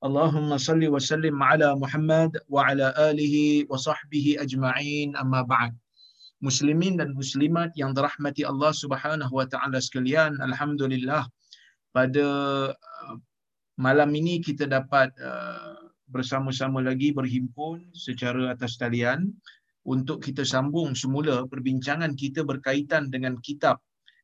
Allahumma 0.00 0.56
salli 0.56 0.88
wa 0.88 0.96
sallim 0.96 1.36
ala 1.44 1.76
Muhammad 1.76 2.32
wa 2.48 2.64
ala 2.64 2.96
alihi 2.96 3.68
wa 3.68 3.76
sahbihi 3.76 4.40
ajma'in 4.40 5.12
amma 5.16 5.44
بعد 5.44 5.76
Muslimin 6.40 6.96
dan 6.96 7.12
Muslimat 7.12 7.76
yang 7.76 7.92
dirahmati 7.92 8.48
Allah 8.48 8.72
Subhanahu 8.72 9.28
Wa 9.28 9.44
Taala 9.44 9.76
sekalian, 9.76 10.40
Alhamdulillah 10.40 11.28
pada 11.92 12.26
uh, 12.72 13.14
malam 13.76 14.08
ini 14.16 14.40
kita 14.40 14.64
dapat 14.64 15.12
uh, 15.20 15.92
bersama-sama 16.08 16.80
lagi 16.80 17.12
berhimpun 17.12 17.92
secara 17.92 18.56
atas 18.56 18.80
talian 18.80 19.28
untuk 19.84 20.24
kita 20.24 20.40
sambung 20.40 20.96
semula 20.96 21.44
perbincangan 21.44 22.16
kita 22.16 22.40
berkaitan 22.40 23.12
dengan 23.12 23.36
kitab 23.44 23.76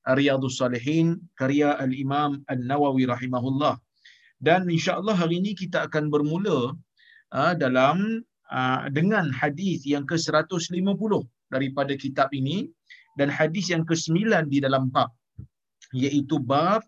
Riyadhus 0.09 0.57
Salihin 0.57 1.21
karya 1.37 1.77
Al 1.77 1.93
Imam 1.93 2.41
An 2.49 2.65
Nawawi 2.65 3.05
rahimahullah. 3.05 3.77
Dan 4.43 4.69
insya-Allah 4.69 5.17
hari 5.17 5.41
ini 5.41 5.57
kita 5.57 5.89
akan 5.89 6.13
bermula 6.13 6.77
uh, 7.33 7.55
dalam 7.57 8.21
uh, 8.53 8.87
dengan 8.93 9.33
hadis 9.33 9.83
yang 9.89 10.05
ke-150 10.05 11.13
daripada 11.49 11.93
kitab 11.97 12.29
ini 12.37 12.69
dan 13.17 13.33
hadis 13.33 13.73
yang 13.73 13.83
ke-9 13.89 14.29
di 14.53 14.59
dalam 14.61 14.93
bab 14.93 15.09
iaitu 15.97 16.37
bab 16.43 16.85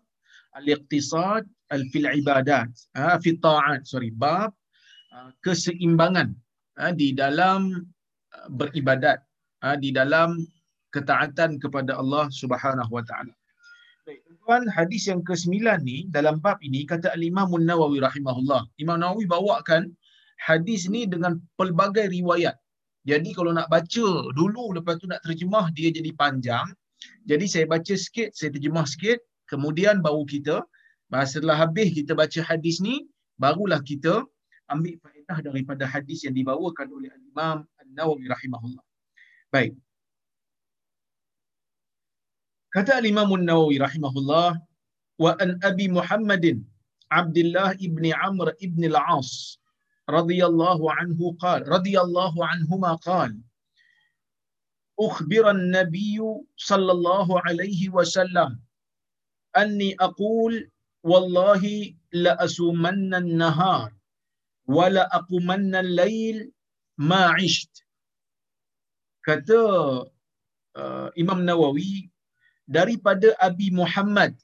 al-iqtisad 0.53 1.47
al-fil 1.73 2.05
ibadat 2.05 2.69
ah 2.93 3.17
fi 3.17 3.33
ta'at 3.39 3.87
sorry 3.87 4.11
bab 4.13 4.53
uh, 5.15 5.31
keseimbangan 5.41 6.35
uh, 6.77 6.93
di 6.93 7.15
dalam 7.15 7.87
uh, 8.35 8.47
beribadat 8.51 9.23
uh, 9.63 9.77
di 9.79 9.89
dalam 9.95 10.43
ketaatan 10.89 11.61
kepada 11.61 12.01
Allah 12.01 12.25
Subhanahu 12.33 12.89
wa 12.89 13.03
taala. 13.05 13.33
Baik, 14.49 14.65
tuan 14.65 14.73
hadis 14.73 15.05
yang 15.05 15.21
ke-9 15.21 15.61
ni 15.85 16.09
dalam 16.09 16.41
bab 16.41 16.57
ini 16.65 16.81
kata 16.81 17.13
al-Imam 17.13 17.53
An-Nawawi 17.53 18.01
rahimahullah. 18.01 18.65
Imam 18.81 18.97
Nawawi 18.97 19.29
bawakan 19.29 19.93
hadis 20.41 20.89
ni 20.89 21.05
dengan 21.05 21.37
pelbagai 21.53 22.09
riwayat 22.09 22.57
jadi 23.09 23.29
kalau 23.31 23.55
nak 23.55 23.71
baca 23.71 24.07
dulu 24.35 24.75
lepas 24.75 24.99
tu 24.99 25.07
nak 25.07 25.23
terjemah 25.23 25.71
dia 25.71 25.89
jadi 25.89 26.11
panjang. 26.13 26.67
Jadi 27.25 27.45
saya 27.47 27.65
baca 27.65 27.93
sikit, 27.95 28.35
saya 28.35 28.51
terjemah 28.51 28.83
sikit, 28.83 29.23
kemudian 29.47 30.03
baru 30.03 30.27
kita 30.27 30.61
setelah 31.25 31.57
habis 31.57 31.89
kita 31.95 32.13
baca 32.13 32.39
hadis 32.45 32.83
ni 32.83 33.07
barulah 33.41 33.81
kita 33.81 34.21
ambil 34.69 34.93
faedah 35.01 35.39
daripada 35.41 35.89
hadis 35.89 36.21
yang 36.27 36.37
dibawakan 36.37 36.85
oleh 36.93 37.09
Imam 37.33 37.65
An-Nawawi 37.81 38.29
rahimahullah. 38.29 38.83
Baik. 39.49 39.73
Kata 42.69 43.01
Imam 43.01 43.33
An-Nawawi 43.33 43.81
rahimahullah 43.81 44.61
wa 45.17 45.35
an 45.41 45.57
Abi 45.65 45.87
Muhammadin 45.89 46.61
Abdullah 47.11 47.73
ibn 47.81 48.05
Amr 48.13 48.53
ibn 48.61 48.83
al-As 48.93 49.57
عنه 50.09 51.19
قال 51.39 51.67
رضي 51.69 51.99
الله 52.01 52.33
عنهما 52.45 52.91
قال 53.05 53.37
أخبر 54.99 55.45
النبي 55.51 56.17
صلى 56.57 56.91
الله 56.91 57.27
عليه 57.41 57.89
وسلم 57.89 58.59
أني 59.57 59.95
أقول 60.01 60.71
والله 61.03 61.93
لأسومن 62.13 63.13
النهار 63.15 63.93
ولا 64.65 65.15
أقومن 65.15 65.75
الليل 65.75 66.51
ما 66.97 67.25
عشت 67.37 67.85
kata 69.29 69.61
uh, 70.79 71.07
Imam 71.13 71.45
Nawawi 71.45 72.09
daripada 72.77 73.33
Abi 73.47 73.73
Muhammad 73.73 74.37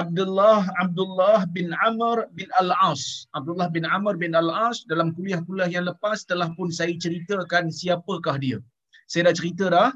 Abdullah 0.00 0.66
Abdullah 0.82 1.46
bin 1.56 1.70
Amr 1.88 2.26
bin 2.38 2.50
Al-As. 2.58 3.02
Abdullah 3.38 3.68
bin 3.76 3.84
Amr 3.96 4.14
bin 4.22 4.34
Al-As 4.34 4.82
dalam 4.90 5.14
kuliah-kuliah 5.16 5.70
yang 5.70 5.86
lepas 5.90 6.26
telah 6.30 6.50
pun 6.58 6.68
saya 6.78 6.94
ceritakan 7.04 7.70
siapakah 7.78 8.36
dia. 8.44 8.58
Saya 9.06 9.30
dah 9.30 9.34
cerita 9.38 9.66
dah 9.76 9.90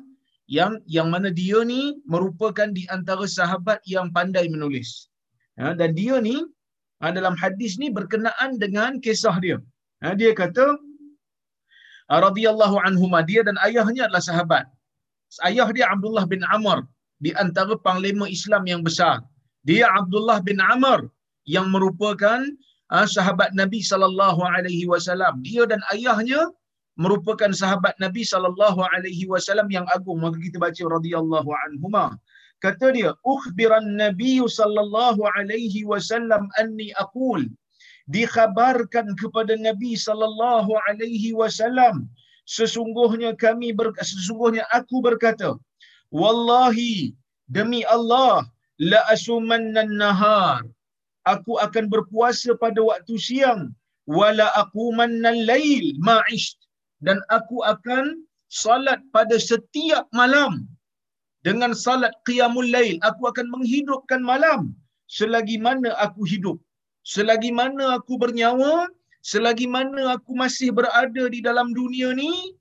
yang 0.57 0.79
yang 0.97 1.11
mana 1.15 1.35
dia 1.41 1.67
ni 1.73 1.99
merupakan 2.13 2.71
di 2.79 2.87
antara 2.97 3.27
sahabat 3.39 3.83
yang 3.95 4.15
pandai 4.17 4.47
menulis. 4.55 5.11
Ha, 5.59 5.75
dan 5.81 5.99
dia 5.99 6.23
ni 6.23 6.37
ha, 7.03 7.11
dalam 7.19 7.35
hadis 7.43 7.75
ni 7.83 7.91
berkenaan 7.99 8.63
dengan 8.63 9.03
kisah 9.03 9.37
dia. 9.45 9.59
Ha, 10.07 10.15
dia 10.21 10.31
kata 10.31 10.79
radhiyallahu 12.27 12.77
anhuma 12.87 13.21
dia 13.31 13.43
dan 13.43 13.59
ayahnya 13.67 14.07
adalah 14.07 14.23
sahabat. 14.31 14.65
Ayah 15.49 15.69
dia 15.77 15.87
Abdullah 15.95 16.25
bin 16.33 16.43
Amr 16.57 16.79
di 17.25 17.31
antara 17.43 17.75
panglima 17.87 18.25
Islam 18.37 18.65
yang 18.73 18.83
besar 18.89 19.21
dia 19.69 19.87
Abdullah 20.01 20.39
bin 20.49 20.59
Amr 20.75 21.01
yang 21.55 21.67
merupakan 21.75 22.41
uh, 22.95 23.07
sahabat 23.17 23.51
Nabi 23.61 23.81
sallallahu 23.91 24.41
alaihi 24.55 24.89
wasallam. 24.93 25.45
Dia 25.49 25.65
dan 25.71 25.81
ayahnya 25.95 26.41
merupakan 27.05 27.51
sahabat 27.61 27.95
Nabi 28.05 28.23
sallallahu 28.33 28.81
alaihi 28.93 29.29
wasallam 29.33 29.69
yang 29.77 29.87
agung. 29.97 30.19
Maka 30.25 30.39
kita 30.47 30.59
baca 30.65 30.83
radhiyallahu 30.97 31.51
anhuma. 31.65 32.07
Kata 32.65 32.91
dia, 32.97 33.11
"Ukhbiran 33.23 33.87
Nabi 34.03 34.43
sallallahu 34.59 35.23
alaihi 35.39 35.87
wasallam 35.91 36.51
anni 36.59 36.91
aqul" 37.05 37.45
dikhabarkan 38.17 39.07
kepada 39.21 39.55
Nabi 39.69 39.93
sallallahu 40.07 40.73
alaihi 40.89 41.37
wasallam 41.41 42.09
sesungguhnya 42.57 43.31
kami 43.45 43.69
ber, 43.79 43.93
sesungguhnya 44.11 44.65
aku 44.79 44.97
berkata 45.05 45.51
wallahi 46.21 47.13
demi 47.57 47.81
Allah 47.97 48.49
la 48.81 49.01
asumannan 49.15 49.93
nahar. 50.01 50.65
Aku 51.33 51.61
akan 51.61 51.93
berpuasa 51.93 52.57
pada 52.63 52.81
waktu 52.81 53.15
siang 53.21 53.63
wala 54.09 54.49
aqumannal 54.63 55.41
lail 55.51 55.93
ma'ish 56.01 56.57
dan 57.05 57.21
aku 57.29 57.61
akan 57.73 58.25
salat 58.49 59.01
pada 59.13 59.37
setiap 59.37 60.09
malam. 60.17 60.65
Dengan 61.45 61.77
salat 61.77 62.17
qiyamul 62.25 62.73
lail 62.73 62.97
aku 63.05 63.29
akan 63.29 63.47
menghidupkan 63.53 64.25
malam. 64.25 64.73
Selagi 65.09 65.61
mana 65.61 65.93
aku 66.01 66.25
hidup 66.25 66.57
selagi 67.13 67.51
mana 67.59 67.97
aku 67.97 68.21
bernyawa 68.23 68.73
selagi 69.23 69.67
mana 69.67 70.17
aku 70.17 70.33
masih 70.43 70.71
berada 70.79 71.25
di 71.35 71.41
dalam 71.49 71.71
dunia 71.79 72.15
ni 72.15 72.55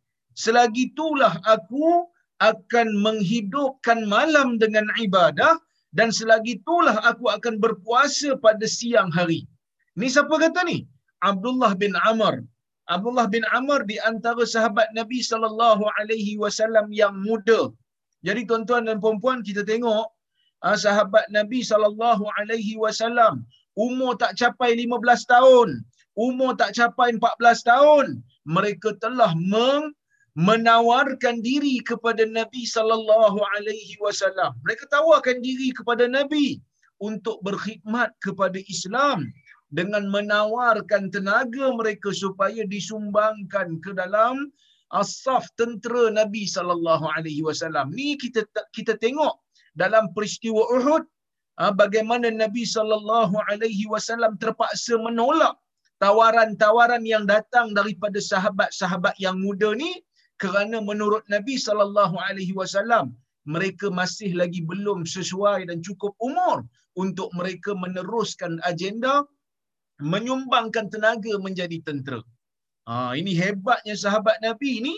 selagi 0.43 0.93
itulah 0.93 1.33
aku 1.55 2.05
akan 2.49 2.87
menghidupkan 3.05 4.05
malam 4.05 4.61
dengan 4.61 4.85
ibadah 5.05 5.57
dan 5.97 6.09
selagi 6.13 6.61
itulah 6.61 6.95
aku 7.09 7.25
akan 7.35 7.57
berpuasa 7.63 8.37
pada 8.45 8.65
siang 8.77 9.09
hari. 9.17 9.41
Ni 9.97 10.07
siapa 10.13 10.35
kata 10.37 10.61
ni? 10.69 10.85
Abdullah 11.29 11.73
bin 11.83 11.93
Amr. 12.09 12.45
Abdullah 12.95 13.27
bin 13.35 13.43
Amr 13.57 13.79
di 13.89 13.97
antara 14.09 14.43
sahabat 14.45 14.93
Nabi 14.99 15.19
sallallahu 15.29 15.83
alaihi 15.97 16.37
wasallam 16.43 16.93
yang 16.93 17.15
muda. 17.27 17.73
Jadi 18.27 18.45
tuan-tuan 18.49 18.85
dan 18.87 18.97
puan-puan 19.03 19.41
kita 19.47 19.65
tengok 19.71 20.05
ah, 20.65 20.77
sahabat 20.85 21.25
Nabi 21.33 21.59
sallallahu 21.69 22.23
alaihi 22.37 22.77
wasallam 22.83 23.43
umur 23.85 24.11
tak 24.21 24.33
capai 24.39 24.69
15 24.73 25.33
tahun, 25.33 25.69
umur 26.17 26.57
tak 26.57 26.73
capai 26.73 27.13
14 27.13 27.61
tahun, 27.61 28.05
mereka 28.43 28.97
telah 28.97 29.31
meng 29.37 29.93
menawarkan 30.37 31.41
diri 31.41 31.81
kepada 31.81 32.21
Nabi 32.29 32.65
sallallahu 32.69 33.41
alaihi 33.57 33.97
wasallam. 33.97 34.53
Mereka 34.65 34.85
tawarkan 34.93 35.41
diri 35.41 35.73
kepada 35.73 36.05
Nabi 36.05 36.61
untuk 37.01 37.41
berkhidmat 37.41 38.13
kepada 38.21 38.61
Islam 38.69 39.29
dengan 39.73 40.05
menawarkan 40.13 41.09
tenaga 41.09 41.73
mereka 41.73 42.13
supaya 42.13 42.63
disumbangkan 42.69 43.81
ke 43.81 43.97
dalam 43.97 44.53
asaf 44.93 45.49
tentera 45.57 46.13
Nabi 46.13 46.45
sallallahu 46.45 47.05
alaihi 47.17 47.41
wasallam. 47.41 47.89
Ni 47.91 48.13
kita 48.15 48.45
kita 48.77 48.93
tengok 49.01 49.41
dalam 49.73 50.13
peristiwa 50.13 50.63
Uhud 50.69 51.03
ah, 51.57 51.73
bagaimana 51.73 52.29
Nabi 52.29 52.63
sallallahu 52.63 53.35
alaihi 53.49 53.89
wasallam 53.89 54.37
terpaksa 54.37 55.01
menolak 55.01 55.57
tawaran-tawaran 56.03 57.03
yang 57.13 57.23
datang 57.33 57.73
daripada 57.77 58.19
sahabat-sahabat 58.31 59.15
yang 59.25 59.37
muda 59.45 59.69
ni 59.83 59.91
kerana 60.41 60.77
menurut 60.89 61.23
Nabi 61.33 61.55
sallallahu 61.57 62.15
alaihi 62.27 62.53
wasallam 62.59 63.17
mereka 63.53 63.87
masih 63.99 64.31
lagi 64.41 64.61
belum 64.71 65.07
sesuai 65.15 65.59
dan 65.69 65.79
cukup 65.87 66.13
umur 66.27 66.57
untuk 67.03 67.29
mereka 67.39 67.71
meneruskan 67.83 68.61
agenda 68.71 69.25
menyumbangkan 70.13 70.85
tenaga 70.93 71.33
menjadi 71.41 71.77
tentera. 71.81 72.21
Ha, 72.87 73.17
ini 73.19 73.33
hebatnya 73.33 73.95
sahabat 73.97 74.37
Nabi 74.45 74.71
ni 74.85 74.95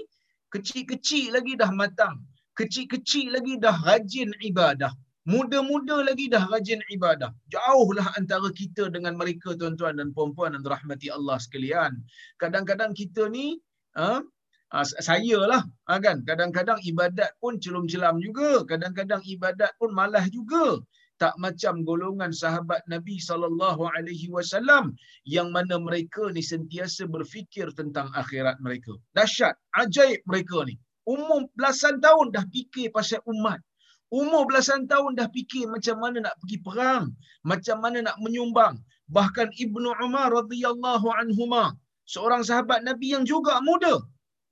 kecil-kecil 0.54 1.36
lagi 1.36 1.54
dah 1.62 1.72
matang. 1.72 2.20
Kecil-kecil 2.60 3.32
lagi 3.36 3.56
dah 3.56 3.76
rajin 3.88 4.30
ibadah. 4.44 4.92
Muda-muda 5.30 5.98
lagi 6.08 6.26
dah 6.34 6.44
rajin 6.50 6.82
ibadah. 6.96 7.30
Jauhlah 7.54 8.08
antara 8.18 8.50
kita 8.60 8.90
dengan 8.96 9.14
mereka 9.22 9.54
tuan-tuan 9.60 10.02
dan 10.02 10.10
puan-puan 10.16 10.58
dan 10.58 10.66
rahmati 10.74 11.14
Allah 11.18 11.38
sekalian. 11.46 12.02
Kadang-kadang 12.42 12.98
kita 12.98 13.30
ni 13.30 13.62
ha, 13.94 14.26
ha 14.74 14.80
saya 15.10 15.40
lah 15.52 15.62
ha, 15.86 16.02
kan 16.06 16.26
kadang-kadang 16.30 16.82
ibadat 16.82 17.30
pun 17.38 17.62
celum-celam 17.62 18.18
juga 18.26 18.66
kadang-kadang 18.72 19.22
ibadat 19.34 19.72
pun 19.78 19.94
malah 20.00 20.26
juga 20.34 20.82
tak 21.22 21.36
macam 21.44 21.84
golongan 21.90 22.32
sahabat 22.42 22.82
Nabi 22.94 23.22
sallallahu 23.22 23.86
alaihi 23.94 24.34
wasallam 24.34 24.96
yang 25.36 25.54
mana 25.54 25.78
mereka 25.78 26.32
ni 26.34 26.42
sentiasa 26.42 27.06
berfikir 27.06 27.68
tentang 27.76 28.08
akhirat 28.16 28.58
mereka. 28.66 28.96
Dahsyat, 29.14 29.54
ajaib 29.78 30.24
mereka 30.26 30.64
ni. 30.66 30.80
Umur 31.04 31.52
belasan 31.60 32.00
tahun 32.00 32.32
dah 32.34 32.46
fikir 32.50 32.96
pasal 32.96 33.20
umat. 33.28 33.60
Umur 34.10 34.50
belasan 34.50 34.90
tahun 34.92 35.14
dah 35.20 35.30
fikir 35.30 35.70
macam 35.70 36.02
mana 36.02 36.18
nak 36.26 36.36
pergi 36.42 36.58
perang, 36.66 37.04
macam 37.46 37.78
mana 37.84 38.02
nak 38.08 38.18
menyumbang. 38.24 38.76
Bahkan 39.18 39.54
Ibnu 39.54 39.90
Umar 40.06 40.34
radhiyallahu 40.34 41.08
anhuma, 41.22 41.78
seorang 42.10 42.42
sahabat 42.42 42.82
Nabi 42.90 43.14
yang 43.14 43.26
juga 43.26 43.62
muda, 43.62 44.02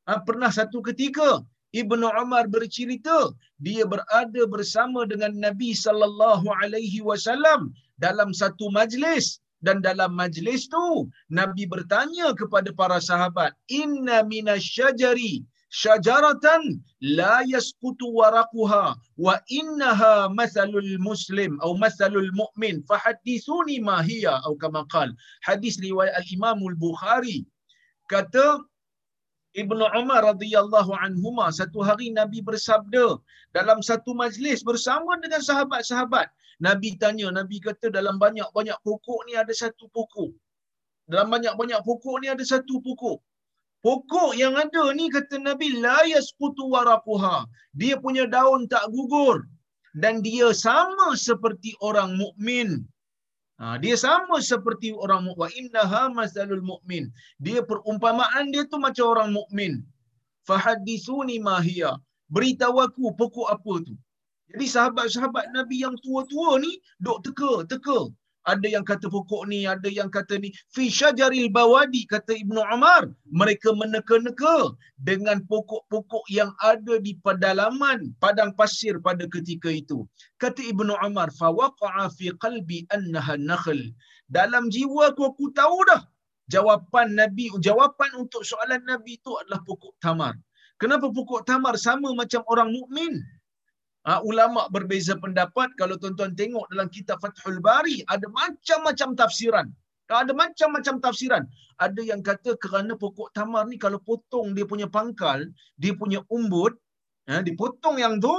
ha, 0.05 0.21
pernah 0.27 0.53
satu 0.53 0.81
ketika 0.85 1.41
Ibnu 1.81 2.07
Umar 2.21 2.45
bercerita 2.53 3.17
dia 3.65 3.83
berada 3.93 4.41
bersama 4.53 5.03
dengan 5.11 5.33
Nabi 5.45 5.69
sallallahu 5.85 6.47
alaihi 6.61 7.01
wasallam 7.09 7.73
dalam 8.05 8.31
satu 8.41 8.71
majlis 8.77 9.41
dan 9.65 9.81
dalam 9.87 10.13
majlis 10.13 10.69
tu 10.69 11.09
Nabi 11.39 11.65
bertanya 11.73 12.31
kepada 12.39 12.69
para 12.79 12.97
sahabat 13.09 13.51
inna 13.81 14.17
minasyajari 14.31 15.43
syajaratan 15.69 16.79
la 17.01 17.43
yasqutu 17.43 18.07
waraquha 18.19 18.95
wa 19.17 19.35
innaha 19.59 20.29
mathalul 20.31 20.91
muslim 20.99 21.59
atau 21.59 21.75
mathalul 21.75 22.31
mu'min 22.41 22.83
fahaddithuni 22.89 23.83
ma 23.83 23.99
hiya 24.01 24.39
atau 24.39 24.55
kama 24.55 24.87
qal 24.93 25.11
hadis 25.43 25.75
riwayat 25.83 26.15
al 26.15 26.27
Imam 26.31 26.59
al 26.71 26.77
Bukhari 26.79 27.43
kata 28.07 28.63
Ibnu 29.57 29.85
Umar 29.99 30.21
radhiyallahu 30.31 30.93
anhuma 31.03 31.49
satu 31.59 31.81
hari 31.81 32.13
Nabi 32.13 32.39
bersabda 32.45 33.17
dalam 33.57 33.81
satu 33.81 34.13
majlis 34.13 34.61
bersama 34.61 35.17
dengan 35.17 35.41
sahabat-sahabat. 35.41 36.29
Nabi 36.61 36.93
tanya, 37.01 37.33
Nabi 37.33 37.57
kata 37.57 37.89
dalam 37.89 38.21
banyak-banyak 38.21 38.77
pokok 38.85 39.25
ni 39.25 39.33
ada 39.33 39.49
satu 39.61 39.89
pokok. 39.97 40.29
Dalam 41.09 41.33
banyak-banyak 41.33 41.81
pokok 41.81 42.21
ni 42.21 42.29
ada 42.29 42.45
satu 42.45 42.77
pokok. 42.85 43.17
Pokok 43.87 44.31
yang 44.41 44.55
ada 44.63 44.83
ni 44.99 45.07
kata 45.15 45.39
Nabi 45.47 45.67
la 45.83 45.99
yasqutu 46.13 46.63
waraquha. 46.73 47.35
Dia 47.79 47.95
punya 48.03 48.27
daun 48.35 48.67
tak 48.73 48.83
gugur 48.93 49.47
dan 50.03 50.19
dia 50.27 50.47
sama 50.65 51.07
seperti 51.27 51.71
orang 51.89 52.11
mukmin 52.21 52.83
Ha, 53.57 53.81
dia 53.81 53.97
sama 53.97 54.37
seperti 54.37 54.93
orang 55.03 55.25
mukmin. 55.25 55.49
Innaha 55.59 56.13
masalul 56.13 56.61
mukmin. 56.61 57.09
Dia 57.41 57.65
perumpamaan 57.69 58.53
dia 58.53 58.63
tu 58.69 58.77
macam 58.77 59.05
orang 59.13 59.33
mukmin. 59.33 59.81
Fahadithuni 60.45 61.41
ma 61.41 61.57
hiya. 61.57 61.97
Beritahu 62.29 62.77
aku 62.85 63.17
pokok 63.17 63.49
apa 63.49 63.73
tu. 63.81 63.97
Jadi 64.53 64.65
sahabat-sahabat 64.75 65.45
Nabi 65.57 65.81
yang 65.83 65.97
tua-tua 66.05 66.61
ni 66.61 66.71
dok 67.01 67.19
teka, 67.25 67.53
teka 67.71 67.99
ada 68.47 68.67
yang 68.71 68.87
kata 68.87 69.11
pokok 69.11 69.51
ni, 69.51 69.67
ada 69.67 69.91
yang 69.91 70.07
kata 70.07 70.39
ni. 70.39 70.55
Fi 70.71 70.87
syajaril 70.87 71.51
bawadi, 71.51 72.07
kata 72.07 72.31
Ibnu 72.31 72.63
Umar. 72.71 73.11
Mereka 73.27 73.75
meneka-neka 73.75 74.71
dengan 75.03 75.43
pokok-pokok 75.51 76.25
yang 76.31 76.55
ada 76.63 76.95
di 77.03 77.19
pedalaman 77.19 78.15
padang 78.23 78.55
pasir 78.55 78.95
pada 79.03 79.27
ketika 79.27 79.67
itu. 79.67 80.07
Kata 80.39 80.63
Ibnu 80.63 80.95
Umar, 81.03 81.27
fawaqa'a 81.35 82.07
fi 82.15 82.31
qalbi 82.39 82.87
annaha 82.95 83.35
nakhl. 83.35 83.91
Dalam 84.31 84.71
jiwa 84.71 85.11
aku, 85.11 85.27
aku 85.27 85.51
tahu 85.51 85.83
dah. 85.91 86.07
Jawapan 86.47 87.19
Nabi, 87.19 87.51
jawapan 87.59 88.15
untuk 88.15 88.47
soalan 88.47 88.79
Nabi 88.87 89.19
itu 89.19 89.35
adalah 89.35 89.59
pokok 89.67 89.99
tamar. 89.99 90.39
Kenapa 90.79 91.11
pokok 91.11 91.43
tamar 91.43 91.75
sama 91.75 92.15
macam 92.15 92.39
orang 92.47 92.71
mukmin? 92.71 93.19
Ha, 94.07 94.23
ulama 94.23 94.71
berbeza 94.71 95.19
pendapat 95.19 95.75
kalau 95.75 95.99
tuan-tuan 95.99 96.31
tengok 96.31 96.63
dalam 96.71 96.87
kitab 96.87 97.19
Fathul 97.19 97.59
Bari 97.59 98.07
ada 98.07 98.23
macam-macam 98.31 99.19
tafsiran. 99.19 99.67
Ada 100.07 100.31
macam-macam 100.31 101.03
tafsiran. 101.03 101.43
Ada 101.83 102.01
yang 102.07 102.23
kata 102.23 102.55
kerana 102.55 102.95
pokok 102.95 103.35
tamar 103.35 103.67
ni 103.67 103.75
kalau 103.75 103.99
potong 103.99 104.55
dia 104.55 104.63
punya 104.63 104.87
pangkal, 104.87 105.43
dia 105.75 105.91
punya 105.91 106.23
umbut, 106.31 106.79
ha, 107.27 107.43
dipotong 107.43 107.99
yang 107.99 108.15
tu 108.23 108.31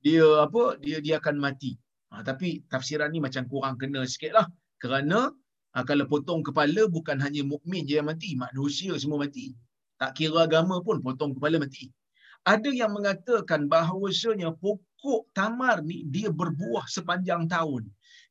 dia 0.00 0.24
apa? 0.48 0.80
Dia 0.80 1.04
dia 1.04 1.20
akan 1.20 1.36
mati. 1.36 1.76
Ha, 2.08 2.24
tapi 2.24 2.64
tafsiran 2.72 3.12
ni 3.12 3.20
macam 3.20 3.44
kurang 3.52 3.76
kena 3.76 4.00
sikitlah 4.08 4.48
kerana 4.80 5.28
ha, 5.76 5.84
kalau 5.84 6.08
potong 6.08 6.40
kepala 6.40 6.88
bukan 6.88 7.20
hanya 7.20 7.44
mukmin 7.44 7.84
je 7.84 8.00
yang 8.00 8.08
mati, 8.08 8.32
manusia 8.32 8.96
semua 8.96 9.28
mati. 9.28 9.52
Tak 10.00 10.16
kira 10.16 10.48
agama 10.48 10.80
pun 10.80 11.04
potong 11.04 11.36
kepala 11.36 11.60
mati 11.60 11.92
ada 12.48 12.70
yang 12.72 12.96
mengatakan 12.96 13.68
bahawasanya 13.68 14.56
pokok 14.64 15.28
tamar 15.36 15.84
ni 15.84 16.08
dia 16.08 16.32
berbuah 16.32 16.88
sepanjang 16.88 17.44
tahun. 17.44 17.84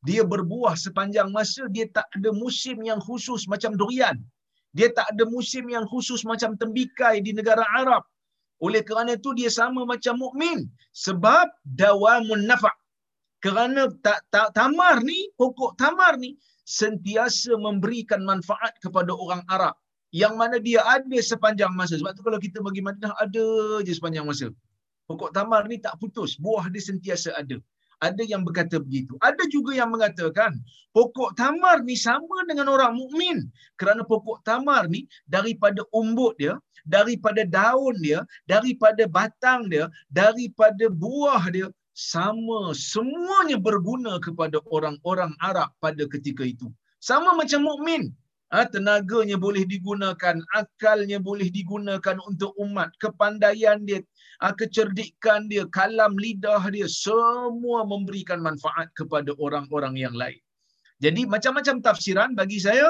Dia 0.09 0.25
berbuah 0.25 0.73
sepanjang 0.73 1.29
masa, 1.29 1.69
dia 1.69 1.85
tak 1.93 2.09
ada 2.17 2.33
musim 2.33 2.81
yang 2.81 2.97
khusus 2.97 3.45
macam 3.45 3.77
durian. 3.77 4.17
Dia 4.73 4.89
tak 4.97 5.13
ada 5.13 5.23
musim 5.29 5.69
yang 5.69 5.85
khusus 5.85 6.25
macam 6.25 6.57
tembikai 6.57 7.21
di 7.21 7.31
negara 7.33 7.61
Arab. 7.77 8.01
Oleh 8.57 8.81
kerana 8.81 9.13
itu 9.21 9.37
dia 9.37 9.53
sama 9.53 9.85
macam 9.85 10.17
mukmin 10.17 10.65
sebab 10.93 11.45
dawamun 11.61 12.49
nafa. 12.49 12.73
Kerana 13.37 13.85
tak, 14.01 14.25
tak 14.33 14.49
tamar 14.57 15.05
ni, 15.05 15.29
pokok 15.37 15.77
tamar 15.77 16.17
ni 16.17 16.33
sentiasa 16.65 17.53
memberikan 17.53 18.25
manfaat 18.25 18.73
kepada 18.81 19.13
orang 19.13 19.45
Arab 19.45 19.77
yang 20.17 20.33
mana 20.41 20.57
dia 20.67 20.81
ada 20.81 21.17
sepanjang 21.31 21.71
masa. 21.79 21.93
Sebab 22.01 22.11
tu 22.17 22.25
kalau 22.25 22.39
kita 22.41 22.57
bagi 22.65 22.81
Madinah 22.81 23.13
ada 23.21 23.45
je 23.85 23.93
sepanjang 23.93 24.25
masa. 24.25 24.49
Pokok 25.05 25.31
tamar 25.37 25.69
ni 25.69 25.77
tak 25.85 25.95
putus, 26.01 26.35
buah 26.41 26.65
dia 26.73 26.81
sentiasa 26.81 27.37
ada. 27.37 27.61
Ada 27.97 28.21
yang 28.29 28.41
berkata 28.45 28.77
begitu. 28.77 29.17
Ada 29.25 29.43
juga 29.49 29.73
yang 29.73 29.89
mengatakan 29.93 30.57
pokok 30.93 31.33
tamar 31.33 31.81
ni 31.81 31.97
sama 31.97 32.45
dengan 32.49 32.69
orang 32.69 32.93
mukmin 32.93 33.49
kerana 33.79 34.05
pokok 34.05 34.45
tamar 34.45 34.85
ni 34.89 35.09
daripada 35.25 35.81
umbut 35.93 36.37
dia, 36.37 36.53
daripada 36.85 37.41
daun 37.41 37.97
dia, 38.01 38.21
daripada 38.45 39.09
batang 39.09 39.65
dia, 39.69 39.89
daripada 40.13 40.85
buah 40.93 41.41
dia 41.49 41.67
sama 41.97 42.77
semuanya 42.77 43.57
berguna 43.57 44.21
kepada 44.21 44.61
orang-orang 44.69 45.33
Arab 45.41 45.73
pada 45.81 46.05
ketika 46.05 46.45
itu. 46.45 46.69
Sama 47.01 47.33
macam 47.33 47.65
mukmin 47.65 48.13
ha, 48.53 48.67
tenaganya 48.67 49.35
boleh 49.35 49.67
digunakan, 49.67 50.35
akalnya 50.55 51.19
boleh 51.19 51.51
digunakan 51.51 52.17
untuk 52.23 52.55
umat, 52.59 52.91
kepandaian 52.99 53.83
dia, 53.83 53.99
ha, 54.39 54.55
kecerdikan 54.55 55.51
dia, 55.51 55.67
kalam 55.71 56.15
lidah 56.15 56.63
dia, 56.71 56.87
semua 56.87 57.83
memberikan 57.83 58.39
manfaat 58.39 58.87
kepada 58.95 59.35
orang-orang 59.39 59.95
yang 59.99 60.15
lain. 60.15 60.39
Jadi 60.97 61.29
macam-macam 61.29 61.75
tafsiran 61.85 62.33
bagi 62.33 62.57
saya, 62.57 62.89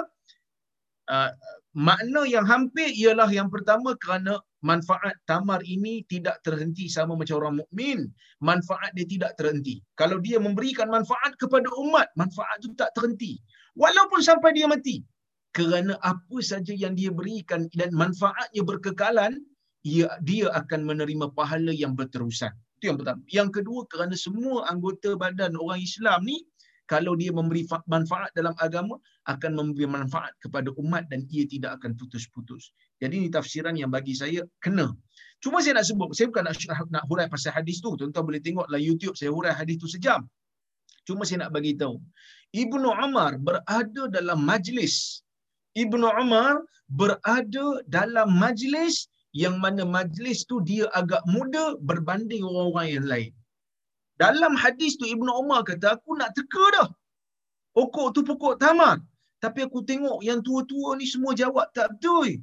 uh, 1.12 1.32
makna 1.76 2.24
yang 2.24 2.48
hampir 2.48 2.88
ialah 2.96 3.28
yang 3.28 3.52
pertama 3.52 4.00
kerana 4.00 4.40
manfaat 4.64 5.14
tamar 5.28 5.60
ini 5.68 6.08
tidak 6.08 6.40
terhenti 6.42 6.88
sama 6.88 7.20
macam 7.20 7.44
orang 7.44 7.60
mukmin. 7.60 8.08
Manfaat 8.40 8.96
dia 8.96 9.04
tidak 9.04 9.36
terhenti. 9.36 9.84
Kalau 10.00 10.24
dia 10.24 10.40
memberikan 10.40 10.88
manfaat 10.88 11.36
kepada 11.36 11.68
umat, 11.78 12.08
manfaat 12.16 12.64
itu 12.64 12.74
tak 12.80 12.96
terhenti. 12.96 13.38
Walaupun 13.76 14.24
sampai 14.24 14.56
dia 14.56 14.72
mati, 14.72 15.04
kerana 15.58 15.98
apa 16.06 16.38
saja 16.46 16.70
yang 16.70 16.94
dia 16.94 17.10
berikan 17.10 17.66
dan 17.74 17.90
manfaatnya 17.90 18.62
berkekalan, 18.62 19.42
ia, 19.82 20.06
dia 20.22 20.54
akan 20.54 20.86
menerima 20.86 21.34
pahala 21.34 21.74
yang 21.74 21.98
berterusan. 21.98 22.54
Itu 22.78 22.94
yang 22.94 22.98
pertama. 23.02 23.26
Yang 23.26 23.50
kedua, 23.58 23.80
kerana 23.90 24.14
semua 24.14 24.70
anggota 24.70 25.18
badan 25.18 25.58
orang 25.58 25.82
Islam 25.82 26.30
ni, 26.30 26.46
kalau 26.86 27.18
dia 27.18 27.34
memberi 27.34 27.66
manfaat 27.90 28.30
dalam 28.38 28.54
agama, 28.62 29.02
akan 29.26 29.52
memberi 29.58 29.90
manfaat 29.90 30.38
kepada 30.38 30.70
umat 30.78 31.10
dan 31.10 31.26
ia 31.34 31.50
tidak 31.50 31.82
akan 31.82 31.98
putus-putus. 31.98 32.70
Jadi 33.02 33.18
ini 33.18 33.28
tafsiran 33.34 33.74
yang 33.74 33.90
bagi 33.90 34.14
saya 34.14 34.46
kena. 34.62 34.94
Cuma 35.42 35.66
saya 35.66 35.82
nak 35.82 35.90
sebut, 35.90 36.14
saya 36.14 36.30
bukan 36.30 36.54
nak, 36.54 36.56
nak 36.94 37.04
hurai 37.10 37.28
pasal 37.28 37.58
hadis 37.58 37.82
tu. 37.82 37.98
Tuan-tuan 37.98 38.30
boleh 38.30 38.42
tengok 38.46 38.70
dalam 38.70 38.80
YouTube, 38.80 39.18
saya 39.18 39.34
hurai 39.34 39.58
hadis 39.58 39.82
tu 39.82 39.90
sejam. 39.90 40.22
Cuma 41.04 41.26
saya 41.26 41.50
nak 41.50 41.52
bagi 41.58 41.74
tahu. 41.74 41.98
Ibnu 42.54 42.88
Umar 42.94 43.42
berada 43.42 44.04
dalam 44.08 44.40
majlis 44.46 45.26
Ibnu 45.84 46.08
Umar 46.24 46.66
berada 47.00 47.68
dalam 47.96 48.30
majlis 48.42 48.96
yang 49.42 49.56
mana 49.64 49.84
majlis 49.96 50.40
tu 50.50 50.58
dia 50.70 50.86
agak 51.00 51.22
muda 51.34 51.66
berbanding 51.90 52.42
orang-orang 52.50 52.88
yang 52.96 53.06
lain. 53.12 53.32
Dalam 54.24 54.54
hadis 54.58 54.98
tu 55.00 55.06
Ibnu 55.06 55.30
Umar 55.42 55.62
kata 55.70 55.88
aku 55.96 56.18
nak 56.20 56.34
teka 56.38 56.66
dah. 56.76 56.90
Pokok 57.78 58.08
tu 58.18 58.22
pokok 58.30 58.58
tamar. 58.58 58.98
Tapi 59.44 59.70
aku 59.70 59.86
tengok 59.86 60.26
yang 60.26 60.42
tua-tua 60.42 60.98
ni 60.98 61.06
semua 61.06 61.38
jawab 61.38 61.70
tak 61.78 61.94
betul. 61.94 62.42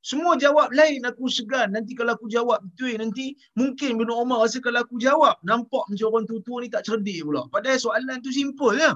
Semua 0.00 0.38
jawab 0.38 0.70
lain 0.70 1.02
aku 1.10 1.26
segan. 1.26 1.74
Nanti 1.74 1.92
kalau 1.98 2.14
aku 2.14 2.30
jawab 2.30 2.62
betul 2.62 2.94
nanti 3.02 3.34
mungkin 3.58 3.98
Ibn 3.98 4.10
Umar 4.22 4.46
rasa 4.46 4.62
kalau 4.62 4.80
aku 4.86 4.96
jawab 5.02 5.36
nampak 5.42 5.84
macam 5.90 6.06
orang 6.14 6.26
tua-tua 6.30 6.56
ni 6.62 6.68
tak 6.70 6.86
cerdik 6.86 7.26
pula. 7.26 7.50
Padahal 7.50 7.82
soalan 7.82 8.22
tu 8.22 8.30
simple 8.30 8.78
ya. 8.78 8.94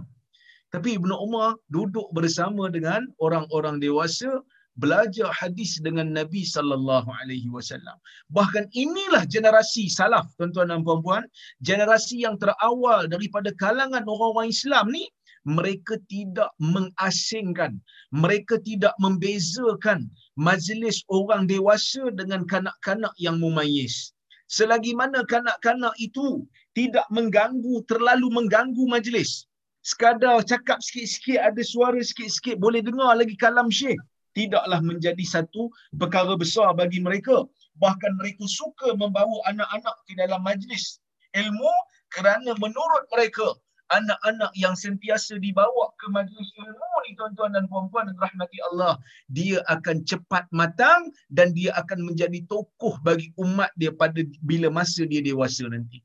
Tapi 0.75 0.99
Ibn 0.99 1.15
Umar 1.15 1.55
duduk 1.71 2.11
bersama 2.11 2.67
dengan 2.67 3.07
orang-orang 3.23 3.79
dewasa 3.79 4.43
belajar 4.75 5.31
hadis 5.31 5.79
dengan 5.79 6.11
Nabi 6.11 6.43
sallallahu 6.43 7.07
alaihi 7.07 7.47
wasallam. 7.47 7.95
Bahkan 8.35 8.75
inilah 8.75 9.23
generasi 9.31 9.87
salaf 9.87 10.27
tuan-tuan 10.35 10.75
dan 10.75 10.83
puan-puan, 10.83 11.31
generasi 11.63 12.27
yang 12.27 12.35
terawal 12.43 13.07
daripada 13.07 13.55
kalangan 13.63 14.03
orang-orang 14.03 14.51
Islam 14.51 14.91
ni 14.91 15.07
mereka 15.47 15.95
tidak 16.11 16.51
mengasingkan, 16.59 17.79
mereka 18.11 18.59
tidak 18.67 18.99
membezakan 18.99 20.11
majlis 20.35 21.07
orang 21.07 21.47
dewasa 21.47 22.11
dengan 22.19 22.43
kanak-kanak 22.51 23.15
yang 23.23 23.39
mumayyiz. 23.39 24.11
Selagi 24.51 24.91
mana 24.97 25.23
kanak-kanak 25.23 25.95
itu 26.03 26.43
tidak 26.75 27.07
mengganggu, 27.15 27.85
terlalu 27.87 28.27
mengganggu 28.43 28.85
majlis. 28.91 29.47
Sekadar 29.85 30.41
cakap 30.49 30.81
sikit-sikit, 30.81 31.45
ada 31.45 31.61
suara 31.61 32.01
sikit-sikit, 32.01 32.57
boleh 32.57 32.81
dengar 32.81 33.13
lagi 33.21 33.37
kalam 33.37 33.69
syekh 33.69 34.01
tidaklah 34.35 34.83
menjadi 34.83 35.25
satu 35.25 35.71
perkara 35.95 36.35
besar 36.35 36.75
bagi 36.75 36.99
mereka. 36.99 37.47
Bahkan 37.79 38.19
mereka 38.19 38.45
suka 38.51 38.97
membawa 38.99 39.45
anak-anak 39.47 39.95
ke 40.09 40.19
dalam 40.19 40.43
majlis 40.43 40.99
ilmu 41.35 41.75
kerana 42.11 42.55
menurut 42.59 43.05
mereka 43.11 43.59
anak-anak 43.93 44.51
yang 44.57 44.73
sentiasa 44.73 45.37
dibawa 45.39 45.93
ke 46.01 46.07
majlis 46.11 46.49
ilmu 46.57 46.91
ni 47.05 47.13
tuan-tuan 47.19 47.53
dan 47.53 47.69
puan-puan 47.69 48.09
dan 48.09 48.17
rahmati 48.17 48.59
Allah 48.73 48.97
dia 49.29 49.61
akan 49.69 50.03
cepat 50.09 50.49
matang 50.51 51.13
dan 51.29 51.53
dia 51.53 51.75
akan 51.77 52.09
menjadi 52.09 52.41
tokoh 52.49 52.97
bagi 53.05 53.31
umat 53.37 53.69
dia 53.77 53.93
pada 53.93 54.25
bila 54.41 54.73
masa 54.73 55.05
dia 55.05 55.21
dewasa 55.21 55.69
nanti. 55.69 56.01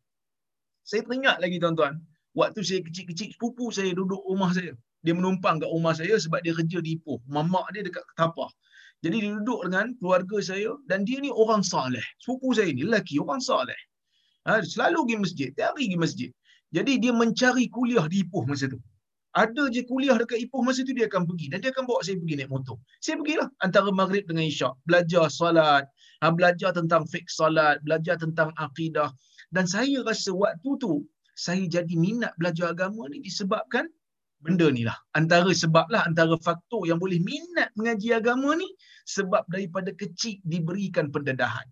Saya 0.83 1.05
teringat 1.05 1.37
lagi 1.37 1.61
tuan-tuan, 1.61 2.01
waktu 2.37 2.61
saya 2.61 2.79
kecil-kecil 2.85 3.33
sepupu 3.33 3.71
saya 3.73 3.93
duduk 3.95 4.21
rumah 4.25 4.51
saya 4.53 4.73
dia 4.99 5.15
menumpang 5.15 5.63
kat 5.63 5.69
rumah 5.71 5.95
saya 5.95 6.19
sebab 6.19 6.43
dia 6.43 6.51
kerja 6.51 6.83
di 6.83 6.99
Ipoh. 6.99 7.23
Mamak 7.31 7.71
dia 7.71 7.87
dekat 7.87 8.03
Ketapah. 8.13 8.51
Jadi 8.99 9.15
dia 9.23 9.31
duduk 9.31 9.63
dengan 9.71 9.95
keluarga 9.95 10.37
saya 10.43 10.75
dan 10.91 11.07
dia 11.07 11.23
ni 11.23 11.31
orang 11.31 11.63
saleh. 11.63 12.03
Sepupu 12.19 12.51
saya 12.51 12.67
ni 12.75 12.83
lelaki 12.83 13.15
orang 13.15 13.39
saleh. 13.39 13.79
Ha, 14.43 14.59
selalu 14.59 15.07
pergi 15.07 15.17
masjid, 15.23 15.49
tiap 15.55 15.75
hari 15.75 15.87
pergi 15.87 15.99
masjid. 15.99 16.29
Jadi 16.75 16.91
dia 16.99 17.13
mencari 17.15 17.71
kuliah 17.71 18.05
di 18.11 18.27
Ipoh 18.27 18.43
masa 18.43 18.67
tu. 18.67 18.79
Ada 19.39 19.71
je 19.71 19.87
kuliah 19.87 20.19
dekat 20.19 20.43
Ipoh 20.43 20.59
masa 20.67 20.83
tu 20.83 20.91
dia 20.91 21.07
akan 21.07 21.23
pergi 21.31 21.47
dan 21.47 21.63
dia 21.63 21.71
akan 21.71 21.87
bawa 21.87 22.03
saya 22.03 22.19
pergi 22.19 22.35
naik 22.43 22.51
motor. 22.51 22.75
Saya 22.99 23.15
pergilah 23.23 23.47
antara 23.63 23.89
maghrib 23.95 24.27
dengan 24.27 24.43
isyak, 24.51 24.75
belajar 24.83 25.31
solat, 25.31 25.87
ha, 26.19 26.27
belajar 26.27 26.75
tentang 26.75 27.07
fiqh 27.07 27.29
solat, 27.31 27.79
belajar 27.87 28.19
tentang 28.19 28.51
akidah 28.59 29.15
dan 29.55 29.63
saya 29.63 30.03
rasa 30.03 30.35
waktu 30.35 30.69
tu 30.77 31.07
saya 31.39 31.63
jadi 31.71 31.93
minat 31.95 32.35
belajar 32.35 32.75
agama 32.75 33.07
ni 33.07 33.23
disebabkan 33.23 33.87
benda 34.43 34.67
ni 34.67 34.83
lah. 34.83 34.99
Antara 35.15 35.47
sebab 35.55 35.87
lah, 35.87 36.03
antara 36.03 36.35
faktor 36.43 36.83
yang 36.83 36.99
boleh 36.99 37.23
minat 37.23 37.71
mengaji 37.79 38.11
agama 38.11 38.59
ni, 38.59 38.67
sebab 39.07 39.47
daripada 39.47 39.95
kecil 39.95 40.43
diberikan 40.43 41.07
pendedahan. 41.15 41.63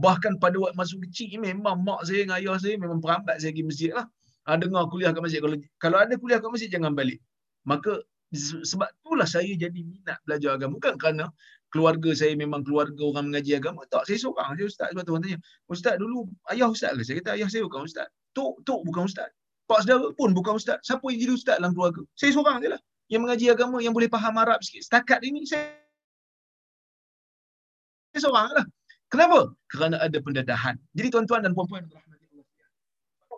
Bahkan 0.00 0.40
pada 0.40 0.56
waktu 0.56 0.76
masuk 0.80 1.04
kecil 1.04 1.36
memang 1.36 1.84
mak 1.84 2.08
saya 2.08 2.24
dengan 2.24 2.40
ayah 2.40 2.56
saya 2.56 2.80
memang 2.80 3.04
perambat 3.04 3.44
saya 3.44 3.52
pergi 3.52 3.66
masjid 3.68 3.90
lah. 3.92 4.06
Ha, 4.48 4.56
dengar 4.56 4.88
kuliah 4.88 5.12
kat 5.12 5.20
masjid. 5.20 5.40
Kalau, 5.44 5.56
kalau 5.76 5.96
ada 6.00 6.14
kuliah 6.16 6.40
kat 6.40 6.48
masjid, 6.48 6.70
jangan 6.72 6.96
balik. 6.96 7.20
Maka 7.68 8.00
sebab 8.64 8.88
itulah 9.04 9.28
saya 9.28 9.52
jadi 9.52 9.80
minat 9.84 10.16
belajar 10.24 10.56
agama. 10.56 10.80
Bukan 10.80 10.96
kerana 10.96 11.28
keluarga 11.68 12.10
saya 12.16 12.32
memang 12.38 12.64
keluarga 12.64 13.02
orang 13.04 13.28
mengaji 13.28 13.52
agama. 13.58 13.84
Tak, 13.92 14.08
saya 14.08 14.16
seorang 14.16 14.56
je 14.56 14.64
ustaz. 14.64 14.88
Sebab 14.94 15.02
tu 15.04 15.12
orang 15.12 15.24
tanya, 15.28 15.38
ustaz 15.68 15.94
dulu 16.00 16.30
ayah 16.48 16.68
ustaz 16.72 16.96
ke? 16.96 17.02
Saya 17.04 17.16
kata 17.20 17.30
ayah 17.36 17.48
saya 17.52 17.62
bukan 17.68 17.84
ustaz. 17.84 18.08
Tok, 18.36 18.62
tok 18.62 18.80
bukan 18.86 19.06
ustaz. 19.10 19.30
Pak 19.66 19.86
saudara 19.86 20.10
pun 20.14 20.34
bukan 20.34 20.58
ustaz. 20.58 20.82
Siapa 20.82 21.02
yang 21.10 21.18
jadi 21.22 21.32
ustaz 21.34 21.56
dalam 21.58 21.74
keluarga? 21.74 22.02
Saya 22.18 22.34
seorang 22.34 22.58
je 22.62 22.68
lah. 22.74 22.80
Yang 23.10 23.20
mengaji 23.26 23.44
agama, 23.50 23.76
yang 23.82 23.94
boleh 23.94 24.06
faham 24.06 24.34
Arab 24.38 24.62
sikit. 24.62 24.86
Setakat 24.86 25.22
ini, 25.26 25.42
saya, 25.42 25.74
saya 28.14 28.20
seorang 28.22 28.54
lah. 28.54 28.66
Kenapa? 29.10 29.50
Kerana 29.66 29.98
ada 29.98 30.18
pendedahan. 30.22 30.78
Jadi 30.94 31.08
tuan-tuan 31.10 31.42
dan 31.42 31.50
puan-puan, 31.50 31.82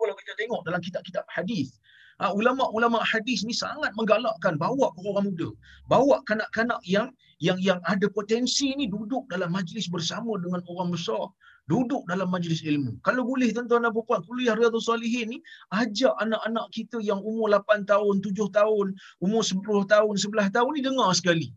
kalau 0.03 0.15
kita 0.19 0.33
tengok 0.35 0.61
dalam 0.67 0.83
kitab-kitab 0.83 1.25
hadis, 1.31 1.79
ha, 2.19 2.33
ulama-ulama 2.33 2.99
hadis 3.01 3.41
ni 3.47 3.53
sangat 3.55 3.91
menggalakkan 3.97 4.59
bawa 4.59 4.93
orang 5.01 5.31
muda, 5.31 5.49
bawa 5.89 6.21
kanak-kanak 6.29 6.81
yang 6.85 7.09
yang 7.41 7.57
yang 7.59 7.79
ada 7.89 8.07
potensi 8.11 8.71
ni 8.77 8.85
duduk 8.85 9.25
dalam 9.33 9.51
majlis 9.51 9.89
bersama 9.89 10.37
dengan 10.39 10.61
orang 10.69 10.93
besar, 10.93 11.31
duduk 11.71 12.03
dalam 12.11 12.27
majlis 12.29 12.61
ilmu. 12.63 12.99
Kalau 13.07 13.23
boleh 13.23 13.49
tuan-tuan 13.55 13.87
dan 13.87 13.93
puan 13.95 14.21
kuliah 14.27 14.55
Riyadhus 14.55 14.87
Salihin 14.91 15.33
ni 15.33 15.39
ajak 15.71 16.13
anak-anak 16.19 16.67
kita 16.75 16.99
yang 16.99 17.19
umur 17.23 17.51
8 17.51 17.87
tahun, 17.87 18.19
7 18.19 18.51
tahun, 18.51 18.85
umur 19.23 19.43
10 19.43 19.63
tahun, 19.87 20.13
11 20.19 20.55
tahun 20.55 20.71
ni 20.75 20.81
dengar 20.83 21.09
sekali. 21.15 21.47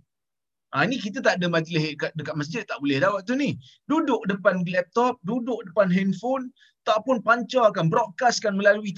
Ha, 0.75 0.85
ni 0.85 0.99
kita 0.99 1.23
tak 1.23 1.39
ada 1.39 1.47
majlis 1.47 1.95
dekat, 1.95 2.13
dekat 2.19 2.35
masjid, 2.35 2.63
tak 2.67 2.83
boleh 2.83 2.99
dah 2.99 3.15
waktu 3.15 3.33
ni. 3.39 3.51
Duduk 3.87 4.27
depan 4.27 4.67
laptop, 4.67 5.17
duduk 5.23 5.63
depan 5.71 5.89
handphone, 5.89 6.51
tak 6.83 7.03
pun 7.07 7.23
pancarkan, 7.23 7.87
broadcastkan 7.87 8.59
melalui 8.59 8.91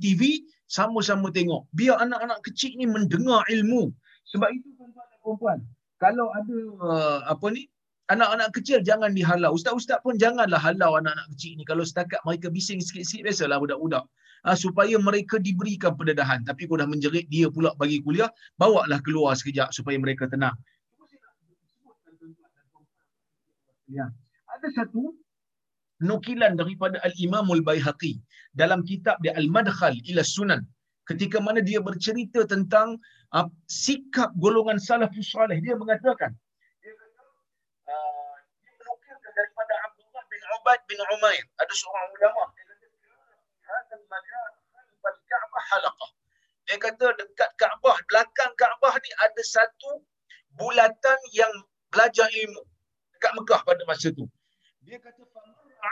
TV, 0.00 0.44
sama-sama 0.66 1.30
tengok. 1.30 1.66
Biar 1.74 1.98
anak-anak 2.02 2.42
kecil 2.46 2.74
ni 2.78 2.86
mendengar 2.86 3.42
ilmu. 3.50 3.90
Sebab 4.30 4.48
itu 4.50 4.68
tuan-tuan 4.74 5.06
dan 5.10 5.18
puan 5.22 5.60
kalau 5.96 6.28
ada 6.36 6.56
uh, 6.84 7.18
apa 7.24 7.46
ni, 7.56 7.72
anak-anak 8.12 8.52
kecil 8.52 8.84
jangan 8.84 9.16
dihalau. 9.16 9.56
Ustaz-ustaz 9.56 10.00
pun 10.04 10.20
janganlah 10.20 10.60
halau 10.60 11.00
anak-anak 11.00 11.26
kecil 11.36 11.56
ni. 11.56 11.64
Kalau 11.64 11.82
setakat 11.88 12.20
mereka 12.28 12.52
bising 12.52 12.80
sikit-sikit, 12.84 13.24
biasalah 13.24 13.56
budak-budak. 13.56 14.04
Ha, 14.44 14.54
supaya 14.54 14.94
mereka 15.00 15.40
diberikan 15.40 15.96
pendedahan. 15.96 16.44
Tapi 16.44 16.68
kau 16.68 16.78
dah 16.78 16.86
menjerit 16.86 17.26
dia 17.32 17.48
pula 17.50 17.72
bagi 17.80 18.04
kuliah, 18.04 18.30
bawalah 18.60 19.00
keluar 19.02 19.34
sekejap 19.34 19.72
supaya 19.72 19.96
mereka 19.96 20.28
tenang. 20.28 20.54
Ya. 23.88 24.06
Ada 24.52 24.68
satu 24.82 25.16
nukilan 26.00 26.56
daripada 26.60 27.00
Al-Imamul 27.06 27.64
Bayhaqi 27.64 28.20
dalam 28.52 28.84
kitab 28.84 29.16
dia 29.24 29.32
Al-Madkhal 29.36 29.96
ila 30.12 30.20
Sunan 30.24 30.62
ketika 31.08 31.38
mana 31.38 31.62
dia 31.62 31.78
bercerita 31.78 32.44
tentang 32.44 33.00
uh, 33.32 33.48
sikap 33.70 34.34
golongan 34.36 34.76
salafus 34.76 35.32
salih 35.32 35.56
dia 35.62 35.78
mengatakan 35.78 36.34
daripada 39.36 39.74
Abdullah 39.84 40.24
bin 40.88 41.00
Umair. 41.20 41.44
Ada 41.60 41.72
seorang 41.76 42.08
ulama. 42.16 42.44
Dia 46.66 46.76
kata 46.82 47.06
dekat 47.14 47.50
Kaabah, 47.60 47.96
belakang 48.10 48.52
Kaabah 48.58 48.94
ni 48.98 49.10
ada 49.22 49.42
satu 49.44 50.02
bulatan 50.58 51.18
yang 51.30 51.52
belajar 51.92 52.26
ilmu. 52.26 52.62
Dekat 53.16 53.32
Mekah 53.38 53.60
pada 53.62 53.82
masa 53.86 54.10
tu. 54.10 54.26
Dia 54.82 54.98
kata, 54.98 55.22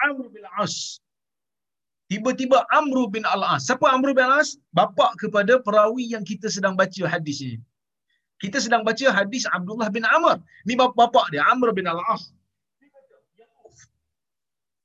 Amr 0.06 0.26
bin 0.34 0.44
As. 0.58 0.98
Tiba-tiba 2.10 2.68
Amr 2.78 3.08
bin 3.14 3.24
Al-As. 3.24 3.64
Siapa 3.68 3.86
Amr 3.88 4.12
bin 4.16 4.24
Al-As? 4.28 4.60
Bapak 4.76 5.16
kepada 5.22 5.56
perawi 5.66 6.12
yang 6.14 6.24
kita 6.30 6.52
sedang 6.52 6.76
baca 6.76 7.02
hadis 7.08 7.40
ini. 7.40 7.58
Kita 8.42 8.60
sedang 8.60 8.82
baca 8.84 9.06
hadis 9.18 9.48
Abdullah 9.56 9.88
bin 9.88 10.04
Amr. 10.04 10.36
Ni 10.68 10.76
bapak 10.76 11.32
dia, 11.32 11.42
Amr 11.48 11.72
bin 11.72 11.88
Al-As. 11.88 12.28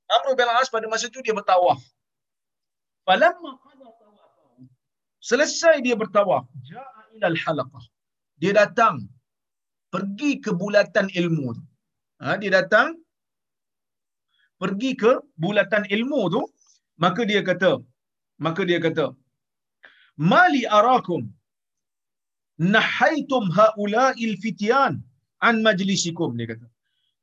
Amr 0.09 0.31
bin 0.39 0.47
As 0.57 0.71
pada 0.73 0.87
masa 0.87 1.11
itu 1.11 1.19
dia 1.25 1.35
bertawaf. 1.35 1.81
Falamma. 3.05 3.53
Selesai 5.19 5.83
dia 5.83 5.99
bertawaf, 5.99 6.47
ja'a 6.63 7.01
ila 7.19 7.27
al-halaqah. 7.33 7.83
Dia 8.39 8.55
datang 8.55 9.03
pergi 9.93 10.39
ke 10.39 10.55
bulatan 10.55 11.11
ilmu. 11.11 11.51
Ha, 12.23 12.39
dia 12.39 12.51
datang 12.55 12.95
pergi 14.61 14.91
ke 15.01 15.11
bulatan 15.43 15.83
ilmu 15.95 16.21
tu, 16.35 16.41
maka 17.03 17.21
dia 17.31 17.41
kata, 17.49 17.71
maka 18.45 18.61
dia 18.69 18.79
kata, 18.85 19.05
"Mali 20.31 20.63
arakum 20.79 21.21
nahaitum 22.75 23.43
haula'il 23.57 24.35
fityan 24.43 24.93
an 25.47 25.55
majlisikum." 25.67 26.31
Dia 26.39 26.47
kata. 26.51 26.67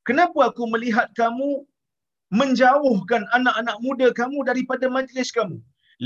Kenapa 0.09 0.41
aku 0.49 0.65
melihat 0.75 1.09
kamu 1.21 1.51
menjauhkan 2.41 3.23
anak-anak 3.37 3.77
muda 3.87 4.09
kamu 4.21 4.39
daripada 4.51 4.87
majlis 4.97 5.31
kamu. 5.39 5.57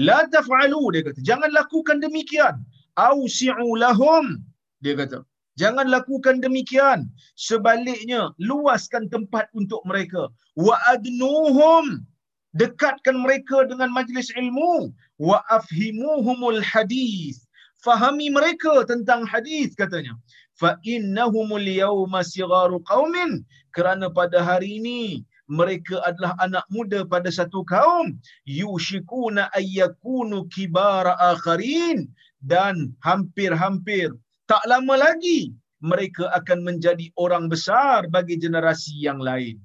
La 0.08 0.18
taf'alu 0.34 0.82
dia 0.94 1.02
kata. 1.06 1.20
Jangan 1.30 1.50
lakukan 1.58 1.98
demikian. 2.04 2.56
Ausi'u 3.08 3.68
lahum 3.84 4.26
dia 4.84 4.94
kata. 5.00 5.18
Jangan 5.60 5.92
lakukan 5.92 6.40
demikian. 6.40 7.12
Sebaliknya, 7.36 8.32
luaskan 8.40 9.12
tempat 9.12 9.52
untuk 9.52 9.84
mereka. 9.84 10.32
Wa 10.56 10.80
adnuhum 10.88 12.00
dekatkan 12.56 13.20
mereka 13.20 13.68
dengan 13.68 13.92
majlis 13.92 14.32
ilmu. 14.40 14.88
Wa 15.20 15.44
afhimuhumul 15.52 16.64
hadis. 16.64 17.44
Fahami 17.84 18.32
mereka 18.32 18.88
tentang 18.88 19.28
hadis 19.28 19.76
katanya. 19.76 20.16
Fa 20.56 20.80
innahumul 20.80 21.64
yawma 21.64 22.24
sigharu 22.24 22.80
qaumin. 22.88 23.44
Kerana 23.76 24.08
pada 24.08 24.40
hari 24.40 24.80
ini 24.80 25.28
mereka 25.44 26.00
adalah 26.08 26.40
anak 26.40 26.64
muda 26.72 27.04
pada 27.04 27.28
satu 27.28 27.60
kaum. 27.68 28.16
Yushikuna 28.48 29.52
ayyakunu 29.52 30.48
kibara 30.48 31.20
akharin. 31.20 32.08
Dan 32.40 32.96
hampir-hampir 33.04 34.16
tak 34.50 34.62
lama 34.72 34.94
lagi 35.06 35.40
mereka 35.90 36.24
akan 36.38 36.58
menjadi 36.68 37.06
orang 37.24 37.46
besar 37.52 38.10
bagi 38.14 38.36
generasi 38.44 38.94
yang 39.06 39.20
lain 39.28 39.56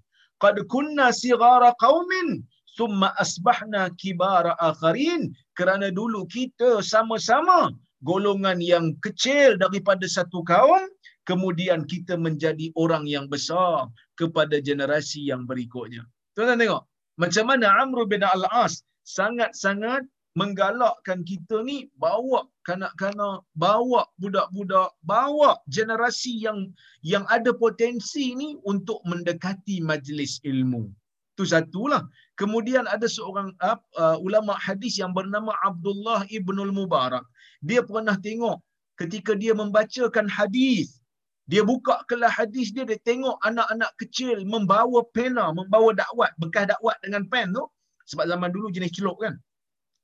qad 0.44 0.58
kunna 0.74 1.08
sighara 1.22 1.72
qaumin 1.84 2.30
thumma 2.78 3.10
asbahna 3.24 3.84
kibara 4.02 4.54
akharin 4.70 5.34
kerana 5.58 5.88
dulu 6.00 6.22
kita 6.36 6.84
sama-sama 6.94 7.74
golongan 8.10 8.60
yang 8.62 8.94
kecil 9.06 9.58
daripada 9.64 10.06
satu 10.06 10.46
kaum 10.52 10.84
kemudian 11.30 11.84
kita 11.90 12.14
menjadi 12.16 12.70
orang 12.78 13.10
yang 13.10 13.26
besar 13.26 13.90
kepada 14.20 14.62
generasi 14.62 15.26
yang 15.32 15.44
berikutnya. 15.50 16.06
Tuan-tuan 16.38 16.62
tengok 16.62 16.84
macam 17.18 17.46
mana 17.50 17.68
Amr 17.82 18.06
bin 18.06 18.22
Al-As 18.22 18.86
sangat-sangat 19.08 20.06
menggalakkan 20.36 21.24
kita 21.24 21.64
ni 21.64 21.88
bawa 21.96 22.44
kanak-kanak, 22.68 23.42
bawa 23.56 24.04
budak-budak, 24.20 24.92
bawa 25.08 25.56
generasi 25.72 26.44
yang 26.44 26.70
yang 27.02 27.24
ada 27.32 27.56
potensi 27.56 28.36
ni 28.36 28.60
untuk 28.68 29.00
mendekati 29.08 29.80
majlis 29.80 30.44
ilmu. 30.44 30.92
Itu 31.36 31.48
satulah. 31.48 32.04
Kemudian 32.36 32.88
ada 32.88 33.08
seorang 33.08 33.56
uh, 33.64 34.20
ulama 34.20 34.56
hadis 34.60 35.00
yang 35.00 35.16
bernama 35.16 35.56
Abdullah 35.64 36.28
ibnul 36.28 36.76
Mubarak. 36.76 37.24
Dia 37.64 37.84
pernah 37.84 38.20
tengok 38.20 38.60
ketika 39.00 39.36
dia 39.36 39.56
membacakan 39.56 40.28
hadis 40.28 41.00
dia 41.46 41.62
buka 41.62 42.02
kelas 42.10 42.34
hadis 42.34 42.74
dia, 42.74 42.90
dia 42.90 42.98
tengok 43.06 43.38
anak-anak 43.46 43.94
kecil 44.02 44.42
membawa 44.50 45.06
pena, 45.14 45.54
membawa 45.54 45.94
dakwat, 45.94 46.34
bekas 46.42 46.66
dakwat 46.74 46.98
dengan 47.06 47.22
pen 47.30 47.54
tu. 47.54 47.62
Sebab 48.10 48.26
zaman 48.26 48.50
dulu 48.50 48.74
jenis 48.74 48.94
celup 48.98 49.18
kan. 49.22 49.38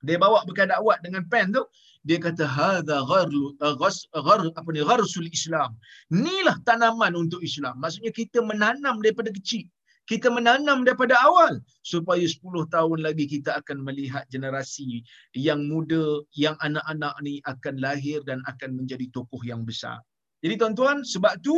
Dia 0.01 0.17
bawa 0.17 0.41
bekas 0.49 0.69
dakwat 0.69 0.99
dengan 1.05 1.23
pen 1.29 1.53
tu. 1.53 1.63
Dia 2.01 2.17
kata, 2.17 2.49
Hada 2.49 3.05
gharlu, 3.05 3.53
ghar, 3.61 4.41
apa 4.41 4.69
ni, 4.73 4.81
gharsul 4.81 5.29
Islam. 5.29 5.77
Inilah 6.09 6.57
tanaman 6.65 7.13
untuk 7.13 7.45
Islam. 7.45 7.77
Maksudnya 7.77 8.09
kita 8.09 8.41
menanam 8.41 8.97
daripada 9.05 9.29
kecil. 9.29 9.69
Kita 10.09 10.33
menanam 10.33 10.81
daripada 10.81 11.13
awal. 11.21 11.61
Supaya 11.85 12.25
10 12.25 12.41
tahun 12.73 12.99
lagi 13.05 13.29
kita 13.29 13.61
akan 13.61 13.85
melihat 13.85 14.25
generasi 14.33 15.05
yang 15.37 15.69
muda, 15.69 16.25
yang 16.33 16.57
anak-anak 16.65 17.13
ni 17.21 17.37
akan 17.45 17.77
lahir 17.77 18.25
dan 18.25 18.41
akan 18.49 18.81
menjadi 18.81 19.05
tokoh 19.13 19.39
yang 19.45 19.61
besar. 19.61 20.01
Jadi 20.41 20.57
tuan-tuan, 20.57 21.05
sebab 21.05 21.37
tu 21.45 21.53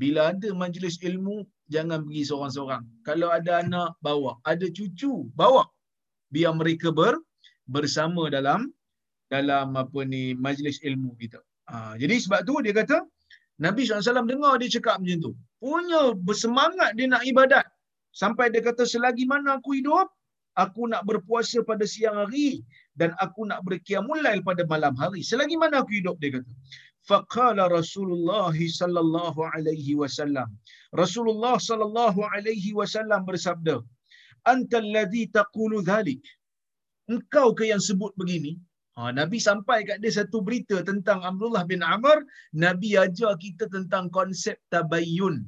bila 0.00 0.32
ada 0.32 0.48
majlis 0.56 0.96
ilmu 1.04 1.44
jangan 1.68 2.08
pergi 2.08 2.22
seorang-seorang. 2.24 2.82
Kalau 3.04 3.28
ada 3.28 3.60
anak 3.60 4.00
bawa, 4.00 4.40
ada 4.48 4.64
cucu 4.72 5.28
bawa. 5.36 5.68
Biar 6.32 6.56
mereka 6.56 6.88
ber 6.88 7.20
bersama 7.74 8.24
dalam 8.36 8.60
dalam 9.34 9.76
apa 9.82 10.00
ni 10.12 10.22
majlis 10.46 10.76
ilmu 10.88 11.12
kita. 11.22 11.40
Ha, 11.70 11.76
jadi 12.02 12.16
sebab 12.24 12.40
tu 12.48 12.54
dia 12.64 12.74
kata 12.80 12.98
Nabi 13.66 13.82
SAW 13.84 14.28
dengar 14.32 14.52
dia 14.60 14.68
cakap 14.76 14.96
macam 15.02 15.18
tu. 15.26 15.32
Punya 15.62 16.02
bersemangat 16.26 16.90
dia 16.98 17.06
nak 17.12 17.22
ibadat. 17.30 17.66
Sampai 18.20 18.46
dia 18.54 18.62
kata 18.68 18.82
selagi 18.92 19.24
mana 19.32 19.58
aku 19.58 19.70
hidup, 19.78 20.06
aku 20.64 20.82
nak 20.92 21.02
berpuasa 21.08 21.58
pada 21.70 21.84
siang 21.94 22.16
hari 22.22 22.50
dan 23.00 23.10
aku 23.24 23.46
nak 23.50 23.60
berkiamulail 23.66 24.40
pada 24.48 24.62
malam 24.72 24.94
hari. 25.02 25.20
Selagi 25.30 25.56
mana 25.62 25.82
aku 25.82 25.92
hidup 25.98 26.16
dia 26.22 26.30
kata. 26.38 26.52
Faqala 27.08 27.64
Rasulullah 27.78 28.54
sallallahu 28.80 29.40
alaihi 29.52 29.92
wasallam. 30.00 30.48
Rasulullah 31.02 31.54
sallallahu 31.68 32.20
alaihi 32.32 32.72
wasallam 32.80 33.20
bersabda, 33.28 33.76
"Anta 34.52 34.78
alladhi 34.84 35.22
taqulu 35.38 35.84
dhalik." 35.90 36.22
engkau 37.08 37.56
ke 37.58 37.64
yang 37.72 37.80
sebut 37.80 38.12
begini? 38.20 38.60
Ha, 38.98 39.14
Nabi 39.14 39.38
sampai 39.38 39.86
kat 39.86 40.02
dia 40.02 40.10
satu 40.10 40.42
berita 40.42 40.82
tentang 40.82 41.22
Abdullah 41.22 41.62
bin 41.62 41.86
Amr. 41.86 42.26
Nabi 42.50 42.98
ajar 42.98 43.38
kita 43.38 43.70
tentang 43.70 44.10
konsep 44.10 44.58
tabayyun. 44.74 45.46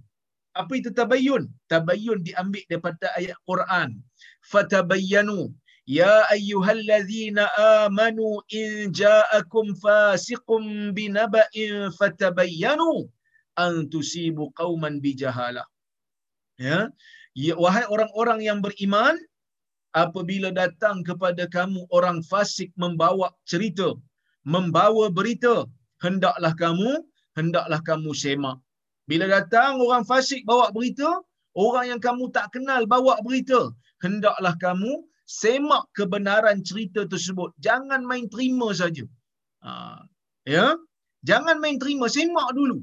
Apa 0.55 0.73
itu 0.79 0.91
tabayyun? 0.95 1.51
Tabayyun 1.67 2.23
diambil 2.27 2.63
daripada 2.71 3.11
ayat 3.19 3.35
Quran. 3.47 3.99
Fatabayyanu. 4.47 5.51
Ya 5.83 6.23
ayyuhallazina 6.31 7.51
amanu 7.87 8.39
in 8.55 8.95
ja'akum 8.95 9.75
fasiqum 9.83 10.95
binaba'in 10.95 11.91
fatabayyanu 11.99 13.11
an 13.59 13.91
tusibu 13.91 14.55
qauman 14.55 15.03
bijahalah. 15.03 15.67
Ya. 16.55 16.95
ya. 17.35 17.55
Wahai 17.59 17.83
orang-orang 17.91 18.47
yang 18.47 18.59
beriman, 18.63 19.19
apabila 19.93 20.49
datang 20.55 21.03
kepada 21.09 21.45
kamu 21.57 21.87
orang 21.97 22.19
fasik 22.31 22.71
membawa 22.83 23.29
cerita 23.51 23.89
membawa 24.55 25.11
berita 25.19 25.55
hendaklah 26.05 26.53
kamu 26.63 26.91
hendaklah 27.39 27.81
kamu 27.83 28.11
semak 28.23 28.57
bila 29.11 29.27
datang 29.27 29.83
orang 29.83 30.07
fasik 30.07 30.43
bawa 30.51 30.71
berita 30.77 31.11
orang 31.59 31.87
yang 31.91 32.01
kamu 32.07 32.31
tak 32.37 32.47
kenal 32.55 32.83
bawa 32.87 33.19
berita 33.27 33.61
hendaklah 34.05 34.55
kamu 34.65 34.93
semak 35.39 35.85
kebenaran 35.99 36.59
cerita 36.69 37.01
tersebut. 37.13 37.51
Jangan 37.67 38.03
main 38.11 38.27
terima 38.35 38.69
saja. 38.81 39.05
Ha, 39.65 39.71
ya, 40.55 40.67
jangan 41.31 41.57
main 41.63 41.79
terima, 41.83 42.07
semak 42.17 42.51
dulu. 42.59 42.79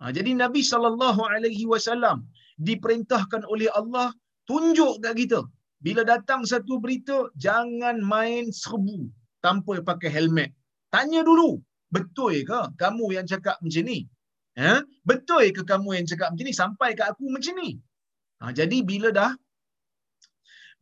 Ha, 0.00 0.10
jadi 0.16 0.30
Nabi 0.42 0.64
sallallahu 0.72 1.20
alaihi 1.34 1.64
wasallam 1.72 2.24
diperintahkan 2.68 3.42
oleh 3.52 3.68
Allah 3.80 4.08
tunjuk 4.48 5.04
kat 5.04 5.14
kita. 5.20 5.40
Bila 5.84 6.02
datang 6.12 6.48
satu 6.48 6.80
berita, 6.84 7.28
jangan 7.44 8.00
main 8.00 8.48
serbu 8.48 9.12
tanpa 9.44 9.84
pakai 9.84 10.08
helmet. 10.08 10.50
Tanya 10.88 11.20
dulu, 11.28 11.60
betul 11.92 12.40
ke 12.48 12.60
kamu 12.80 13.06
yang 13.16 13.26
cakap 13.32 13.60
macam 13.60 13.84
ni? 13.84 13.98
Ha? 14.56 14.80
Betul 15.04 15.52
ke 15.56 15.62
kamu 15.72 15.88
yang 16.00 16.06
cakap 16.08 16.28
macam 16.32 16.46
ni 16.48 16.54
sampai 16.56 16.90
ke 16.98 17.02
aku 17.04 17.28
macam 17.28 17.54
ni? 17.60 17.70
Ha, 18.40 18.50
jadi 18.58 18.78
bila 18.90 19.08
dah 19.12 19.32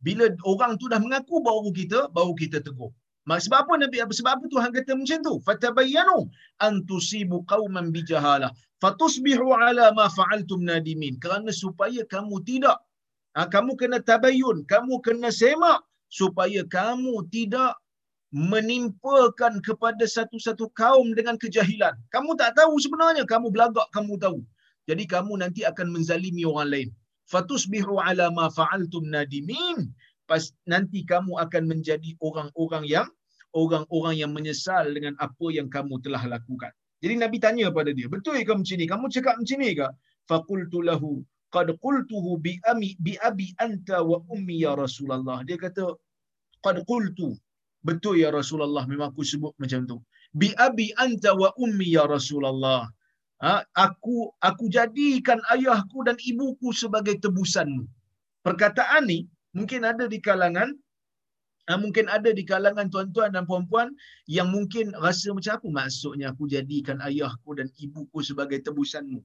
bila 0.03 0.27
orang 0.51 0.75
tu 0.79 0.91
dah 0.91 0.99
mengaku 0.99 1.39
baru 1.47 1.69
kita 1.79 1.99
baru 2.11 2.33
kita 2.35 2.59
tegur 2.59 2.91
sebab 3.23 3.59
apa 3.63 3.73
nabi 3.79 4.03
sebab 4.03 4.31
apa 4.35 4.45
Tuhan 4.51 4.69
kata 4.75 4.91
macam 4.99 5.19
tu 5.27 5.33
fatabayyanu 5.47 6.27
an 6.59 6.83
tusibu 6.89 7.39
qauman 7.47 7.87
bijahalah 7.95 8.51
fatusbihu 8.83 9.55
ala 9.55 9.95
ma 9.95 10.11
fa'altum 10.11 10.67
nadimin 10.67 11.15
kerana 11.23 11.55
supaya 11.55 12.03
kamu 12.13 12.43
tidak 12.43 12.83
ha, 13.35 13.49
kamu 13.53 13.71
kena 13.81 13.99
tabayyun 14.09 14.57
kamu 14.73 14.93
kena 15.05 15.29
semak 15.29 15.79
supaya 16.19 16.61
kamu 16.65 17.25
tidak 17.33 17.73
menimpakan 18.33 19.61
kepada 19.61 20.01
satu-satu 20.09 20.65
kaum 20.73 21.13
dengan 21.13 21.37
kejahilan. 21.37 21.93
Kamu 22.09 22.33
tak 22.33 22.57
tahu 22.57 22.81
sebenarnya, 22.81 23.29
kamu 23.29 23.53
belagak 23.53 23.85
kamu 23.93 24.17
tahu. 24.17 24.41
Jadi 24.89 25.05
kamu 25.05 25.37
nanti 25.37 25.61
akan 25.61 25.93
menzalimi 25.93 26.41
orang 26.41 26.69
lain. 26.73 26.89
Fatusbihu 27.29 28.01
ala 28.01 28.33
ma 28.33 28.49
fa'altum 28.49 29.05
nadimin. 29.05 29.93
Pas 30.25 30.49
nanti 30.65 31.05
kamu 31.05 31.37
akan 31.45 31.63
menjadi 31.69 32.17
orang-orang 32.25 32.83
yang 32.89 33.07
orang-orang 33.53 34.17
yang 34.17 34.31
menyesal 34.33 34.89
dengan 34.89 35.13
apa 35.21 35.47
yang 35.53 35.69
kamu 35.69 36.01
telah 36.01 36.25
lakukan. 36.25 36.73
Jadi 37.05 37.13
nabi 37.21 37.37
tanya 37.37 37.69
pada 37.69 37.93
dia 37.93 38.09
betul 38.09 38.41
ke 38.41 38.49
macam 38.49 38.75
ni? 38.81 38.85
Kamu 38.89 39.05
cakap 39.13 39.37
macam 39.37 39.57
ni 39.61 39.77
ke? 39.77 39.87
Faqultu 40.25 40.81
lahu 40.81 41.21
qad 41.55 41.67
qultuhu 41.85 42.31
bi 42.45 42.53
ami 42.71 42.89
bi 43.05 43.13
abi 43.29 43.47
anta 43.65 43.97
wa 44.09 44.17
ummi 44.33 44.55
ya 44.65 44.73
rasulullah 44.83 45.37
dia 45.47 45.57
kata 45.65 45.85
qad 46.65 46.77
qultu 46.91 47.29
betul 47.87 48.15
ya 48.23 48.29
rasulullah 48.39 48.83
memang 48.91 49.07
aku 49.13 49.23
sebut 49.31 49.53
macam 49.61 49.81
tu 49.91 49.97
bi 50.41 50.49
abi 50.67 50.87
anta 51.05 51.31
wa 51.41 51.49
ummi 51.65 51.87
ya 51.97 52.05
rasulullah 52.15 52.81
ha, 53.43 53.51
aku 53.85 54.31
aku 54.39 54.65
jadikan 54.71 55.39
ayahku 55.53 55.99
dan 56.07 56.15
ibuku 56.23 56.71
sebagai 56.71 57.19
tebusanmu. 57.19 57.83
Perkataan 58.47 59.03
ni 59.11 59.27
mungkin 59.51 59.83
ada 59.91 60.07
di 60.13 60.19
kalangan 60.23 60.71
ha, 61.67 61.75
mungkin 61.83 62.07
ada 62.07 62.31
di 62.31 62.43
kalangan 62.51 62.87
tuan-tuan 62.93 63.35
dan 63.35 63.43
puan-puan 63.49 63.91
yang 64.31 64.47
mungkin 64.55 64.95
rasa 65.05 65.35
macam 65.35 65.59
apa 65.59 65.67
maksudnya 65.79 66.31
aku 66.31 66.47
jadikan 66.47 67.03
ayahku 67.03 67.51
dan 67.59 67.67
ibuku 67.83 68.19
sebagai 68.23 68.63
tebusanmu. 68.63 69.19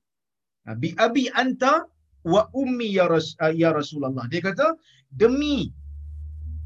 Ha, 0.67 0.75
bi 0.75 0.91
abi 0.99 1.31
anta 1.43 1.87
wa 2.25 2.49
ummi 2.55 2.99
ya, 2.99 3.07
Ras, 3.07 3.37
ha, 3.39 3.51
ya 3.53 3.71
Rasulullah. 3.71 4.27
Dia 4.33 4.43
kata 4.43 4.75
demi 5.15 5.71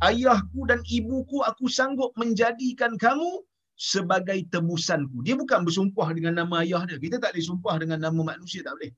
ayahku 0.02 0.66
dan 0.66 0.80
ibuku 0.88 1.44
aku 1.46 1.70
sanggup 1.70 2.10
menjadikan 2.18 2.98
kamu 2.98 3.44
sebagai 3.78 4.46
tebusanku. 4.52 5.26
Dia 5.26 5.34
bukan 5.34 5.66
bersumpah 5.66 6.14
dengan 6.14 6.38
nama 6.38 6.62
ayah 6.62 6.86
dia. 6.86 6.98
Kita 6.98 7.18
tak 7.18 7.34
boleh 7.34 7.46
sumpah 7.46 7.74
dengan 7.82 7.98
nama 7.98 8.20
manusia, 8.34 8.62
tak 8.62 8.78
boleh. 8.78 8.92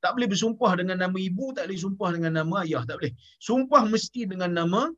Tak 0.00 0.16
boleh 0.16 0.28
bersumpah 0.32 0.72
dengan 0.80 0.96
nama 0.96 1.16
ibu, 1.20 1.52
tak 1.52 1.68
boleh 1.68 1.76
sumpah 1.76 2.08
dengan 2.16 2.32
nama 2.40 2.64
ayah, 2.64 2.82
tak 2.88 2.96
boleh. 3.04 3.12
Sumpah 3.36 3.84
mesti 3.84 4.24
dengan 4.24 4.56
nama 4.56 4.88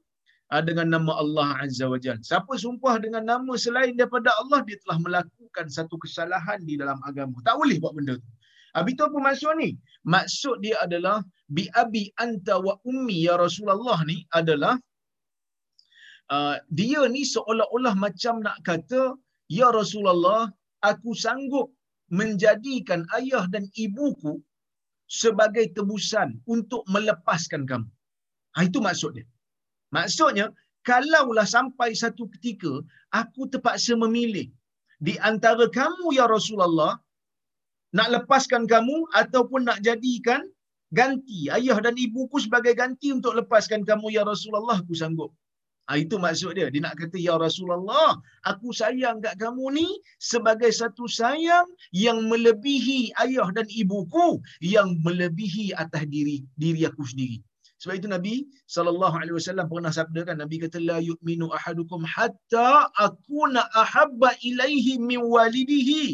uh, 0.53 0.63
dengan 0.63 0.87
nama 0.95 1.13
Allah 1.19 1.49
Azza 1.59 1.91
wa 1.91 1.99
Jal. 1.99 2.23
Siapa 2.23 2.55
sumpah 2.55 3.03
dengan 3.03 3.27
nama 3.27 3.53
selain 3.59 3.99
daripada 3.99 4.31
Allah, 4.39 4.63
dia 4.63 4.79
telah 4.87 4.99
melakukan 5.03 5.67
satu 5.67 5.99
kesalahan 5.99 6.63
di 6.63 6.79
dalam 6.79 7.03
agama. 7.03 7.43
Tak 7.43 7.59
boleh 7.59 7.83
buat 7.83 7.99
benda 7.99 8.15
tu. 8.21 8.31
Habis 8.77 8.95
tu 8.99 9.05
apa 9.09 9.19
maksud 9.29 9.53
ni? 9.63 9.71
Maksud 10.15 10.57
dia 10.65 10.77
adalah 10.85 11.17
bi 11.57 11.65
abi 11.83 12.05
anta 12.25 12.57
wa 12.67 12.75
ummi 12.91 13.29
ya 13.29 13.35
Rasulullah 13.45 13.99
ni 14.09 14.25
adalah 14.41 14.75
uh, 16.35 16.57
dia 16.79 17.03
ni 17.15 17.23
seolah-olah 17.35 17.95
macam 18.05 18.41
nak 18.47 18.59
kata 18.69 19.03
ya 19.59 19.69
Rasulullah 19.81 20.49
aku 20.91 21.13
sanggup 21.25 21.69
menjadikan 22.19 23.05
ayah 23.19 23.45
dan 23.53 23.65
ibuku 23.85 24.41
sebagai 25.21 25.69
tebusan 25.77 26.41
untuk 26.49 26.83
melepaskan 26.89 27.69
kamu. 27.71 27.89
Ha, 28.57 28.69
itu 28.69 28.81
maksud 28.81 29.17
dia. 29.17 29.27
Maksudnya, 29.97 30.47
kalaulah 30.89 31.45
sampai 31.45 31.93
satu 32.03 32.25
ketika 32.37 32.73
aku 33.13 33.49
terpaksa 33.53 33.93
memilih 33.97 34.49
di 35.07 35.15
antara 35.21 35.69
kamu 35.69 36.17
ya 36.17 36.25
Rasulullah 36.29 36.97
nak 37.97 38.09
lepaskan 38.15 38.65
kamu 38.65 38.97
ataupun 39.13 39.69
nak 39.69 39.79
jadikan 39.85 40.45
ganti 40.93 41.49
ayah 41.49 41.81
dan 41.81 41.97
ibuku 41.97 42.37
sebagai 42.41 42.77
ganti 42.77 43.13
untuk 43.13 43.33
lepaskan 43.37 43.85
kamu 43.85 44.13
ya 44.13 44.23
Rasulullah 44.25 44.81
aku 44.81 44.97
sanggup. 44.97 45.33
Ha, 45.91 45.99
itu 45.99 46.15
maksud 46.15 46.55
dia. 46.55 46.71
Dia 46.71 46.79
nak 46.79 46.95
kata, 46.95 47.19
Ya 47.19 47.35
Rasulullah, 47.35 48.15
aku 48.47 48.71
sayang 48.71 49.19
kat 49.19 49.35
kamu 49.35 49.83
ni 49.83 49.89
sebagai 50.23 50.71
satu 50.71 51.11
sayang 51.11 51.67
yang 51.91 52.23
melebihi 52.31 53.11
ayah 53.19 53.51
dan 53.51 53.67
ibuku, 53.67 54.39
yang 54.63 54.95
melebihi 55.03 55.75
atas 55.75 56.07
diri 56.07 56.47
diri 56.55 56.87
aku 56.87 57.03
sendiri. 57.03 57.43
Sebab 57.83 57.95
itu 57.99 58.09
Nabi 58.15 58.35
sallallahu 58.75 59.17
alaihi 59.21 59.37
wasallam 59.39 59.67
pernah 59.73 59.91
sabda 59.97 60.23
kan 60.29 60.37
Nabi 60.43 60.57
kata 60.65 60.79
la 60.91 60.99
yu'minu 61.11 61.47
ahadukum 61.59 62.07
hatta 62.15 62.69
akuna 63.07 63.63
ahabba 63.83 64.31
ilaihi 64.49 65.03
min 65.11 65.19
walidihi 65.35 66.05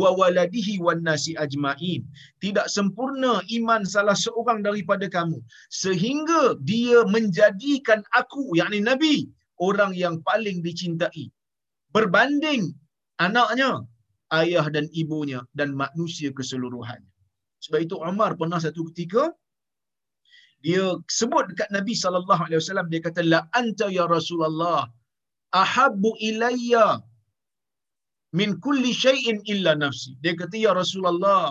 wa 0.00 0.10
waladihi 0.20 0.74
wan 0.86 1.02
nasi 1.08 1.32
ajmain. 1.44 2.00
Tidak 2.44 2.66
sempurna 2.76 3.32
iman 3.58 3.84
salah 3.94 4.16
seorang 4.24 4.64
daripada 4.68 5.08
kamu 5.16 5.38
sehingga 5.82 6.56
dia 6.72 7.04
menjadikan 7.16 8.00
aku 8.20 8.56
yakni 8.60 8.80
Nabi 8.90 9.14
orang 9.68 9.92
yang 10.02 10.16
paling 10.24 10.64
dicintai 10.64 11.28
berbanding 11.94 12.72
anaknya, 13.20 13.70
ayah 14.40 14.66
dan 14.74 14.88
ibunya 15.02 15.44
dan 15.58 15.76
manusia 15.82 16.32
keseluruhannya. 16.38 17.12
Sebab 17.60 17.80
itu 17.84 17.94
Umar 18.00 18.40
pernah 18.40 18.56
satu 18.56 18.88
ketika 18.88 19.28
dia 20.64 20.84
sebut 21.18 21.44
dekat 21.50 21.68
Nabi 21.76 21.94
sallallahu 22.02 22.42
alaihi 22.46 22.60
wasallam 22.62 22.88
dia 22.92 23.00
kata 23.06 23.22
la 23.32 23.40
anta 23.60 23.86
ya 23.98 24.04
Rasulullah 24.16 24.80
ahabbu 25.62 26.10
ilayya 26.28 26.86
min 28.38 28.50
kulli 28.64 28.92
syai'in 29.04 29.38
illa 29.52 29.72
nafsi. 29.84 30.10
Dia 30.22 30.34
kata 30.40 30.56
ya 30.66 30.72
Rasulullah 30.80 31.44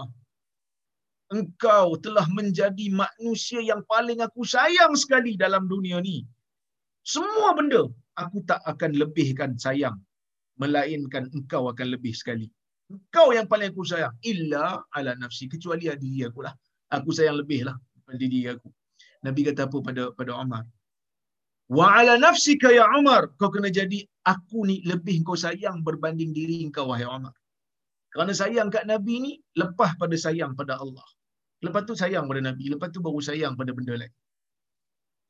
engkau 1.37 1.87
telah 2.05 2.25
menjadi 2.37 2.85
manusia 3.01 3.59
yang 3.71 3.81
paling 3.93 4.19
aku 4.27 4.41
sayang 4.55 4.93
sekali 5.03 5.33
dalam 5.43 5.65
dunia 5.73 5.97
ni. 6.07 6.17
Semua 7.13 7.49
benda 7.57 7.83
aku 8.21 8.37
tak 8.49 8.61
akan 8.71 8.91
lebihkan 9.01 9.51
sayang 9.65 9.97
melainkan 10.61 11.25
engkau 11.35 11.63
akan 11.71 11.87
lebih 11.95 12.13
sekali. 12.21 12.47
Engkau 12.93 13.27
yang 13.37 13.47
paling 13.51 13.69
aku 13.73 13.83
sayang 13.91 14.13
illa 14.31 14.65
ala 14.97 15.11
nafsi 15.21 15.45
kecuali 15.53 15.89
diri 16.03 16.21
aku 16.29 16.41
lah. 16.45 16.53
Aku 16.97 17.09
sayang 17.17 17.37
lebih 17.41 17.61
lah 17.67 17.75
diri 18.21 18.49
aku. 18.53 18.69
Nabi 19.25 19.41
kata 19.47 19.67
apa 19.67 19.77
pada 19.87 20.03
pada 20.19 20.31
Umar? 20.43 20.63
Wa 21.77 21.85
ala 22.01 22.13
nafsika 22.17 22.73
ya 22.73 22.85
Umar, 22.99 23.29
kau 23.39 23.51
kena 23.53 23.69
jadi 23.69 23.99
aku 24.25 24.65
ni 24.69 24.81
lebih 24.91 25.21
kau 25.27 25.37
sayang 25.37 25.85
berbanding 25.87 26.31
diri 26.33 26.65
kau 26.73 26.89
wahai 26.89 27.05
Umar. 27.05 27.35
Kerana 28.09 28.33
sayang 28.33 28.73
kat 28.73 28.89
Nabi 28.89 29.15
ni 29.25 29.31
lepas 29.61 29.93
pada 30.01 30.15
sayang 30.25 30.57
pada 30.59 30.81
Allah. 30.83 31.05
Lepas 31.65 31.83
tu 31.85 31.93
sayang 31.93 32.25
pada 32.25 32.41
Nabi, 32.41 32.71
lepas 32.73 32.89
tu 32.95 33.03
baru 33.05 33.19
sayang 33.21 33.53
pada 33.59 33.71
benda 33.77 33.93
lain. 34.01 34.13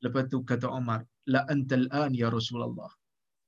Lepas 0.00 0.32
tu 0.32 0.40
kata 0.50 0.72
Umar, 0.72 1.04
la 1.28 1.44
antal 1.52 1.84
an 1.92 2.16
ya 2.16 2.32
Rasulullah. 2.32 2.88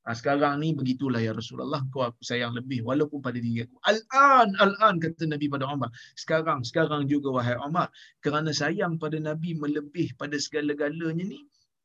Ha, 0.02 0.18
sekarang 0.18 0.58
ni 0.58 0.74
begitulah 0.74 1.22
ya 1.22 1.30
Rasulullah, 1.30 1.78
kau 1.94 2.02
aku 2.02 2.18
sayang 2.26 2.58
lebih 2.58 2.82
walaupun 2.82 3.22
pada 3.22 3.38
diri 3.38 3.62
aku. 3.62 3.78
Al-an, 3.86 4.50
al-an 4.58 4.98
kata 4.98 5.30
Nabi 5.30 5.46
pada 5.46 5.70
Umar. 5.70 5.94
Sekarang, 6.18 6.66
sekarang 6.66 7.06
juga 7.06 7.30
wahai 7.30 7.54
Umar. 7.62 7.86
Kerana 8.18 8.50
sayang 8.50 8.98
pada 8.98 9.22
Nabi 9.22 9.54
melebih 9.54 10.10
pada 10.18 10.34
segala-galanya 10.34 11.22
ni, 11.22 11.38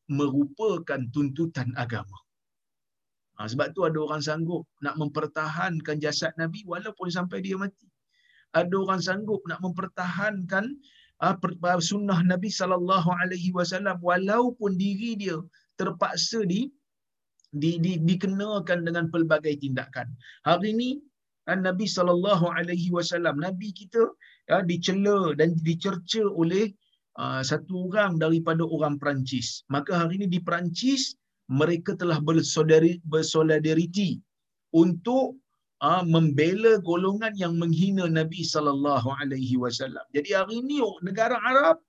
merupakan 0.10 0.98
tuntutan 1.14 1.70
agama. 1.78 2.18
Ha, 3.38 3.46
sebab 3.46 3.78
tu 3.78 3.86
ada 3.86 4.02
orang 4.02 4.26
sanggup 4.26 4.66
nak 4.82 4.98
mempertahankan 4.98 6.02
jasad 6.02 6.34
Nabi 6.42 6.66
walaupun 6.66 7.14
sampai 7.14 7.46
dia 7.46 7.54
mati. 7.54 7.86
Ada 8.58 8.74
orang 8.74 8.98
sanggup 8.98 9.46
nak 9.46 9.62
mempertahankan 9.62 10.74
uh, 11.22 11.38
sunnah 11.78 12.20
Nabi 12.26 12.50
sallallahu 12.50 13.10
alaihi 13.14 13.54
wasallam 13.54 14.02
walaupun 14.02 14.74
diri 14.78 15.14
dia 15.18 15.38
terpaksa 15.78 16.42
di 16.50 16.74
di, 17.58 17.82
di 17.82 17.98
dikenakan 18.02 18.86
dengan 18.88 19.10
pelbagai 19.14 19.60
tindakan. 19.62 20.08
Hari 20.46 20.74
ini 20.74 20.90
uh, 21.50 21.58
Nabi 21.58 21.86
sallallahu 21.90 22.46
alaihi 22.54 22.90
wasallam 22.94 23.42
Nabi 23.42 23.74
kita 23.74 24.14
uh, 24.54 24.64
dicela 24.64 25.34
dan 25.36 25.58
dicerca 25.62 26.24
oleh 26.24 26.72
uh, 27.18 27.42
satu 27.42 27.90
orang 27.92 28.22
daripada 28.22 28.64
orang 28.64 28.96
Perancis. 29.02 29.66
Maka 29.74 30.06
hari 30.06 30.22
ini 30.24 30.28
di 30.30 30.40
Perancis 30.40 31.18
mereka 31.48 31.96
telah 31.96 32.20
bersolidariti 33.08 34.20
untuk 34.76 35.40
uh, 35.82 36.04
membela 36.04 36.80
golongan 36.84 37.34
yang 37.40 37.56
menghina 37.56 38.06
Nabi 38.10 38.44
sallallahu 38.44 39.08
alaihi 39.22 39.56
wasallam. 39.56 40.04
Jadi 40.14 40.30
hari 40.36 40.62
ini 40.62 40.84
oh, 40.84 40.98
negara 41.02 41.40
Arab 41.42 41.82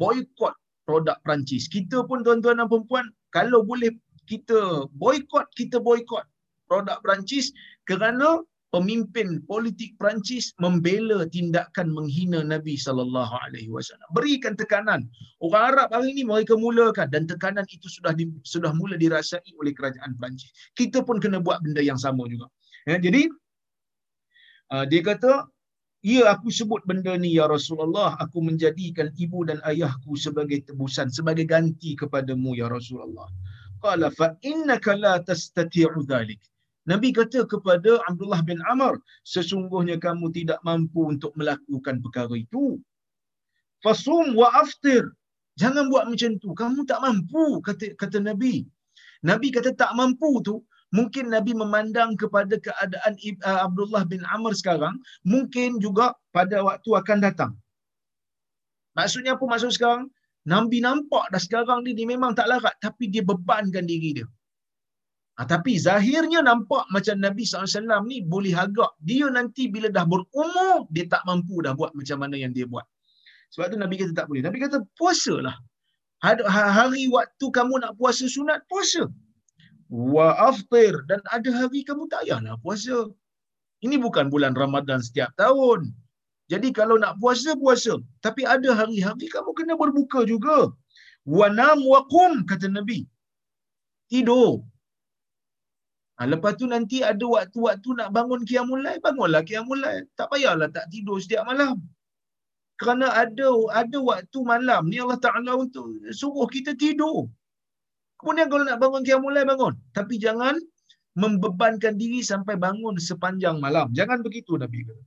boykot 0.00 0.54
produk 0.88 1.20
Perancis. 1.20 1.68
Kita 1.68 2.06
pun 2.08 2.24
tuan-tuan 2.24 2.64
dan 2.64 2.68
puan 2.88 3.06
kalau 3.36 3.60
boleh 3.60 3.92
kita 4.28 4.86
boykot, 5.00 5.48
kita 5.56 5.80
boykot 5.80 6.24
produk 6.68 7.00
Perancis 7.00 7.50
kerana 7.88 8.44
pemimpin 8.68 9.40
politik 9.48 9.96
Perancis 9.96 10.52
membela 10.60 11.24
tindakan 11.24 11.88
menghina 11.88 12.44
Nabi 12.44 12.76
sallallahu 12.76 13.32
alaihi 13.48 13.72
wasallam. 13.72 14.04
Berikan 14.12 14.52
tekanan. 14.60 15.08
Orang 15.40 15.72
Arab 15.72 15.88
hari 15.88 16.12
ini 16.12 16.28
mereka 16.28 16.52
mulakan 16.52 17.08
dan 17.08 17.24
tekanan 17.24 17.64
itu 17.72 17.88
sudah 17.88 18.12
di, 18.12 18.28
sudah 18.44 18.76
mula 18.76 19.00
dirasai 19.00 19.56
oleh 19.56 19.72
kerajaan 19.72 20.12
Perancis. 20.20 20.52
Kita 20.76 21.00
pun 21.00 21.16
kena 21.16 21.40
buat 21.40 21.64
benda 21.64 21.80
yang 21.80 21.96
sama 21.96 22.28
juga. 22.28 22.52
Ya, 22.84 23.00
jadi 23.00 23.32
uh, 24.72 24.84
dia 24.84 25.00
kata, 25.00 25.48
"Ya 26.04 26.28
aku 26.28 26.52
sebut 26.52 26.84
benda 26.84 27.16
ni 27.16 27.40
ya 27.40 27.48
Rasulullah, 27.48 28.20
aku 28.20 28.44
menjadikan 28.44 29.08
ibu 29.16 29.48
dan 29.48 29.64
ayahku 29.64 30.12
sebagai 30.20 30.60
tebusan, 30.68 31.08
sebagai 31.08 31.48
ganti 31.48 31.96
kepadamu 31.96 32.52
ya 32.52 32.68
Rasulullah." 32.68 33.32
Qala 33.82 34.08
fa 34.10 34.34
innaka 34.42 34.98
la 34.98 35.22
tastati'u 35.22 36.02
dhalik. 36.10 36.40
Nabi 36.88 37.12
kata 37.12 37.44
kepada 37.44 38.00
Abdullah 38.08 38.40
bin 38.48 38.58
Amr, 38.64 38.96
sesungguhnya 39.20 40.00
kamu 40.00 40.32
tidak 40.32 40.56
mampu 40.64 41.04
untuk 41.04 41.36
melakukan 41.36 42.00
perkara 42.00 42.32
itu. 42.32 42.80
Fasum 43.84 44.32
wa 44.32 44.48
aftir. 44.56 45.04
Jangan 45.60 45.92
buat 45.92 46.08
macam 46.08 46.40
tu. 46.40 46.56
Kamu 46.56 46.88
tak 46.88 47.02
mampu, 47.04 47.60
kata, 47.60 47.92
kata 47.98 48.24
Nabi. 48.24 48.64
Nabi 49.20 49.52
kata 49.52 49.74
tak 49.74 49.92
mampu 49.98 50.40
tu, 50.40 50.64
mungkin 50.94 51.28
Nabi 51.28 51.52
memandang 51.52 52.16
kepada 52.16 52.56
keadaan 52.56 53.12
uh, 53.44 53.68
Abdullah 53.68 54.08
bin 54.08 54.24
Amr 54.30 54.54
sekarang, 54.56 54.96
mungkin 55.28 55.82
juga 55.82 56.16
pada 56.32 56.62
waktu 56.64 56.88
akan 56.88 57.18
datang. 57.20 57.52
Maksudnya 58.96 59.36
apa 59.36 59.44
maksud 59.44 59.76
sekarang? 59.76 60.08
Nabi 60.48 60.78
nampak 60.80 61.28
dah 61.32 61.40
sekarang 61.46 61.84
ni 61.84 61.92
dia 61.98 62.08
memang 62.08 62.32
tak 62.38 62.48
larat, 62.50 62.74
tapi 62.80 63.04
dia 63.12 63.22
bebankan 63.30 63.84
diri 63.84 64.10
dia. 64.16 64.26
Ha, 65.38 65.46
tapi 65.46 65.78
zahirnya 65.78 66.40
nampak 66.42 66.88
macam 66.90 67.16
Nabi 67.22 67.46
SAW 67.46 68.02
ni 68.10 68.26
boleh 68.26 68.54
agak. 68.58 68.90
Dia 69.08 69.30
nanti 69.30 69.70
bila 69.70 69.86
dah 69.96 70.02
berumur, 70.02 70.90
dia 70.90 71.06
tak 71.06 71.22
mampu 71.28 71.62
dah 71.62 71.78
buat 71.78 71.94
macam 71.94 72.18
mana 72.26 72.34
yang 72.34 72.50
dia 72.56 72.66
buat. 72.66 72.82
Sebab 73.54 73.70
tu 73.70 73.78
Nabi 73.78 73.94
kata 74.00 74.12
tak 74.18 74.26
boleh. 74.26 74.42
Nabi 74.42 74.58
kata 74.58 74.82
puasalah. 74.98 75.54
Ha, 76.26 76.34
hari 76.74 77.06
waktu 77.06 77.46
kamu 77.54 77.74
nak 77.86 77.94
puasa 77.94 78.26
sunat, 78.26 78.66
puasa. 78.66 79.06
Wa 79.86 80.34
aftir. 80.50 81.06
Dan 81.06 81.22
ada 81.30 81.50
hari 81.54 81.86
kamu 81.86 82.10
tak 82.10 82.26
payahlah 82.26 82.58
puasa. 82.58 83.06
Ini 83.86 83.94
bukan 84.02 84.26
bulan 84.34 84.58
Ramadan 84.58 84.98
setiap 84.98 85.30
tahun. 85.38 85.94
Jadi 86.52 86.68
kalau 86.78 86.96
nak 87.02 87.14
puasa, 87.20 87.52
puasa. 87.62 87.94
Tapi 88.24 88.42
ada 88.54 88.70
hari-hari 88.80 89.26
kamu 89.34 89.50
kena 89.58 89.74
berbuka 89.82 90.20
juga. 90.32 90.58
Wa 91.38 91.46
nam 91.58 91.84
wa 91.92 92.00
kum, 92.12 92.32
kata 92.50 92.72
Nabi. 92.72 93.04
Tidur. 94.08 94.64
Ha, 96.18 96.26
lepas 96.32 96.52
tu 96.60 96.66
nanti 96.66 96.98
ada 97.10 97.22
waktu-waktu 97.36 97.88
nak 97.98 98.08
bangun 98.16 98.42
qiyamul 98.48 98.80
lail, 98.84 98.98
bangunlah 99.06 99.42
qiyamul 99.48 99.78
lail. 99.84 100.02
Tak 100.18 100.26
payahlah 100.32 100.68
tak 100.76 100.86
tidur 100.92 101.20
setiap 101.24 101.44
malam. 101.50 101.76
Kerana 102.80 103.06
ada 103.22 103.48
ada 103.80 103.98
waktu 104.10 104.38
malam 104.52 104.82
ni 104.90 104.98
Allah 105.04 105.20
Taala 105.26 105.52
untuk 105.64 105.86
suruh 106.20 106.48
kita 106.50 106.74
tidur. 106.82 107.30
Kemudian 108.18 108.50
kalau 108.50 108.64
nak 108.66 108.80
bangun 108.82 109.02
qiyamul 109.06 109.30
lail 109.36 109.46
bangun, 109.52 109.74
tapi 109.94 110.18
jangan 110.24 110.58
membebankan 111.22 111.94
diri 112.02 112.20
sampai 112.32 112.54
bangun 112.66 112.98
sepanjang 112.98 113.62
malam. 113.62 113.86
Jangan 113.98 114.18
begitu 114.26 114.58
Nabi 114.58 114.88
kata. 114.88 115.04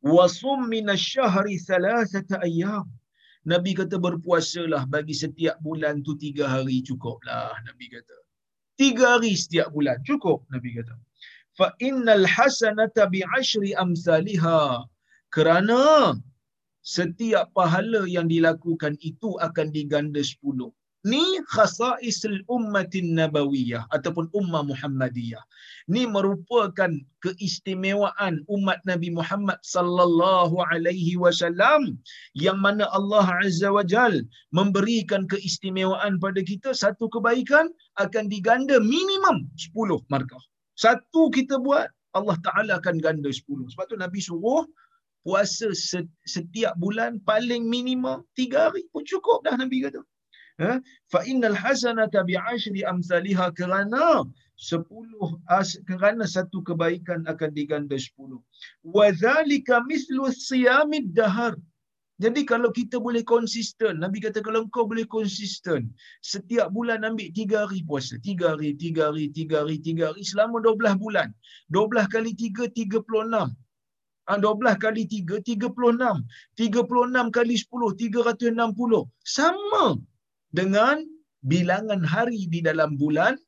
Wasum 0.00 0.68
minasyahri 0.72 1.60
thalathata 1.60 2.40
ayyam. 2.40 2.88
Nabi 3.44 3.72
kata 3.72 3.96
berpuasalah 3.96 4.84
bagi 4.84 5.16
setiap 5.16 5.56
bulan 5.64 6.04
tu 6.04 6.12
tiga 6.16 6.44
hari 6.48 6.84
cukuplah 6.84 7.56
Nabi 7.68 7.88
kata. 7.88 8.16
Tiga 8.80 9.16
hari 9.16 9.32
setiap 9.36 9.72
bulan 9.72 10.00
cukup 10.08 10.44
Nabi 10.52 10.76
kata. 10.76 10.96
Fa 11.56 11.72
innal 11.80 12.24
hasanata 12.24 13.08
bi 13.12 13.20
ashri 13.36 13.76
amsalha. 13.76 14.84
Kerana 15.28 16.16
setiap 16.80 17.52
pahala 17.52 18.08
yang 18.08 18.24
dilakukan 18.28 18.96
itu 19.04 19.36
akan 19.36 19.68
diganda 19.68 20.20
sepuluh. 20.24 20.72
Ni 21.00 21.40
khasaisul 21.48 22.44
ummatin 22.44 23.16
nabawiyah 23.16 23.88
ataupun 23.88 24.28
ummah 24.36 24.60
Muhammadiyah. 24.68 25.40
Ni 25.88 26.04
merupakan 26.04 26.92
keistimewaan 27.24 28.44
umat 28.52 28.84
Nabi 28.84 29.08
Muhammad 29.08 29.56
sallallahu 29.64 30.60
alaihi 30.60 31.16
wasallam 31.16 31.96
yang 32.36 32.60
mana 32.60 32.84
Allah 32.92 33.24
Azza 33.40 33.72
wa 33.72 33.80
Jal 33.80 34.20
memberikan 34.52 35.24
keistimewaan 35.24 36.20
pada 36.20 36.44
kita 36.44 36.76
satu 36.76 37.08
kebaikan 37.08 37.72
akan 37.96 38.28
diganda 38.28 38.76
minimum 38.76 39.48
10 39.56 40.04
markah. 40.12 40.44
Satu 40.76 41.32
kita 41.32 41.56
buat 41.64 41.88
Allah 42.12 42.36
Taala 42.44 42.76
akan 42.76 43.00
ganda 43.00 43.32
10. 43.32 43.72
Sebab 43.72 43.88
tu 43.88 43.96
Nabi 43.96 44.20
suruh 44.20 44.68
puasa 45.24 45.72
setiap 46.28 46.76
bulan 46.76 47.24
paling 47.24 47.64
minimum 47.64 48.20
tiga 48.36 48.68
hari 48.68 48.84
pun 48.92 49.04
cukup 49.04 49.44
dah 49.44 49.56
Nabi 49.56 49.84
kata 49.84 50.00
ha? 50.60 50.72
fa 51.12 51.20
innal 51.30 51.56
hasanata 51.62 52.24
bi 52.28 52.34
ashri 52.52 52.84
amsalha 52.92 53.48
kerana 53.58 54.04
10 54.60 54.84
kerana 55.88 56.24
satu 56.36 56.60
kebaikan 56.68 57.24
akan 57.32 57.50
diganda 57.58 57.96
10 57.96 58.36
wa 58.96 59.06
zalika 59.24 59.80
mislu 59.90 60.28
siyamid 60.48 61.16
dahar 61.16 61.56
jadi 62.20 62.44
kalau 62.44 62.68
kita 62.68 63.00
boleh 63.00 63.24
konsisten, 63.24 63.96
Nabi 63.96 64.20
kata 64.20 64.44
kalau 64.44 64.68
engkau 64.68 64.84
boleh 64.84 65.08
konsisten, 65.08 65.88
setiap 66.20 66.68
bulan 66.68 67.00
ambil 67.00 67.32
tiga 67.32 67.64
hari 67.64 67.80
puasa. 67.80 68.20
Tiga 68.20 68.52
hari, 68.52 68.76
tiga 68.76 69.08
hari, 69.08 69.32
tiga 69.32 69.64
hari, 69.64 69.80
tiga 69.80 70.12
hari, 70.12 70.20
selama 70.20 70.60
dua 70.60 70.76
belah 70.76 70.94
bulan. 71.00 71.32
Dua 71.72 71.88
belah 71.88 72.04
kali 72.12 72.36
tiga, 72.36 72.68
tiga 72.76 73.00
puluh 73.00 73.24
enam. 73.24 73.48
Ah, 74.28 74.36
dua 74.36 74.52
belah 74.52 74.76
kali 74.76 75.08
tiga, 75.08 75.40
tiga 75.40 75.72
puluh 75.72 75.96
enam. 75.96 76.20
Tiga 76.60 76.84
puluh 76.84 77.08
enam 77.08 77.32
kali 77.32 77.56
sepuluh, 77.56 77.96
tiga 77.96 78.20
ratus 78.20 78.52
enam 78.52 78.76
puluh. 78.76 79.08
Sama 79.24 79.96
dengan 80.50 81.02
bilangan 81.46 82.02
hari 82.04 82.46
di 82.50 82.60
dalam 82.60 82.98
bulan 83.00 83.38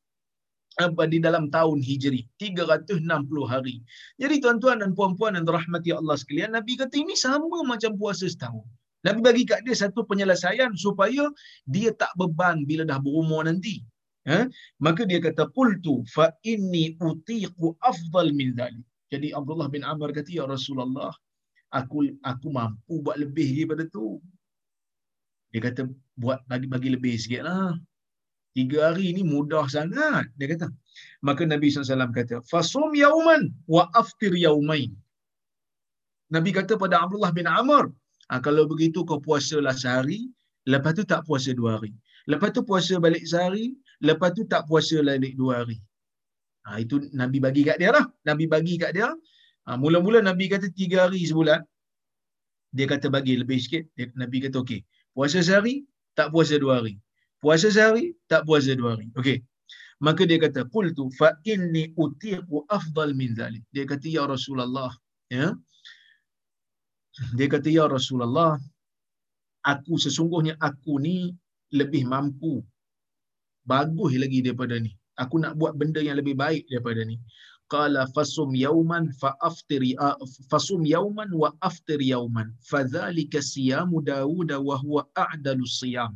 apa 0.81 1.05
di 1.05 1.21
dalam 1.21 1.53
tahun 1.53 1.85
Hijri 1.85 2.25
360 2.41 3.05
hari. 3.45 3.85
Jadi 4.17 4.41
tuan-tuan 4.41 4.81
dan 4.81 4.97
puan-puan 4.97 5.37
yang 5.37 5.45
dirahmati 5.45 5.93
Allah 5.93 6.17
sekalian, 6.17 6.57
Nabi 6.57 6.81
kata 6.81 6.97
ini 6.97 7.13
sama 7.13 7.61
macam 7.69 7.93
puasa 8.01 8.25
setahun. 8.25 8.65
Nabi 9.03 9.21
bagi 9.21 9.45
kat 9.45 9.67
dia 9.67 9.77
satu 9.77 10.07
penyelesaian 10.07 10.73
supaya 10.79 11.29
dia 11.67 11.91
tak 11.93 12.15
beban 12.17 12.65
bila 12.65 12.87
dah 12.87 13.03
berumur 13.03 13.45
nanti. 13.45 13.83
Ha? 14.31 14.47
Maka 14.79 15.03
dia 15.03 15.19
kata 15.19 15.51
qultu 15.51 16.07
fa 16.07 16.31
inni 16.47 16.95
utiqu 17.03 17.75
afdal 17.83 18.31
min 18.33 18.55
dhalik. 18.55 18.87
Jadi 19.13 19.35
Abdullah 19.35 19.69
bin 19.69 19.83
Amr 19.85 20.15
kata 20.15 20.31
ya 20.31 20.47
Rasulullah, 20.49 21.13
aku 21.75 22.17
aku 22.23 22.49
mampu 22.49 23.03
buat 23.03 23.19
lebih 23.21 23.59
daripada 23.59 23.85
tu. 23.91 24.23
Dia 25.53 25.61
kata 25.67 25.81
buat 26.23 26.41
bagi-bagi 26.51 26.91
lebih 26.97 27.15
sikit 27.23 27.45
lah. 27.49 27.77
Tiga 28.57 28.79
hari 28.93 29.17
ni 29.17 29.23
mudah 29.25 29.65
sangat. 29.75 30.29
Dia 30.37 30.47
kata. 30.53 30.67
Maka 31.25 31.43
Nabi 31.49 31.73
SAW 31.73 32.13
kata, 32.19 32.37
Fasum 32.51 32.93
yauman 32.93 33.43
wa 33.75 33.89
aftir 34.01 34.33
yaumain. 34.37 34.93
Nabi 36.35 36.51
kata 36.57 36.77
pada 36.83 37.05
Abdullah 37.05 37.33
bin 37.39 37.49
Amr, 37.61 37.93
ha, 38.29 38.41
kalau 38.47 38.65
begitu 38.73 39.05
kau 39.09 39.21
puasalah 39.21 39.77
sehari, 39.77 40.33
lepas 40.73 40.93
tu 40.99 41.05
tak 41.13 41.25
puasa 41.29 41.53
dua 41.53 41.77
hari. 41.77 41.93
Lepas 42.33 42.51
tu 42.57 42.61
puasa 42.69 42.97
balik 43.05 43.25
sehari, 43.33 43.77
lepas 44.09 44.31
tu 44.37 44.43
tak 44.53 44.65
puasa 44.69 44.97
balik 45.05 45.35
dua 45.41 45.53
hari. 45.61 45.79
Ha, 46.65 46.81
itu 46.85 46.97
Nabi 47.21 47.39
bagi 47.45 47.63
kat 47.69 47.77
dia 47.83 47.91
lah. 47.97 48.05
Nabi 48.29 48.45
bagi 48.55 48.75
kat 48.83 48.93
dia. 48.97 49.09
Ha, 49.67 49.77
mula-mula 49.77 50.25
Nabi 50.25 50.49
kata 50.53 50.73
tiga 50.81 51.05
hari 51.05 51.21
sebulan. 51.31 51.61
Dia 52.73 52.87
kata 52.89 53.13
bagi 53.13 53.37
lebih 53.37 53.59
sikit. 53.65 53.85
Dia, 53.97 54.09
Nabi 54.17 54.37
kata 54.45 54.65
okey. 54.65 54.81
Puasa 55.13 55.45
sehari, 55.45 55.85
tak 56.17 56.33
puasa 56.33 56.57
dua 56.57 56.81
hari. 56.81 56.97
Puasa 57.43 57.69
sehari, 57.69 58.17
tak 58.31 58.49
puasa 58.49 58.73
dua 58.73 58.97
hari. 58.97 59.13
Okey. 59.21 59.45
Maka 60.03 60.27
dia 60.27 60.39
kata, 60.43 60.67
Qultu 60.67 61.07
fa 61.15 61.39
inni 61.47 61.95
utiqu 61.95 62.67
afdal 62.67 63.15
min 63.15 63.39
zalik. 63.39 63.63
Dia 63.71 63.87
kata, 63.87 64.07
Ya 64.11 64.25
Rasulullah. 64.27 64.91
Ya. 65.31 65.55
Dia 67.39 67.47
kata, 67.47 67.69
Ya 67.71 67.87
Rasulullah. 67.87 68.59
Aku 69.63 69.95
sesungguhnya 69.95 70.59
aku 70.59 70.99
ni 70.99 71.31
lebih 71.71 72.03
mampu. 72.11 72.67
Bagus 73.63 74.19
lagi 74.19 74.43
daripada 74.43 74.75
ni. 74.83 74.91
Aku 75.15 75.39
nak 75.39 75.55
buat 75.55 75.79
benda 75.79 76.03
yang 76.03 76.19
lebih 76.19 76.35
baik 76.35 76.67
daripada 76.67 77.07
ni. 77.07 77.23
Fa 77.73 79.31
aftiri 79.41 79.97
fasum 80.53 80.85
yauman 80.85 81.31
wa 81.33 81.49
aftir 81.65 82.01
yauman. 82.05 82.53
Fadzalika 82.69 83.41
siyamu 83.41 84.05
Daud 84.05 84.53
wa 84.53 84.77
huwa 84.77 85.09
a'dalu 85.17 85.65
siyam. 85.65 86.13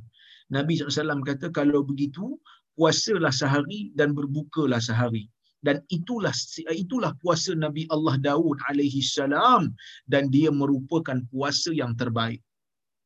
Nabi 0.53 0.77
SAW 0.77 1.25
kata 1.25 1.49
kalau 1.49 1.81
begitu 1.81 2.37
puasalah 2.77 3.33
sehari 3.33 3.91
dan 3.97 4.13
berbukalah 4.13 4.85
sehari. 4.85 5.33
Dan 5.65 5.81
itulah 5.89 6.31
itulah 6.71 7.17
puasa 7.25 7.57
Nabi 7.57 7.89
Allah 7.89 8.21
Daud 8.21 8.61
alaihi 8.69 9.01
salam 9.01 9.73
dan 10.05 10.29
dia 10.29 10.53
merupakan 10.53 11.19
puasa 11.33 11.73
yang 11.73 11.97
terbaik. 11.97 12.45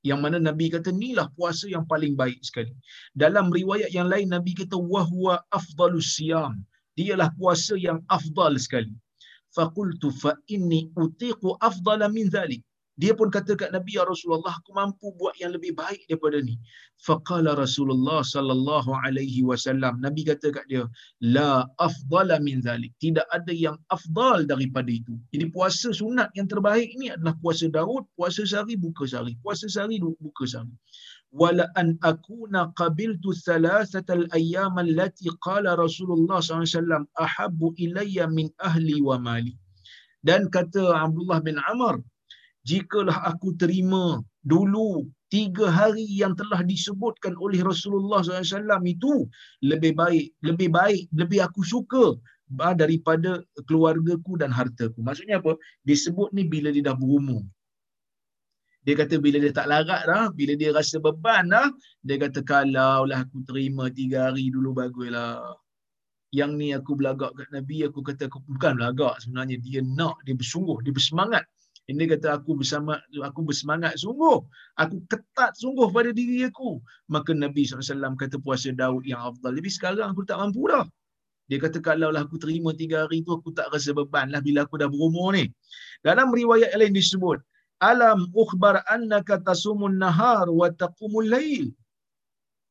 Yang 0.02 0.20
mana 0.24 0.38
Nabi 0.42 0.74
kata 0.74 0.90
inilah 0.90 1.30
puasa 1.38 1.70
yang 1.70 1.86
paling 1.86 2.18
baik 2.18 2.42
sekali. 2.42 2.74
Dalam 3.14 3.52
riwayat 3.54 3.94
yang 3.94 4.10
lain 4.10 4.32
Nabi 4.34 4.58
kata 4.58 4.74
wahwa 4.74 5.38
afdalus 5.54 6.18
siyam. 6.18 6.60
Dialah 7.00 7.32
puasa 7.40 7.74
yang 7.80 7.98
afdal 8.16 8.60
sekali. 8.66 8.92
Faqultu 9.56 10.12
fa 10.22 10.36
inni 10.54 10.80
utiqu 11.04 11.56
afdala 11.68 12.12
min 12.16 12.28
dhalik. 12.34 12.60
Dia 13.00 13.16
pun 13.16 13.32
kata 13.32 13.56
kat 13.56 13.72
Nabi 13.72 13.96
ya 13.96 14.04
Rasulullah 14.04 14.52
aku 14.52 14.76
mampu 14.76 15.08
buat 15.16 15.32
yang 15.40 15.56
lebih 15.56 15.72
baik 15.72 16.04
daripada 16.04 16.36
ni. 16.44 16.60
Faqala 17.00 17.56
Rasulullah 17.56 18.20
sallallahu 18.20 18.92
alaihi 18.92 19.40
wasallam 19.40 20.04
Nabi 20.04 20.28
kata 20.28 20.52
kat 20.52 20.68
dia 20.68 20.84
la 21.24 21.64
afdala 21.80 22.36
min 22.44 22.60
zalik. 22.60 22.92
Tidak 23.00 23.24
ada 23.32 23.52
yang 23.56 23.80
afdal 23.88 24.44
daripada 24.44 24.92
itu. 24.92 25.16
Jadi 25.32 25.48
puasa 25.48 25.96
sunat 25.96 26.28
yang 26.36 26.44
terbaik 26.44 26.92
ini 26.92 27.08
adalah 27.16 27.32
puasa 27.40 27.72
Daud, 27.72 28.04
puasa 28.20 28.44
sehari 28.44 28.76
buka 28.76 29.08
sehari. 29.08 29.32
Puasa 29.40 29.64
sehari 29.64 29.96
buka 30.04 30.44
sehari. 30.44 30.76
Wala 31.30 31.70
an 31.78 31.94
akuna 32.02 32.74
qabiltu 32.74 33.30
ayyam 34.34 34.74
allati 34.78 35.30
qala 35.46 35.78
Rasulullah 35.78 36.42
sallallahu 36.42 36.66
alaihi 36.66 36.76
wasallam 36.76 37.04
ahabbu 37.24 37.66
ilayya 37.78 38.26
min 38.26 38.50
ahli 38.58 38.98
wa 39.00 39.16
mali. 39.18 39.54
Dan 40.26 40.50
kata 40.50 40.90
Abdullah 41.06 41.40
bin 41.40 41.56
Amr 41.70 42.02
jikalah 42.66 43.16
aku 43.30 43.56
terima 43.56 44.20
dulu 44.44 45.06
tiga 45.30 45.70
hari 45.70 46.04
yang 46.10 46.34
telah 46.34 46.60
disebutkan 46.66 47.38
oleh 47.38 47.62
Rasulullah 47.62 48.20
SAW 48.20 48.82
itu 48.84 49.30
lebih 49.62 49.94
baik, 49.94 50.34
lebih 50.42 50.68
baik, 50.74 51.06
lebih 51.14 51.40
aku 51.46 51.62
suka 51.62 52.18
daripada 52.74 53.38
keluargaku 53.70 54.34
dan 54.42 54.50
hartaku. 54.50 54.98
Maksudnya 55.06 55.38
apa? 55.38 55.54
Disebut 55.86 56.34
ni 56.34 56.42
bila 56.50 56.74
dia 56.74 56.82
dah 56.82 56.98
berumur. 56.98 57.46
Dia 58.88 58.94
kata 58.96 59.20
bila 59.20 59.36
dia 59.36 59.52
tak 59.52 59.68
larat 59.68 60.08
dah, 60.08 60.32
bila 60.32 60.56
dia 60.56 60.72
rasa 60.72 60.96
beban 60.96 61.52
dah, 61.52 61.68
dia 62.00 62.16
kata 62.16 62.40
kalau 62.40 63.04
lah 63.04 63.28
aku 63.28 63.44
terima 63.44 63.92
tiga 63.92 64.32
hari 64.32 64.48
dulu 64.48 64.72
baguslah. 64.72 65.52
Yang 66.32 66.50
ni 66.56 66.68
aku 66.72 66.96
belagak 66.96 67.34
kat 67.36 67.48
Nabi, 67.52 67.84
aku 67.84 68.00
kata 68.00 68.30
aku 68.30 68.40
bukan 68.48 68.78
belagak 68.80 69.18
sebenarnya. 69.20 69.60
Dia 69.60 69.82
nak, 69.84 70.16
dia 70.24 70.32
bersungguh, 70.32 70.80
dia 70.80 70.94
bersemangat. 70.94 71.44
Ini 71.90 72.06
kata 72.06 72.38
aku 72.38 72.54
bersama 72.54 73.02
aku 73.18 73.42
bersemangat 73.42 73.98
sungguh. 73.98 74.38
Aku 74.78 75.02
ketat 75.10 75.58
sungguh 75.58 75.90
pada 75.90 76.14
diri 76.14 76.46
aku. 76.46 76.78
Maka 77.10 77.34
Nabi 77.34 77.66
SAW 77.66 78.14
kata 78.14 78.38
puasa 78.38 78.70
Daud 78.70 79.02
yang 79.02 79.18
afdal. 79.18 79.58
Tapi 79.58 79.70
sekarang 79.74 80.14
aku 80.14 80.22
tak 80.22 80.38
mampu 80.38 80.70
dah. 80.70 80.86
Dia 81.50 81.58
kata 81.58 81.82
kalau 81.82 82.14
lah 82.14 82.22
aku 82.22 82.38
terima 82.38 82.70
tiga 82.70 83.10
hari 83.10 83.26
tu 83.26 83.34
aku 83.34 83.50
tak 83.50 83.66
rasa 83.74 83.90
beban 83.90 84.30
lah 84.30 84.38
bila 84.38 84.62
aku 84.62 84.78
dah 84.78 84.86
berumur 84.86 85.34
ni. 85.34 85.50
Dalam 86.06 86.30
riwayat 86.30 86.70
lain 86.78 86.94
disebut. 86.94 87.42
Alam 87.80 88.28
ukhbar 88.42 88.84
annaka 88.94 89.40
tasumun 89.48 89.96
nahar 90.02 90.46
wa 90.60 90.68
taqumul 90.82 91.28
lail. 91.34 91.64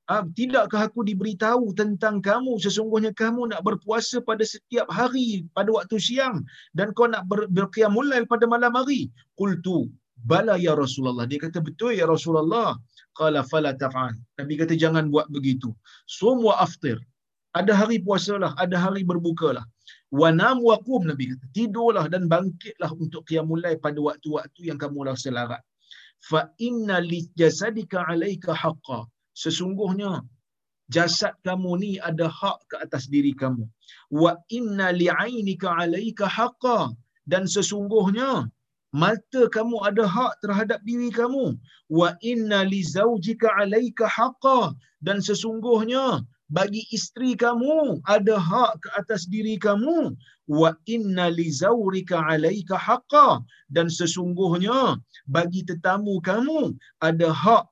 Ah, 0.09 0.25
tidakkah 0.37 0.89
aku 0.89 1.05
diberitahu 1.05 1.65
tentang 1.77 2.17
kamu 2.17 2.57
sesungguhnya 2.57 3.13
kamu 3.13 3.53
nak 3.53 3.61
berpuasa 3.61 4.17
pada 4.29 4.41
setiap 4.41 4.89
hari 4.89 5.45
pada 5.53 5.69
waktu 5.69 5.97
siang 6.01 6.41
dan 6.73 6.89
kau 6.97 7.05
nak 7.05 7.29
ber, 7.29 7.45
berqiyamul 7.45 8.09
lail 8.09 8.25
pada 8.25 8.49
malam 8.49 8.73
hari 8.73 9.01
qultu 9.37 9.85
bala 10.25 10.55
ya 10.59 10.73
Rasulullah. 10.75 11.25
Dia 11.29 11.39
kata, 11.39 11.63
betul 11.63 11.95
ya 11.95 12.05
Rasulullah. 12.09 12.75
Qala 13.15 13.43
fala 13.51 13.71
taf'al. 13.75 14.15
Nabi 14.39 14.53
kata, 14.59 14.73
jangan 14.75 15.07
buat 15.13 15.27
begitu. 15.31 15.71
Sum 16.07 16.43
wa 16.43 16.59
aftir. 16.59 16.97
Ada 17.59 17.73
hari 17.73 17.97
puasalah, 18.05 18.53
ada 18.63 18.77
hari 18.77 19.01
berbukalah. 19.01 19.65
Wa 20.19 20.29
nam 20.39 20.57
wa 20.69 20.75
qum 20.87 21.01
Nabi 21.09 21.25
kata. 21.31 21.45
Tidurlah 21.57 22.05
dan 22.13 22.23
bangkitlah 22.33 22.91
untuk 23.03 23.21
qiyamul 23.29 23.61
pada 23.85 23.99
waktu-waktu 24.07 24.61
yang 24.69 24.79
kamu 24.81 25.05
rasa 25.09 25.29
larat. 25.37 25.61
Fa 26.29 26.41
inna 26.67 26.97
li 26.99 27.19
jasadika 27.39 28.03
alaika 28.11 28.51
haqqa. 28.63 28.99
Sesungguhnya 29.43 30.11
jasad 30.95 31.33
kamu 31.47 31.71
ni 31.81 31.91
ada 32.09 32.27
hak 32.39 32.59
ke 32.69 32.75
atas 32.85 33.03
diri 33.13 33.33
kamu. 33.41 33.63
Wa 34.21 34.31
inna 34.57 34.87
li 34.99 35.07
ainika 35.07 35.69
alaika 35.83 36.25
haqqa. 36.37 36.79
Dan 37.31 37.45
sesungguhnya 37.55 38.49
mata 39.01 39.41
kamu 39.55 39.77
ada 39.89 40.03
hak 40.15 40.33
terhadap 40.43 40.81
diri 40.89 41.09
kamu. 41.19 41.45
Wa 41.99 42.17
inna 42.31 42.65
li 42.71 42.81
zaujika 42.95 43.47
alaika 43.61 44.09
haqqa. 44.17 44.59
Dan 45.05 45.21
sesungguhnya 45.21 46.25
bagi 46.49 46.81
isteri 46.89 47.37
kamu 47.37 48.01
ada 48.09 48.35
hak 48.41 48.81
ke 48.81 48.89
atas 48.97 49.29
diri 49.29 49.55
kamu. 49.61 50.17
Wa 50.49 50.73
inna 50.89 51.29
li 51.29 51.53
zawrika 51.53 52.25
alayka 52.25 52.73
haqqa. 52.75 53.45
Dan 53.69 53.87
sesungguhnya 53.87 54.97
bagi 55.29 55.61
tetamu 55.61 56.17
kamu 56.25 56.73
ada 56.99 57.29
hak 57.29 57.65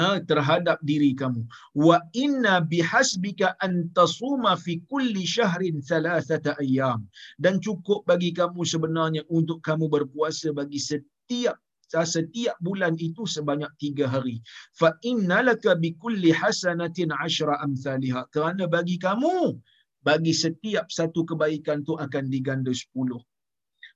ha, 0.00 0.18
terhadap 0.24 0.80
diri 0.80 1.12
kamu. 1.12 1.44
Wa 1.76 2.00
inna 2.16 2.64
bihasbika 2.64 3.54
an 3.60 3.92
tasuma 3.92 4.56
fi 4.56 4.80
kulli 4.90 5.28
shahrin 5.28 5.84
thalathata 5.84 6.56
ayyam. 6.56 7.04
Dan 7.36 7.60
cukup 7.60 8.08
bagi 8.08 8.32
kamu 8.32 8.64
sebenarnya 8.64 9.22
untuk 9.28 9.60
kamu 9.60 9.92
berpuasa 9.92 10.56
bagi 10.56 10.80
setiap 10.80 11.60
setiap 12.02 12.58
bulan 12.58 12.98
itu 12.98 13.22
sebanyak 13.22 13.70
tiga 13.78 14.10
hari. 14.10 14.42
Fa 14.74 14.90
innalaka 15.06 15.78
bi 15.78 15.94
kulli 15.94 16.34
hasanatin 16.34 17.14
ashra 17.14 17.54
amsalha. 17.62 18.26
Kerana 18.34 18.66
bagi 18.66 18.98
kamu, 18.98 19.54
bagi 20.02 20.34
setiap 20.34 20.90
satu 20.90 21.22
kebaikan 21.22 21.86
tu 21.86 21.94
akan 21.94 22.26
diganda 22.26 22.74
sepuluh. 22.74 23.22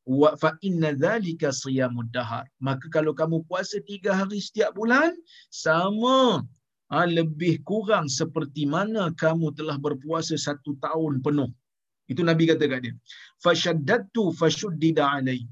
Wa 0.07 0.39
fa 0.39 0.55
inna 0.63 0.95
dhalika 0.95 1.51
siyamud 1.51 2.15
dahar. 2.15 2.47
Maka 2.63 2.87
kalau 2.95 3.11
kamu 3.11 3.43
puasa 3.51 3.83
tiga 3.83 4.15
hari 4.15 4.39
setiap 4.39 4.79
bulan, 4.79 5.11
sama 5.51 6.47
ha, 6.95 7.05
lebih 7.05 7.61
kurang 7.67 8.07
seperti 8.07 8.65
mana 8.65 9.11
kamu 9.19 9.53
telah 9.59 9.77
berpuasa 9.77 10.39
satu 10.39 10.79
tahun 10.79 11.19
penuh. 11.27 11.51
Itu 12.09 12.25
Nabi 12.25 12.49
kata 12.49 12.65
kat 12.73 12.81
dia. 12.89 12.95
Fashaddatu 13.45 14.33
fashuddida 14.33 15.05
alaihi 15.05 15.45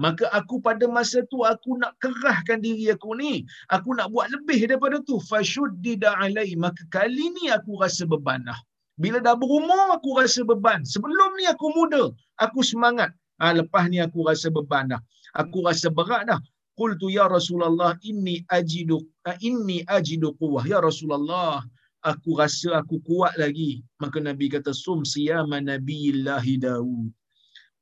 maka 0.00 0.24
aku 0.38 0.56
pada 0.64 0.88
masa 0.96 1.20
tu 1.28 1.44
aku 1.52 1.76
nak 1.76 1.92
kerahkan 2.02 2.58
diri 2.64 2.88
aku 2.96 3.12
ni. 3.20 3.44
Aku 3.76 3.92
nak 3.98 4.08
buat 4.12 4.32
lebih 4.32 4.64
daripada 4.64 4.96
tu. 5.04 5.20
Fashuddida 5.28 6.16
alai. 6.24 6.56
Maka 6.64 6.80
kali 6.88 7.26
ni 7.36 7.52
aku 7.52 7.76
rasa 7.76 8.08
beban 8.08 8.40
dah 8.48 8.56
bila 9.00 9.18
dah 9.26 9.36
berumur 9.36 9.96
aku 9.96 10.16
rasa 10.20 10.40
beban. 10.44 10.80
Sebelum 10.84 11.36
ni 11.36 11.44
aku 11.52 11.68
muda 11.76 12.12
aku 12.40 12.60
semangat. 12.64 13.12
Ha, 13.40 13.56
lepas 13.56 13.88
ni 13.92 14.00
aku 14.00 14.24
rasa 14.28 14.48
beban 14.52 14.92
dah. 14.92 15.00
Aku 15.36 15.64
rasa 15.68 15.88
berat 15.92 16.28
dah. 16.28 16.40
Qultu 16.80 17.12
ya 17.12 17.28
rasulullah 17.28 17.92
inni 18.04 18.40
ajidu 18.48 19.04
ha, 19.24 19.36
inni 19.44 19.84
ajidu 19.84 20.32
quwwah. 20.40 20.64
Ya 20.64 20.80
rasulullah 20.80 21.60
aku 22.04 22.40
rasa 22.40 22.80
aku 22.80 23.00
kuat 23.04 23.36
lagi. 23.36 23.84
Maka 24.00 24.20
nabi 24.20 24.48
kata 24.48 24.72
sum 24.72 25.04
siyama 25.04 25.60
nabiyillahi 25.60 26.56
daud 26.60 27.19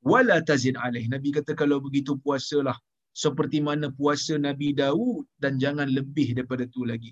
wala 0.03 0.37
tazid 0.49 0.75
alaih. 0.79 1.05
Nabi 1.13 1.29
kata 1.37 1.51
kalau 1.61 1.77
begitu 1.83 2.15
puasalah 2.23 2.77
seperti 3.23 3.59
mana 3.59 3.91
puasa 3.91 4.37
Nabi 4.39 4.71
Daud 4.81 5.25
dan 5.43 5.59
jangan 5.63 5.89
lebih 5.91 6.37
daripada 6.37 6.63
itu 6.63 6.83
lagi. 6.91 7.11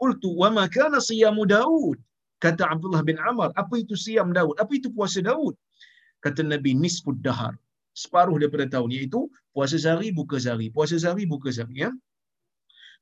Qultu 0.00 0.30
wa 0.42 0.48
ma 0.56 0.64
kana 0.76 0.98
siyamu 0.98 1.44
Daud? 1.46 1.98
Kata 2.44 2.68
Abdullah 2.72 3.02
bin 3.08 3.16
Amr, 3.30 3.48
apa 3.56 3.74
itu 3.80 3.96
siyam 3.96 4.28
Daud? 4.36 4.56
Apa 4.62 4.72
itu 4.76 4.88
puasa 4.96 5.20
Daud? 5.24 5.54
Kata 6.24 6.40
Nabi 6.44 6.76
nisfud 6.76 7.20
dahar. 7.24 7.54
Separuh 7.94 8.36
daripada 8.42 8.66
tahun 8.74 8.90
iaitu 8.96 9.20
puasa 9.54 9.78
sehari 9.78 10.10
buka 10.10 10.36
sehari, 10.44 10.66
puasa 10.76 10.98
sehari 10.98 11.24
buka 11.30 11.48
sehari 11.56 11.86
ya. 11.86 11.90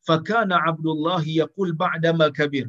Fakana 0.05 0.57
Abdullah 0.71 1.23
yaqul 1.25 1.73
ba'da 1.73 2.13
ma 2.13 2.29
kabir. 2.29 2.67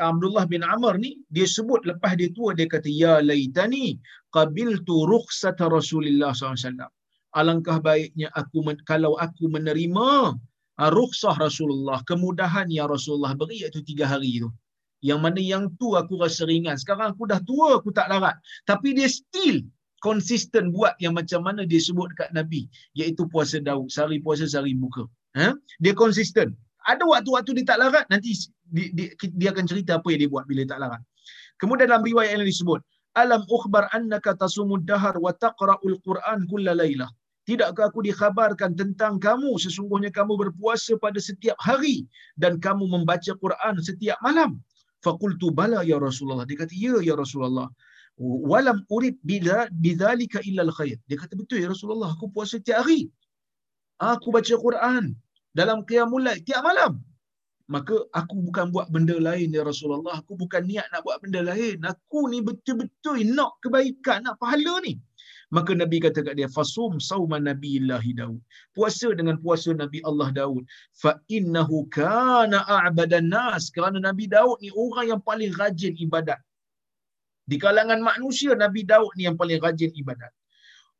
Abdullah 0.00 0.44
bin 0.48 0.62
Amr 0.64 0.96
ni 1.04 1.10
dia 1.28 1.44
sebut 1.44 1.84
lepas 1.90 2.16
dia 2.16 2.32
tua 2.36 2.56
dia 2.58 2.66
kata 2.74 2.88
ya 2.88 3.14
laitani 3.20 4.00
qabiltu 4.34 5.08
rukhsata 5.08 5.68
Rasulullah 5.68 6.32
SAW. 6.36 6.88
Alangkah 7.36 7.78
baiknya 7.80 8.32
aku 8.32 8.64
men, 8.64 8.76
kalau 8.88 9.14
aku 9.20 9.52
menerima 9.52 10.36
uh, 10.80 10.90
rukhsah 10.92 11.36
Rasulullah, 11.36 12.00
kemudahan 12.08 12.72
yang 12.72 12.88
Rasulullah 12.88 13.36
beri 13.36 13.66
iaitu 13.66 13.84
tiga 13.84 14.08
hari 14.08 14.40
itu. 14.40 14.48
Yang 14.98 15.20
mana 15.22 15.38
yang 15.38 15.64
tu 15.78 15.94
aku 15.94 16.18
rasa 16.18 16.42
ringan. 16.48 16.74
Sekarang 16.74 17.14
aku 17.14 17.30
dah 17.30 17.38
tua, 17.46 17.78
aku 17.78 17.94
tak 17.94 18.10
larat. 18.10 18.34
Tapi 18.66 18.98
dia 18.98 19.06
still 19.06 19.62
konsisten 20.02 20.74
buat 20.74 20.98
yang 20.98 21.14
macam 21.14 21.46
mana 21.46 21.62
dia 21.62 21.78
sebut 21.78 22.10
dekat 22.14 22.34
Nabi. 22.34 22.66
Iaitu 22.98 23.30
puasa 23.30 23.62
Daud. 23.62 23.94
Sehari 23.94 24.18
puasa, 24.18 24.50
sehari 24.50 24.74
buka. 24.74 25.06
Ha? 25.38 25.54
Dia 25.78 25.94
konsisten. 25.94 26.50
Ada 26.88 27.04
waktu-waktu 27.06 27.62
dia 27.62 27.66
tak 27.76 27.78
larat, 27.84 28.06
nanti 28.10 28.34
dia, 28.74 28.88
dia, 28.90 29.06
dia 29.14 29.48
akan 29.54 29.64
cerita 29.70 30.00
apa 30.00 30.08
yang 30.10 30.26
dia 30.26 30.30
buat 30.32 30.48
bila 30.50 30.66
tak 30.66 30.80
larat. 30.82 31.02
Kemudian 31.62 31.90
dalam 31.90 32.02
riwayat 32.02 32.38
yang 32.38 32.46
disebut, 32.46 32.80
alam 33.14 33.42
ukhbar 33.48 33.88
annaka 33.96 34.34
tasumud 34.36 34.84
dahar 34.84 35.16
wa 35.18 35.32
taqra'ul 35.32 35.96
Quran 36.06 36.44
kulla 36.50 36.74
lailah. 36.76 37.08
Tidakkah 37.48 37.88
aku 37.88 38.04
dikhabarkan 38.04 38.76
tentang 38.76 39.16
kamu 39.16 39.56
sesungguhnya 39.56 40.12
kamu 40.12 40.36
berpuasa 40.36 41.00
pada 41.00 41.16
setiap 41.16 41.56
hari 41.56 42.04
dan 42.36 42.60
kamu 42.60 42.84
membaca 42.84 43.32
Quran 43.40 43.74
setiap 43.80 44.20
malam? 44.20 44.60
Faqultu 45.00 45.48
bala 45.48 45.80
ya 45.80 45.96
Rasulullah. 45.96 46.44
Dia 46.44 46.58
kata 46.60 46.74
ya 46.76 47.00
ya 47.00 47.14
Rasulullah. 47.16 47.72
Walam 48.20 48.84
urid 48.92 49.16
bidzalika 49.24 50.44
illa 50.44 50.66
alkhair. 50.68 51.00
Dia 51.08 51.16
kata 51.16 51.38
betul 51.40 51.64
ya 51.64 51.72
Rasulullah 51.72 52.12
aku 52.12 52.28
puasa 52.28 52.60
setiap 52.60 52.84
hari. 52.84 53.08
Aku 53.96 54.28
baca 54.28 54.54
Quran 54.66 55.16
dalam 55.56 55.82
qiyamul 55.88 56.22
lail 56.28 56.44
tiap 56.44 56.60
malam 56.62 57.00
maka 57.74 57.96
aku 58.16 58.36
bukan 58.48 58.72
buat 58.74 58.88
benda 58.94 59.16
lain 59.28 59.52
ya 59.56 59.62
Rasulullah. 59.70 60.14
Aku 60.20 60.32
bukan 60.42 60.64
niat 60.64 60.88
nak 60.88 61.04
buat 61.06 61.20
benda 61.20 61.40
lain. 61.52 61.84
Aku 61.84 62.20
ni 62.32 62.40
betul-betul 62.48 63.20
nak 63.36 63.60
kebaikan 63.60 64.24
nak 64.24 64.40
pahala 64.40 64.80
ni. 64.86 64.96
Maka 65.52 65.76
nabi 65.76 66.00
kata 66.04 66.24
kat 66.24 66.34
dia 66.40 66.48
fasum 66.48 66.96
sauma 67.08 67.36
nabiillahi 67.36 68.16
daud. 68.20 68.40
Puasa 68.72 69.12
dengan 69.18 69.36
puasa 69.44 69.76
nabi 69.76 70.00
Allah 70.08 70.28
Daud. 70.40 70.64
Fa 71.02 71.12
innahu 71.36 71.84
kana 71.92 72.64
a'badan 72.76 73.28
nas. 73.28 73.68
Kerana 73.76 74.00
nabi 74.00 74.24
Daud 74.32 74.64
ni 74.64 74.72
orang 74.72 75.06
yang 75.12 75.22
paling 75.28 75.52
rajin 75.60 75.92
ibadat. 76.04 76.40
Di 77.48 77.56
kalangan 77.60 78.00
manusia 78.00 78.56
nabi 78.64 78.84
Daud 78.92 79.12
ni 79.16 79.28
yang 79.28 79.36
paling 79.36 79.60
rajin 79.60 79.92
ibadat. 79.92 80.32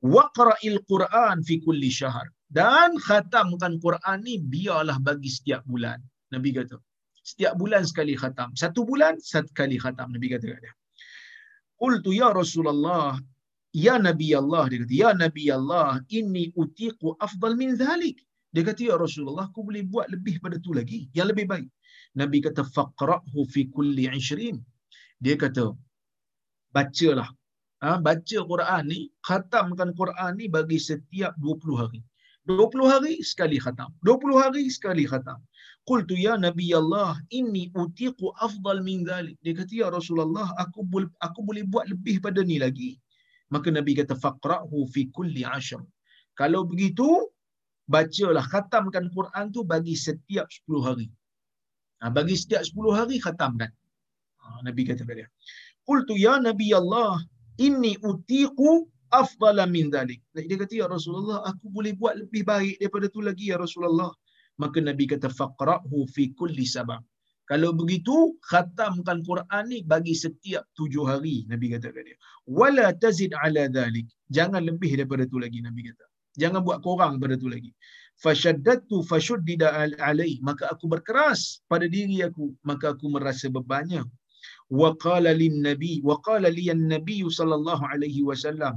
Waqra'il 0.04 0.80
quran 0.84 1.36
fi 1.48 1.64
kulli 1.64 1.88
syahr. 1.88 2.28
Dan 2.48 2.96
khatamkan 3.00 3.80
Quran 3.84 4.18
ni 4.24 4.36
biarlah 4.40 4.96
bagi 5.00 5.28
setiap 5.32 5.64
bulan 5.68 6.00
Nabi 6.34 6.50
kata. 6.58 6.76
Setiap 7.28 7.54
bulan 7.60 7.82
sekali 7.90 8.14
khatam. 8.16 8.56
Satu 8.56 8.80
bulan, 8.88 9.20
satu 9.20 9.52
kali 9.52 9.76
khatam. 9.84 10.08
Nabi 10.16 10.28
kata 10.32 10.46
kat 10.52 10.60
dia. 10.64 10.74
Qultu 11.80 12.10
ya 12.16 12.28
Rasulullah, 12.32 13.20
ya 13.86 13.94
Nabi 14.00 14.32
Allah. 14.40 14.64
Dia 14.72 14.78
kata, 14.82 14.94
ya 15.02 15.10
Nabi 15.24 15.44
Allah, 15.58 15.90
inni 16.08 16.44
utiqu 16.62 17.16
afdal 17.26 17.54
min 17.60 17.76
zalik. 17.76 18.16
Dia 18.54 18.64
kata, 18.64 18.80
ya 18.90 18.96
Rasulullah, 18.96 19.44
aku 19.50 19.60
boleh 19.68 19.84
buat 19.84 20.08
lebih 20.14 20.40
pada 20.40 20.56
tu 20.56 20.72
lagi. 20.72 21.12
Yang 21.12 21.28
lebih 21.36 21.46
baik. 21.52 21.68
Nabi 22.16 22.38
kata, 22.46 22.64
faqra'hu 22.64 23.40
fi 23.52 23.68
kulli 23.68 24.08
ishrin. 24.20 24.56
Dia 25.20 25.36
kata, 25.36 25.76
bacalah. 26.72 27.28
Ha, 27.78 28.02
baca 28.02 28.38
Quran 28.50 28.84
ni, 28.90 29.00
khatamkan 29.22 29.94
Quran 29.94 30.32
ni 30.34 30.50
bagi 30.50 30.78
setiap 30.82 31.32
20 31.38 31.78
hari. 31.78 32.00
20 32.48 32.88
hari 32.88 33.14
sekali 33.20 33.60
khatam. 33.60 33.92
20 34.02 34.40
hari 34.42 34.64
sekali 34.72 35.04
khatam. 35.04 35.38
Qultu 35.88 36.14
ya 36.20 36.36
Nabi 36.36 36.66
Allah, 36.76 37.16
inni 37.32 37.72
utiqu 37.72 38.28
afdal 38.46 38.84
min 38.88 39.08
dhalik. 39.08 39.40
Dia 39.40 39.56
kata, 39.56 39.72
ya 39.72 39.88
Rasulullah, 39.88 40.52
aku 40.60 40.84
boleh, 40.84 41.08
aku 41.26 41.40
boleh 41.48 41.64
buat 41.64 41.88
lebih 41.88 42.20
pada 42.20 42.44
ni 42.44 42.60
lagi. 42.60 43.00
Maka 43.48 43.72
Nabi 43.72 43.96
kata, 43.96 44.12
faqra'hu 44.12 44.84
fi 44.92 45.08
kulli 45.16 45.48
asham. 45.48 45.88
Kalau 46.36 46.68
begitu, 46.68 47.08
bacalah, 47.88 48.44
khatamkan 48.52 49.08
Quran 49.16 49.48
tu 49.48 49.64
bagi 49.64 49.96
setiap 49.96 50.44
10 50.68 50.84
hari. 50.84 51.08
Ha, 52.04 52.12
bagi 52.12 52.36
setiap 52.36 52.68
10 52.68 52.92
hari, 52.92 53.16
khatamkan. 53.16 53.72
Ha, 54.44 54.60
Nabi 54.68 54.84
kata 54.84 55.08
kepada 55.08 55.24
dia. 55.24 55.28
Qultu 55.88 56.20
ya 56.20 56.36
Nabi 56.36 56.68
Allah, 56.76 57.16
inni 57.56 57.96
utiqu 58.04 58.84
afdala 59.08 59.64
min 59.64 59.88
dhalik. 59.88 60.20
Dia 60.36 60.56
kata, 60.60 60.84
ya 60.84 60.86
Rasulullah, 60.92 61.48
aku 61.48 61.72
boleh 61.72 61.96
buat 61.96 62.20
lebih 62.20 62.44
baik 62.44 62.76
daripada 62.76 63.08
tu 63.08 63.24
lagi, 63.24 63.48
ya 63.48 63.56
Rasulullah 63.56 64.12
maka 64.62 64.78
Nabi 64.88 65.04
kata 65.12 65.28
faqra'hu 65.38 65.98
fi 66.14 66.34
kulli 66.38 66.66
sabah. 66.76 67.00
Kalau 67.50 67.72
begitu, 67.72 68.36
khatamkan 68.50 69.24
Quran 69.24 69.64
ni 69.72 69.80
bagi 69.92 70.12
setiap 70.12 70.68
tujuh 70.76 71.04
hari, 71.10 71.48
Nabi 71.48 71.72
kata 71.72 71.88
kepada 71.88 72.04
dia. 72.04 72.18
Wala 72.44 72.86
tazid 72.92 73.32
ala 73.44 73.64
dhalik. 73.76 74.04
Jangan 74.28 74.60
lebih 74.68 75.00
daripada 75.00 75.24
tu 75.24 75.40
lagi, 75.40 75.64
Nabi 75.64 75.88
kata. 75.88 76.04
Jangan 76.36 76.60
buat 76.60 76.84
kurang 76.84 77.16
daripada 77.16 77.40
tu 77.40 77.48
lagi. 77.48 77.72
fashaddatu 78.24 79.06
fashuddida 79.10 79.68
alai 80.10 80.32
maka 80.48 80.64
aku 80.72 80.90
berkeras 80.92 81.62
pada 81.70 81.86
diri 81.86 82.18
aku 82.28 82.50
maka 82.68 82.86
aku 82.94 83.06
merasa 83.14 83.46
bebannya 83.56 84.02
wa 84.80 84.90
qala 85.04 85.30
lin 85.40 85.54
nabi 85.68 85.92
wa 86.08 86.16
qala 86.26 86.50
li 86.58 86.66
an 86.74 86.82
nabi 86.94 87.18
sallallahu 87.38 87.88
alaihi 87.92 88.26
wasallam 88.30 88.74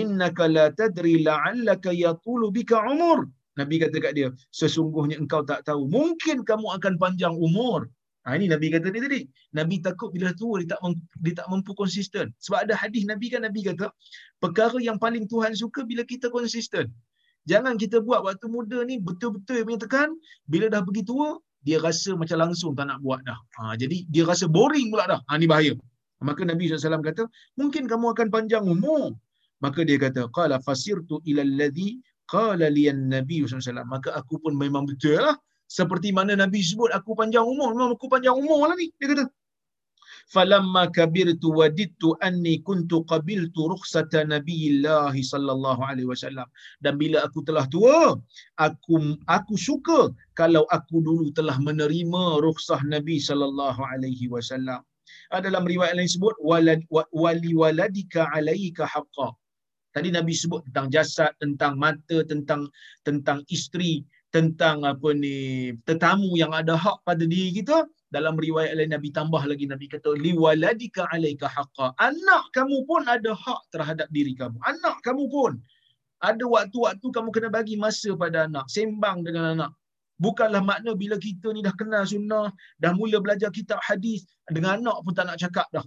innaka 0.00 0.48
la 0.56 0.66
tadri 0.80 1.14
la'allaka 1.28 1.92
yatulu 2.04 2.48
bika 2.56 2.80
umur 2.92 3.28
nabi 3.60 3.76
kata 3.82 3.96
kat 4.04 4.12
dia 4.18 4.28
sesungguhnya 4.60 5.16
engkau 5.22 5.42
tak 5.50 5.60
tahu 5.68 5.90
mungkin 5.96 6.46
kamu 6.48 6.66
akan 6.78 6.94
panjang 7.02 7.34
umur 7.34 7.90
Ha, 8.28 8.36
ini 8.36 8.44
Nabi 8.52 8.68
kata 8.68 8.92
dia 8.92 9.00
tadi. 9.00 9.24
Nabi 9.56 9.80
takut 9.80 10.12
bila 10.12 10.36
tua 10.36 10.60
dia 10.60 10.76
tak, 10.76 10.84
dia 11.24 11.32
tak 11.32 11.48
mampu 11.48 11.72
konsisten. 11.72 12.28
Sebab 12.44 12.68
ada 12.68 12.76
hadis 12.76 13.08
Nabi 13.08 13.32
kan 13.32 13.40
Nabi 13.40 13.64
kata, 13.64 13.88
perkara 14.36 14.76
yang 14.84 15.00
paling 15.00 15.24
Tuhan 15.32 15.56
suka 15.56 15.80
bila 15.88 16.04
kita 16.04 16.28
konsisten. 16.28 16.92
Jangan 17.48 17.80
kita 17.80 18.04
buat 18.04 18.20
waktu 18.28 18.52
muda 18.52 18.84
ni 18.84 19.00
betul-betul 19.00 19.64
punya 19.64 19.80
tekan. 19.80 20.12
Bila 20.44 20.68
dah 20.68 20.84
pergi 20.84 21.08
tua, 21.08 21.40
dia 21.64 21.80
rasa 21.80 22.12
macam 22.20 22.36
langsung 22.44 22.76
tak 22.76 22.92
nak 22.92 23.00
buat 23.00 23.24
dah. 23.24 23.38
Ha, 23.56 23.80
jadi 23.80 24.04
dia 24.12 24.28
rasa 24.28 24.44
boring 24.44 24.92
pula 24.92 25.08
dah. 25.08 25.20
Ha, 25.24 25.40
ni 25.40 25.48
bahaya. 25.48 25.72
Maka 26.20 26.44
Nabi 26.44 26.68
SAW 26.68 27.00
kata, 27.00 27.24
mungkin 27.56 27.88
kamu 27.88 28.12
akan 28.12 28.28
panjang 28.28 28.64
umur. 28.68 29.16
Maka 29.64 29.88
dia 29.88 29.96
kata, 29.96 30.28
qala 30.36 30.60
fasirtu 30.60 31.24
ila 31.24 31.40
alladhi 31.48 31.96
qala 32.32 32.68
liyan 32.76 33.08
Nabi 33.14 33.44
SAW. 33.44 33.84
Maka 33.94 34.14
aku 34.20 34.36
pun 34.42 34.52
memang 34.54 34.84
betul 34.84 35.18
lah. 35.18 35.36
Seperti 35.68 36.08
mana 36.16 36.32
Nabi 36.32 36.60
sebut, 36.64 36.88
aku 36.98 37.12
panjang 37.20 37.44
umur. 37.44 37.76
Memang 37.76 37.92
aku 37.96 38.08
panjang 38.08 38.36
umur 38.36 38.72
lah 38.72 38.76
ni. 38.80 38.88
Dia 39.00 39.12
kata, 39.12 39.24
falamma 40.34 40.82
kabirtu 40.96 41.48
wadittu 41.58 42.08
anni 42.28 42.54
kuntu 42.68 43.00
qabiltu 43.12 43.68
rukhsata 43.72 44.20
nabiyillah 44.34 45.12
sallallahu 45.32 45.80
alaihi 45.88 46.08
wasallam 46.12 46.48
dan 46.84 47.00
bila 47.00 47.24
aku 47.26 47.40
telah 47.48 47.64
tua 47.74 48.00
aku 48.66 48.96
aku 49.36 49.54
suka 49.68 50.00
kalau 50.40 50.64
aku 50.78 51.00
dulu 51.00 51.32
telah 51.38 51.56
menerima 51.68 52.24
rukhsah 52.44 52.80
nabi 52.94 53.16
sallallahu 53.28 53.80
alaihi 53.92 54.28
wasallam 54.34 54.84
dalam 55.46 55.64
riwayat 55.72 55.96
lain 55.96 56.10
sebut 56.16 56.36
wali 57.24 57.52
waladika 57.60 58.28
alaika 58.36 58.84
haqqa 58.84 59.32
tadi 59.98 60.14
nabi 60.14 60.32
sebut 60.32 60.62
tentang 60.70 60.86
jasad 60.94 61.34
tentang 61.42 61.74
mata 61.74 62.22
tentang 62.30 62.70
tentang 63.02 63.42
isteri 63.50 64.06
tentang 64.28 64.84
apa 64.84 65.08
ni 65.16 65.72
tetamu 65.88 66.36
yang 66.36 66.52
ada 66.52 66.76
hak 66.76 67.04
pada 67.04 67.24
diri 67.24 67.52
kita. 67.52 67.88
Dalam 68.08 68.40
riwayat 68.40 68.72
lain 68.72 68.96
Nabi 68.96 69.12
tambah 69.12 69.40
lagi. 69.44 69.68
Nabi 69.68 69.84
kata 69.84 70.16
liwaladika 70.16 71.12
alaika 71.12 71.44
haqqa. 71.44 71.92
Anak 72.00 72.48
kamu 72.56 72.88
pun 72.88 73.04
ada 73.04 73.36
hak 73.36 73.60
terhadap 73.68 74.08
diri 74.08 74.32
kamu. 74.32 74.56
Anak 74.64 74.96
kamu 75.04 75.28
pun. 75.28 75.60
Ada 76.24 76.40
waktu-waktu 76.40 77.04
kamu 77.04 77.28
kena 77.36 77.48
bagi 77.52 77.76
masa 77.76 78.16
pada 78.16 78.48
anak. 78.48 78.64
Sembang 78.72 79.28
dengan 79.28 79.44
anak. 79.52 79.70
Bukanlah 80.18 80.64
makna 80.64 80.96
bila 80.98 81.14
kita 81.20 81.52
ni 81.54 81.60
dah 81.62 81.70
kenal 81.78 82.02
sunnah 82.02 82.50
dah 82.82 82.90
mula 82.96 83.22
belajar 83.22 83.54
kitab 83.54 83.78
hadis 83.84 84.26
dengan 84.50 84.82
anak 84.82 84.98
pun 85.06 85.12
tak 85.14 85.30
nak 85.30 85.38
cakap 85.38 85.68
dah 85.70 85.84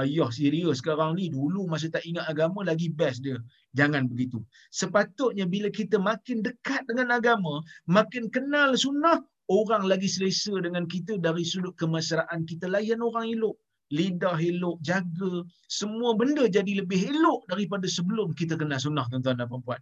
ayah 0.00 0.30
serius 0.32 0.80
sekarang 0.80 1.18
ni 1.18 1.28
dulu 1.28 1.68
masa 1.68 1.92
tak 1.92 2.04
ingat 2.08 2.24
agama 2.28 2.64
lagi 2.64 2.88
best 2.88 3.24
dia. 3.24 3.38
Jangan 3.76 4.08
begitu. 4.08 4.40
Sepatutnya 4.72 5.44
bila 5.44 5.68
kita 5.68 5.96
makin 6.00 6.40
dekat 6.40 6.84
dengan 6.88 7.12
agama 7.18 7.60
makin 7.88 8.32
kenal 8.32 8.72
sunnah 8.76 9.20
orang 9.52 9.84
lagi 9.88 10.08
selesa 10.08 10.56
dengan 10.60 10.88
kita 10.88 11.20
dari 11.20 11.44
sudut 11.44 11.76
kemasyaratan 11.76 12.48
kita 12.48 12.68
layan 12.68 13.04
orang 13.04 13.28
elok. 13.28 13.56
Lidah 13.92 14.40
elok 14.40 14.80
jaga. 14.80 15.44
Semua 15.68 16.16
benda 16.16 16.48
jadi 16.48 16.80
lebih 16.80 17.12
elok 17.12 17.44
daripada 17.52 17.84
sebelum 17.84 18.32
kita 18.32 18.56
kenal 18.56 18.80
sunnah 18.80 19.04
tuan-tuan 19.12 19.36
dan 19.36 19.48
puan-puan 19.48 19.80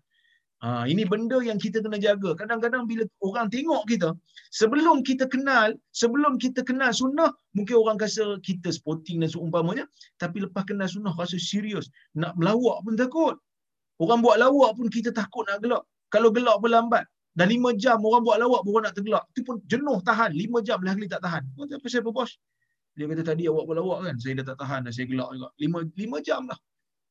Ha, 0.61 0.85
ini 0.85 1.09
benda 1.09 1.41
yang 1.41 1.57
kita 1.57 1.81
kena 1.81 1.97
jaga. 1.97 2.37
Kadang-kadang 2.37 2.85
bila 2.85 3.09
orang 3.25 3.49
tengok 3.49 3.89
kita, 3.89 4.13
sebelum 4.53 5.01
kita 5.01 5.25
kenal, 5.25 5.73
sebelum 5.97 6.37
kita 6.37 6.61
kenal 6.61 6.93
sunnah, 6.93 7.33
mungkin 7.57 7.81
orang 7.81 7.97
rasa 7.97 8.37
kita 8.45 8.69
sporting 8.69 9.25
dan 9.25 9.33
seumpamanya. 9.33 9.89
Tapi 10.21 10.45
lepas 10.45 10.69
kenal 10.69 10.85
sunnah, 10.85 11.17
rasa 11.17 11.41
serius. 11.41 11.89
Nak 12.13 12.37
melawak 12.37 12.85
pun 12.85 12.93
takut. 12.93 13.41
Orang 14.01 14.21
buat 14.21 14.37
lawak 14.37 14.77
pun 14.77 14.93
kita 14.93 15.13
takut 15.17 15.49
nak 15.49 15.65
gelak. 15.65 15.85
Kalau 16.13 16.29
gelak 16.29 16.57
pun 16.61 16.73
lambat. 16.73 17.05
Dah 17.37 17.47
lima 17.49 17.73
jam 17.77 18.01
orang 18.05 18.21
buat 18.21 18.37
lawak 18.37 18.61
pun 18.65 18.85
nak 18.85 18.93
tergelak. 18.93 19.25
Itu 19.33 19.41
pun 19.45 19.65
jenuh 19.65 20.01
tahan. 20.05 20.37
Lima 20.37 20.61
jam 20.61 20.81
lah 20.85 20.93
tak 20.93 21.25
tahan. 21.25 21.45
Oh, 21.57 21.65
apa 21.65 21.87
saya 21.89 22.05
bos? 22.05 22.37
Dia 22.97 23.09
kata 23.09 23.23
tadi 23.23 23.49
awak 23.49 23.65
buat 23.65 23.77
lawak 23.81 23.99
kan? 24.13 24.17
Saya 24.21 24.41
dah 24.41 24.53
tak 24.53 24.59
tahan 24.61 24.89
dah. 24.89 24.93
Saya 24.93 25.09
gelak 25.09 25.29
juga. 25.33 25.49
Lima, 25.57 25.79
lima 25.97 26.17
jam 26.21 26.49
lah. 26.49 26.59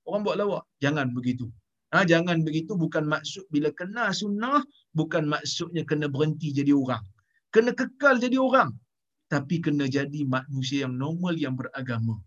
Orang 0.05 0.21
buat 0.21 0.37
lawak. 0.37 0.65
Jangan 0.81 1.13
begitu. 1.13 1.49
Ha, 1.89 2.05
jangan 2.05 2.45
begitu 2.45 2.77
bukan 2.77 3.09
maksud 3.09 3.49
bila 3.49 3.73
kena 3.73 4.13
sunnah, 4.13 4.61
bukan 4.93 5.25
maksudnya 5.25 5.81
kena 5.81 6.05
berhenti 6.05 6.53
jadi 6.53 6.69
orang. 6.77 7.01
Kena 7.49 7.73
kekal 7.73 8.21
jadi 8.21 8.37
orang. 8.37 8.77
Tapi 9.25 9.57
kena 9.57 9.89
jadi 9.89 10.21
manusia 10.25 10.85
yang 10.85 10.93
normal, 10.93 11.33
yang 11.33 11.57
beragama. 11.57 12.21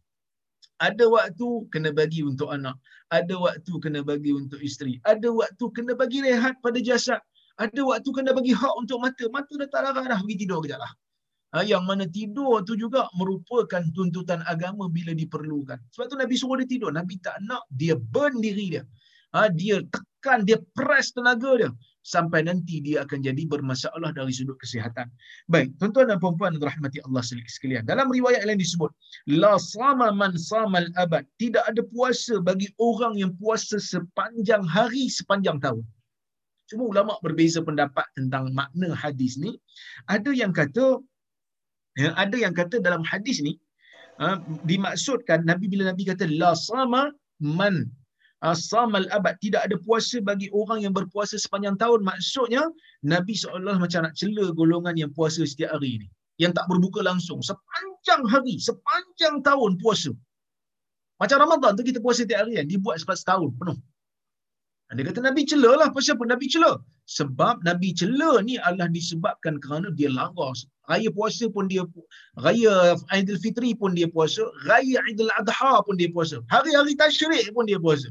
Ada 0.82 1.06
waktu 1.06 1.46
kena 1.70 1.94
bagi 1.94 2.26
untuk 2.26 2.50
anak. 2.50 2.74
Ada 3.14 3.38
waktu 3.38 3.72
kena 3.78 4.02
bagi 4.02 4.34
untuk 4.34 4.58
isteri. 4.58 4.98
Ada 5.06 5.30
waktu 5.30 5.64
kena 5.70 5.94
bagi 5.94 6.26
rehat 6.26 6.58
pada 6.58 6.82
jasad. 6.82 7.22
Ada 7.54 7.86
waktu 7.86 8.10
kena 8.10 8.34
bagi 8.34 8.50
hak 8.50 8.74
untuk 8.74 8.98
mata. 8.98 9.30
Mata 9.30 9.54
dah 9.62 9.68
tak 9.70 9.80
larang 9.86 10.10
dah 10.10 10.18
pergi 10.18 10.42
tidur 10.42 10.58
kejap 10.58 10.82
lah. 10.82 10.92
Ha, 11.54 11.62
yang 11.62 11.86
mana 11.86 12.02
tidur 12.10 12.66
tu 12.66 12.74
juga 12.74 13.06
merupakan 13.14 13.82
tuntutan 13.94 14.42
agama 14.50 14.90
bila 14.90 15.14
diperlukan. 15.14 15.78
Sebab 15.94 16.06
tu 16.10 16.18
Nabi 16.18 16.34
suruh 16.34 16.58
dia 16.58 16.66
tidur. 16.66 16.90
Nabi 16.90 17.14
tak 17.22 17.38
nak 17.46 17.62
dia 17.70 17.94
burn 17.94 18.42
diri 18.42 18.74
dia 18.74 18.82
ha, 19.32 19.48
dia 19.52 19.80
tekan, 19.88 20.44
dia 20.48 20.58
press 20.76 21.12
tenaga 21.12 21.52
dia 21.58 21.70
sampai 22.02 22.42
nanti 22.42 22.82
dia 22.82 23.06
akan 23.06 23.22
jadi 23.22 23.46
bermasalah 23.46 24.10
dari 24.10 24.34
sudut 24.34 24.58
kesihatan. 24.58 25.06
Baik, 25.46 25.70
tuan-tuan 25.78 26.10
dan 26.10 26.18
puan-puan 26.18 26.58
rahmati 26.58 26.98
Allah 27.06 27.22
sekalian. 27.22 27.86
Dalam 27.86 28.10
riwayat 28.10 28.42
lain 28.42 28.58
disebut, 28.58 28.90
la 29.30 29.54
sama 29.62 30.10
man 30.10 30.34
samal 30.34 30.90
abad. 30.98 31.22
Tidak 31.38 31.62
ada 31.62 31.82
puasa 31.94 32.42
bagi 32.42 32.68
orang 32.82 33.22
yang 33.22 33.32
puasa 33.38 33.78
sepanjang 33.78 34.66
hari, 34.66 35.06
sepanjang 35.06 35.62
tahun. 35.62 35.86
Cuma 36.66 36.90
ulama 36.90 37.14
berbeza 37.22 37.62
pendapat 37.62 38.06
tentang 38.18 38.50
makna 38.50 38.98
hadis 38.98 39.38
ni. 39.38 39.54
Ada 40.10 40.34
yang 40.34 40.50
kata 40.50 40.98
ya, 41.98 42.10
ada 42.18 42.36
yang 42.36 42.54
kata 42.56 42.82
dalam 42.82 43.06
hadis 43.06 43.38
ni 43.44 43.60
ha, 44.18 44.40
dimaksudkan 44.64 45.44
Nabi 45.44 45.68
bila 45.68 45.92
Nabi 45.92 46.08
kata 46.08 46.24
la 46.28 46.56
sama 46.56 47.12
man 47.38 47.86
asamal 48.42 49.06
abad 49.14 49.38
tidak 49.38 49.66
ada 49.70 49.76
puasa 49.86 50.18
bagi 50.18 50.50
orang 50.50 50.82
yang 50.84 50.94
berpuasa 50.94 51.38
sepanjang 51.38 51.78
tahun. 51.78 52.02
Maksudnya 52.02 52.62
nabi 53.06 53.34
seolah 53.38 53.78
macam 53.78 54.06
nak 54.06 54.14
cela 54.18 54.50
golongan 54.52 54.98
yang 54.98 55.10
puasa 55.14 55.46
setiap 55.46 55.70
hari 55.78 56.02
ini 56.02 56.06
yang 56.42 56.52
tak 56.52 56.66
berbuka 56.66 57.00
langsung. 57.06 57.38
Sepanjang 57.40 58.22
hari 58.26 58.58
sepanjang 58.58 59.40
tahun 59.46 59.78
puasa. 59.78 60.10
Macam 61.22 61.38
Ramadan 61.38 61.78
tu 61.78 61.86
kita 61.86 62.02
puasa 62.02 62.26
setiap 62.26 62.42
hari 62.42 62.58
kan? 62.58 62.66
Dibuat 62.66 62.98
sebab 63.02 63.14
setahun 63.14 63.50
penuh. 63.56 63.78
Dia 64.92 65.08
kata 65.08 65.20
Nabi 65.24 65.42
cela 65.48 65.70
lah. 65.80 65.88
Pasal 65.88 66.20
apa 66.20 66.24
Nabi 66.36 66.46
cela? 66.52 66.72
Sebab 67.08 67.64
Nabi 67.64 67.96
cela 67.96 68.44
ni 68.44 68.60
adalah 68.60 68.92
disebabkan 68.92 69.56
kerana 69.64 69.88
dia 69.96 70.12
langgar. 70.12 70.52
Raya 70.90 71.08
puasa 71.16 71.48
pun 71.48 71.64
dia, 71.72 71.86
raya 72.44 72.98
Aidil 73.14 73.40
Fitri 73.40 73.72
pun 73.72 73.96
dia 73.96 74.10
puasa, 74.10 74.44
raya 74.68 75.00
Aidil 75.08 75.32
Adha 75.40 75.80
pun 75.86 75.96
dia 75.96 76.10
puasa, 76.10 76.42
hari-hari 76.52 76.92
tasyrik 76.98 77.48
pun 77.56 77.64
dia 77.70 77.78
puasa. 77.80 78.10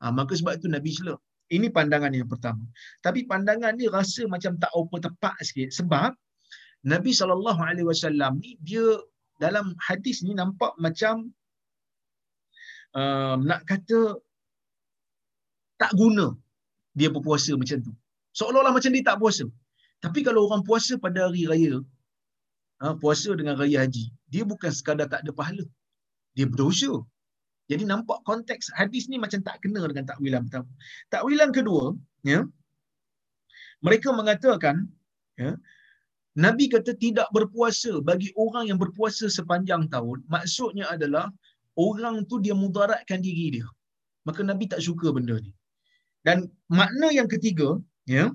Ha, 0.00 0.10
maka 0.18 0.32
sebab 0.38 0.58
itu 0.58 0.68
Nabi 0.70 0.90
sela. 0.94 1.14
Ini 1.48 1.72
pandangan 1.72 2.12
yang 2.12 2.28
pertama. 2.28 2.62
Tapi 3.00 3.24
pandangan 3.24 3.72
ni 3.80 3.88
rasa 3.88 4.28
macam 4.34 4.52
tak 4.62 4.72
apa 4.80 4.96
tepat 5.06 5.34
sikit. 5.48 5.68
Sebab 5.78 6.12
Nabi 6.92 7.10
SAW 7.10 8.36
ni 8.38 8.60
dia 8.68 8.84
dalam 9.42 9.72
hadis 9.86 10.20
ni 10.26 10.32
nampak 10.36 10.72
macam 10.84 11.14
uh, 12.98 13.34
nak 13.48 13.64
kata 13.70 14.18
tak 15.80 15.92
guna 16.00 16.26
dia 16.98 17.08
berpuasa 17.14 17.54
macam 17.60 17.78
tu. 17.86 17.92
Seolah-olah 18.38 18.74
macam 18.76 18.90
dia 18.94 19.04
tak 19.08 19.18
puasa. 19.22 19.44
Tapi 20.04 20.20
kalau 20.26 20.46
orang 20.46 20.62
puasa 20.68 20.94
pada 21.04 21.26
hari 21.26 21.42
raya, 21.50 21.74
ha, 22.82 22.94
puasa 23.02 23.30
dengan 23.38 23.54
raya 23.58 23.82
haji, 23.82 24.04
dia 24.30 24.42
bukan 24.46 24.70
sekadar 24.78 25.06
tak 25.10 25.22
ada 25.26 25.32
pahala. 25.34 25.64
Dia 26.38 26.46
berdosa. 26.50 26.92
Jadi 27.70 27.84
nampak 27.84 28.18
konteks 28.28 28.72
hadis 28.78 29.04
ni 29.12 29.16
macam 29.24 29.40
tak 29.48 29.56
kena 29.62 29.84
dengan 29.90 30.04
takwilan 30.10 30.42
pertama. 30.48 30.68
Takwilan 31.12 31.50
kedua, 31.52 31.84
ya, 32.24 32.40
mereka 33.84 34.08
mengatakan, 34.20 34.88
ya, 35.36 35.52
Nabi 36.44 36.64
kata 36.72 36.96
tidak 37.04 37.28
berpuasa 37.36 37.92
bagi 38.08 38.32
orang 38.44 38.64
yang 38.70 38.78
berpuasa 38.80 39.28
sepanjang 39.28 39.84
tahun, 39.94 40.24
maksudnya 40.34 40.88
adalah 40.94 41.28
orang 41.76 42.24
tu 42.30 42.40
dia 42.44 42.56
mudaratkan 42.56 43.20
diri 43.20 43.60
dia. 43.60 43.68
Maka 44.26 44.40
Nabi 44.50 44.64
tak 44.72 44.80
suka 44.88 45.12
benda 45.16 45.36
ni. 45.46 45.52
Dan 46.26 46.48
makna 46.72 47.08
yang 47.18 47.28
ketiga, 47.34 47.68
ya, 48.08 48.32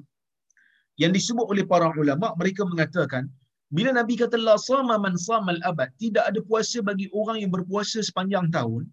yang 1.01 1.11
disebut 1.17 1.45
oleh 1.49 1.65
para 1.65 1.89
ulama, 1.97 2.37
mereka 2.37 2.61
mengatakan, 2.69 3.25
bila 3.73 3.89
Nabi 3.89 4.13
kata 4.21 4.37
la 4.37 4.55
sama 4.61 4.95
man 5.01 5.17
samal 5.17 5.57
abad, 5.69 5.89
tidak 5.97 6.23
ada 6.29 6.39
puasa 6.49 6.77
bagi 6.89 7.09
orang 7.19 7.41
yang 7.41 7.51
berpuasa 7.55 7.99
sepanjang 8.05 8.53
tahun, 8.53 8.85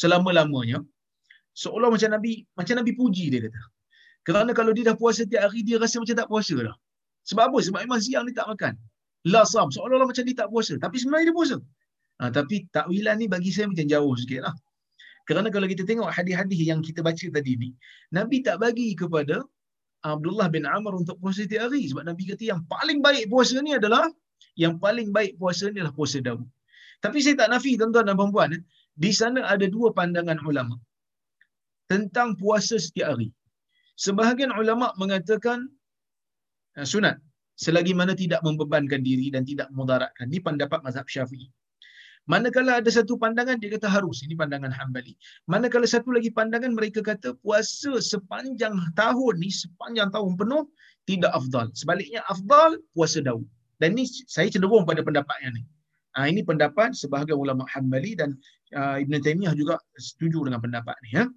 selama-lamanya 0.00 0.78
seolah 1.62 1.88
macam 1.94 2.10
nabi 2.14 2.32
macam 2.58 2.74
nabi 2.80 2.92
puji 3.00 3.26
dia 3.34 3.40
kata 3.46 3.62
Kerana 4.28 4.52
kalau 4.52 4.72
dia 4.76 4.84
dah 4.92 4.96
puasa 5.02 5.24
tiap 5.24 5.48
hari, 5.48 5.64
dia 5.64 5.80
rasa 5.80 5.96
macam 6.04 6.16
tak 6.20 6.28
puasa 6.28 6.56
dah. 6.68 6.76
Sebab 7.32 7.44
apa? 7.48 7.58
Sebab 7.64 7.80
memang 7.88 8.00
siang 8.04 8.24
dia 8.28 8.36
tak 8.40 8.48
makan. 8.52 8.74
La 9.32 9.42
sam. 9.48 9.72
Seolah-olah 9.72 10.04
macam 10.04 10.24
dia 10.28 10.36
tak 10.36 10.48
puasa. 10.52 10.76
Tapi 10.84 10.96
sebenarnya 11.00 11.32
dia 11.32 11.36
puasa. 11.40 11.56
Ha, 12.20 12.28
tapi 12.36 12.68
takwilan 12.76 13.16
ni 13.24 13.26
bagi 13.34 13.50
saya 13.56 13.66
macam 13.72 13.88
jauh 13.88 14.12
sikit 14.20 14.40
lah. 14.44 14.54
Kerana 15.28 15.48
kalau 15.54 15.64
kita 15.72 15.82
tengok 15.88 16.12
hadis-hadis 16.12 16.60
yang 16.60 16.80
kita 16.84 17.00
baca 17.08 17.26
tadi 17.36 17.52
ni, 17.56 17.70
Nabi 18.12 18.44
tak 18.44 18.60
bagi 18.60 18.92
kepada 19.00 19.44
Abdullah 20.04 20.48
bin 20.52 20.68
Amr 20.76 20.92
untuk 21.00 21.16
puasa 21.24 21.48
tiap 21.48 21.72
hari. 21.72 21.88
Sebab 21.88 22.04
Nabi 22.04 22.28
kata 22.28 22.44
yang 22.52 22.60
paling 22.68 23.00
baik 23.00 23.32
puasa 23.32 23.56
ni 23.64 23.72
adalah, 23.80 24.04
yang 24.60 24.76
paling 24.76 25.08
baik 25.16 25.40
puasa 25.40 25.72
ni 25.72 25.80
adalah 25.80 25.96
puasa 25.96 26.20
Daud. 26.20 26.44
Tapi 27.00 27.18
saya 27.24 27.34
tak 27.40 27.48
nafi 27.48 27.80
tuan-tuan 27.80 28.04
dan 28.08 28.16
puan-puan. 28.20 28.56
Eh. 28.56 28.62
Di 28.98 29.14
sana 29.14 29.46
ada 29.46 29.66
dua 29.70 29.94
pandangan 29.94 30.42
ulama 30.42 30.74
tentang 31.86 32.34
puasa 32.34 32.76
setiap 32.76 33.14
hari. 33.14 33.30
Sebahagian 33.94 34.50
ulama 34.54 34.90
mengatakan 34.98 35.70
uh, 36.78 36.86
sunat 36.86 37.18
selagi 37.58 37.94
mana 37.94 38.14
tidak 38.14 38.42
membebankan 38.46 39.02
diri 39.02 39.30
dan 39.34 39.42
tidak 39.46 39.70
mudaratkan. 39.74 40.26
Ini 40.30 40.42
pendapat 40.42 40.82
mazhab 40.82 41.06
Syafi'i. 41.06 41.50
Manakala 42.28 42.76
ada 42.84 42.90
satu 42.92 43.16
pandangan 43.16 43.56
dia 43.56 43.72
kata 43.72 43.88
harus, 43.88 44.20
ini 44.20 44.36
pandangan 44.36 44.68
Hambali. 44.68 45.16
Manakala 45.48 45.88
satu 45.88 46.12
lagi 46.12 46.28
pandangan 46.28 46.76
mereka 46.76 47.00
kata 47.00 47.32
puasa 47.40 47.96
sepanjang 48.04 48.76
tahun 48.92 49.34
ni, 49.40 49.48
sepanjang 49.48 50.12
tahun 50.12 50.36
penuh 50.36 50.68
tidak 51.08 51.32
afdal. 51.32 51.72
Sebaliknya 51.72 52.20
afdal 52.28 52.76
puasa 52.92 53.24
Daud. 53.24 53.48
Dan 53.80 53.96
ini 53.96 54.04
saya 54.28 54.52
cenderung 54.52 54.84
pada 54.84 55.00
pendapat 55.00 55.40
yang 55.40 55.56
ni. 55.56 55.64
Ha, 56.18 56.26
ini 56.26 56.42
pendapat 56.42 56.98
sebahagian 56.98 57.38
ulama 57.38 57.62
Hambali 57.70 58.18
dan 58.18 58.34
uh, 58.74 58.98
Ibn 58.98 59.22
Taymiyah 59.22 59.54
juga 59.54 59.78
setuju 60.02 60.42
dengan 60.50 60.58
pendapat 60.58 60.98
ni. 61.06 61.14
Ya. 61.14 61.30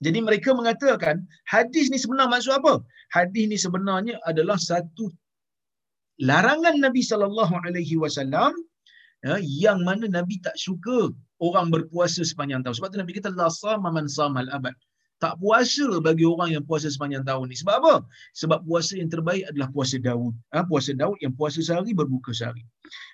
Jadi 0.00 0.24
mereka 0.24 0.56
mengatakan 0.56 1.28
hadis 1.44 1.92
ni 1.92 2.00
sebenar 2.00 2.32
maksud 2.32 2.56
apa? 2.56 2.80
Hadis 3.12 3.44
ni 3.52 3.60
sebenarnya 3.60 4.16
adalah 4.24 4.56
satu 4.56 5.12
larangan 6.24 6.80
Nabi 6.80 7.04
sallallahu 7.04 7.52
alaihi 7.68 8.00
wasallam 8.00 8.56
ya, 9.28 9.36
yang 9.44 9.84
mana 9.84 10.08
Nabi 10.08 10.40
tak 10.40 10.56
suka 10.56 11.12
orang 11.44 11.68
berpuasa 11.68 12.24
sepanjang 12.24 12.64
tahun. 12.64 12.80
Sebab 12.80 12.88
tu 12.96 12.98
Nabi 13.04 13.12
kata 13.12 13.36
la 13.36 13.52
sama 13.52 13.92
man 13.92 14.08
samal 14.08 14.48
abad. 14.56 14.72
Tak 15.18 15.42
puasa 15.42 15.86
bagi 15.98 16.22
orang 16.22 16.54
yang 16.54 16.62
puasa 16.62 16.86
sepanjang 16.86 17.26
tahun 17.26 17.50
ni. 17.50 17.58
Sebab 17.58 17.74
apa? 17.82 17.94
Sebab 18.38 18.62
puasa 18.62 18.94
yang 18.94 19.10
terbaik 19.10 19.50
adalah 19.50 19.66
puasa 19.74 19.98
Daud. 19.98 20.30
Ha, 20.54 20.62
puasa 20.62 20.94
Daud 20.94 21.18
yang 21.18 21.34
puasa 21.34 21.58
sehari 21.58 21.90
berbuka 21.90 22.30
sehari. 22.30 22.62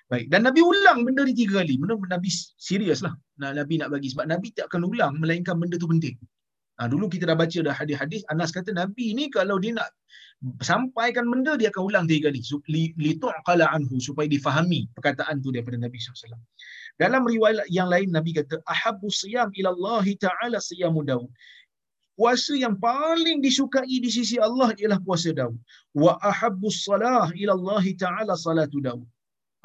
Baik. 0.05 0.29
Dan 0.29 0.45
Nabi 0.45 0.61
ulang 0.61 1.01
benda 1.01 1.25
ni 1.25 1.33
tiga 1.33 1.65
kali. 1.65 1.81
Benda 1.81 1.97
Nabi 1.97 2.29
serius 2.61 3.01
lah. 3.01 3.17
Nah, 3.41 3.57
Nabi 3.57 3.81
nak 3.81 3.89
bagi. 3.89 4.13
Sebab 4.13 4.29
Nabi 4.29 4.53
tak 4.53 4.69
akan 4.69 4.85
ulang 4.85 5.17
melainkan 5.17 5.57
benda 5.57 5.81
tu 5.81 5.89
penting. 5.89 6.13
Ha, 6.77 6.91
dulu 6.91 7.09
kita 7.09 7.25
dah 7.25 7.39
baca 7.39 7.59
dah 7.63 7.73
hadis-hadis. 7.73 8.21
Anas 8.29 8.53
kata 8.53 8.69
Nabi 8.69 9.17
ni 9.17 9.33
kalau 9.33 9.57
dia 9.57 9.73
nak 9.73 9.89
sampaikan 10.61 11.25
benda 11.25 11.55
dia 11.57 11.73
akan 11.73 11.83
ulang 11.89 12.05
tiga 12.05 12.29
kali. 12.29 12.43
Li 13.01 13.11
tu'qala 13.17 13.65
anhu 13.73 13.97
supaya 13.97 14.29
difahami 14.29 14.85
perkataan 14.93 15.41
tu 15.41 15.49
daripada 15.55 15.81
Nabi 15.81 15.97
SAW. 15.97 16.37
Dalam 17.01 17.25
riwayat 17.27 17.67
yang 17.71 17.89
lain 17.91 18.11
Nabi 18.11 18.35
kata 18.35 18.61
ahabbu 18.67 19.07
siyam 19.07 19.49
ila 19.55 19.73
Allah 19.73 20.05
taala 20.19 20.57
siyamu 20.59 21.01
Daud. 21.01 21.31
Puasa 22.19 22.53
yang 22.63 22.75
paling 22.87 23.37
disukai 23.45 23.95
di 24.05 24.09
sisi 24.17 24.35
Allah 24.47 24.69
ialah 24.79 24.99
puasa 25.07 25.29
Daud. 25.39 25.55
Wa 26.03 26.13
ahabbu 26.31 26.67
salah 26.71 27.27
ila 27.41 27.51
Allah 27.57 27.85
taala 28.03 28.33
salatu 28.45 28.79
Daud. 28.87 29.03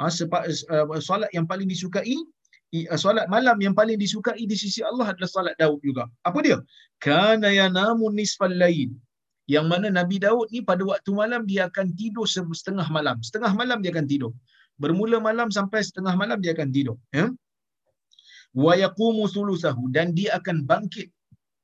Ha, 0.01 0.11
sebab 0.19 0.43
uh, 0.75 1.01
solat 1.09 1.31
yang 1.37 1.47
paling 1.51 1.69
disukai 1.73 2.17
uh, 2.17 2.99
solat 3.05 3.27
malam 3.35 3.57
yang 3.65 3.75
paling 3.81 3.99
disukai 4.03 4.43
di 4.53 4.57
sisi 4.63 4.81
Allah 4.91 5.07
adalah 5.13 5.31
solat 5.37 5.55
Daud 5.63 5.79
juga. 5.89 6.05
Apa 6.29 6.39
dia? 6.47 6.59
Kana 7.07 7.55
yanamu 7.61 8.11
nisfal 8.19 8.55
lain. 8.65 8.91
Yang 9.55 9.67
mana 9.71 9.87
Nabi 9.99 10.17
Daud 10.25 10.47
ni 10.55 10.61
pada 10.71 10.83
waktu 10.91 11.11
malam 11.21 11.43
dia 11.51 11.63
akan 11.71 11.87
tidur 12.01 12.27
setengah 12.61 12.87
malam. 12.97 13.17
Setengah 13.29 13.53
malam 13.61 13.79
dia 13.83 13.91
akan 13.95 14.07
tidur. 14.11 14.33
Bermula 14.83 15.19
malam 15.29 15.49
sampai 15.57 15.81
setengah 15.87 16.15
malam 16.23 16.39
dia 16.43 16.53
akan 16.57 16.69
tidur. 16.77 16.97
Ya? 17.19 17.27
Wa 18.65 18.75
yaqumu 18.83 19.25
thuluthahu. 19.35 19.91
Dan 19.95 20.15
dia 20.19 20.39
akan 20.39 20.57
bangkit. 20.71 21.09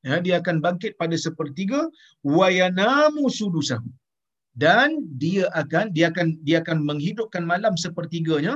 Ya, 0.07 0.17
dia 0.25 0.35
akan 0.41 0.63
bangkit 0.65 0.95
pada 1.01 1.15
sepertiga. 1.19 1.79
Wa 2.23 2.47
yanamu 2.59 3.27
sudusahu. 3.39 3.87
Dan 4.57 4.89
dia 5.21 5.45
akan 5.61 5.93
dia 5.95 6.09
akan 6.09 6.27
dia 6.47 6.57
akan 6.63 6.77
menghidupkan 6.89 7.43
malam 7.45 7.75
sepertiganya. 7.75 8.55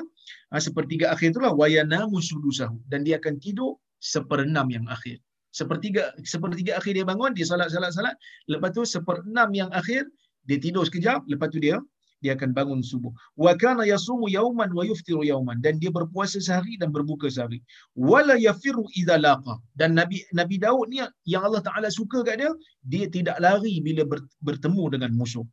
Ha, 0.50 0.64
sepertiga 0.68 1.12
akhir 1.14 1.36
itulah 1.36 1.54
wa 1.62 1.68
yanamu 1.68 2.24
sudusahu. 2.24 2.80
Dan 2.88 3.04
dia 3.06 3.20
akan 3.22 3.36
tidur 3.44 3.78
seperenam 4.02 4.68
yang 4.72 4.88
akhir 4.90 5.22
sepertiga 5.52 6.16
sepertiga 6.24 6.80
akhir 6.80 6.96
dia 6.96 7.06
bangun 7.06 7.36
dia 7.36 7.44
salat 7.44 7.68
salat 7.68 7.92
salat 7.92 8.16
lepas 8.48 8.72
tu 8.72 8.88
seperenam 8.88 9.52
yang 9.52 9.70
akhir 9.76 10.08
dia 10.48 10.58
tidur 10.58 10.88
sekejap 10.88 11.28
lepas 11.28 11.52
tu 11.52 11.60
dia 11.60 11.78
dia 12.22 12.38
akan 12.38 12.50
bangun 12.58 12.82
subuh. 12.86 13.12
Wa 13.44 13.54
kana 13.62 13.84
yasumu 13.92 14.30
yawman 14.38 14.70
wa 14.78 14.84
yuftiru 14.90 15.24
yawman 15.32 15.58
dan 15.66 15.82
dia 15.82 15.92
berpuasa 15.98 16.38
sehari 16.48 16.78
dan 16.82 16.90
berbuka 16.96 17.28
sehari. 17.36 17.60
Wala 17.98 18.38
yafiru 18.48 18.86
idza 19.02 19.18
laqa. 19.26 19.58
Dan 19.80 19.98
nabi 20.00 20.22
nabi 20.40 20.56
Daud 20.62 20.88
ni 20.94 21.02
yang 21.34 21.44
Allah 21.48 21.62
Taala 21.68 21.90
suka 22.00 22.22
kat 22.28 22.38
dia 22.42 22.52
dia 22.92 23.06
tidak 23.16 23.38
lari 23.46 23.82
bila 23.88 24.06
bertemu 24.48 24.84
dengan 24.94 25.12
musuh. 25.18 25.46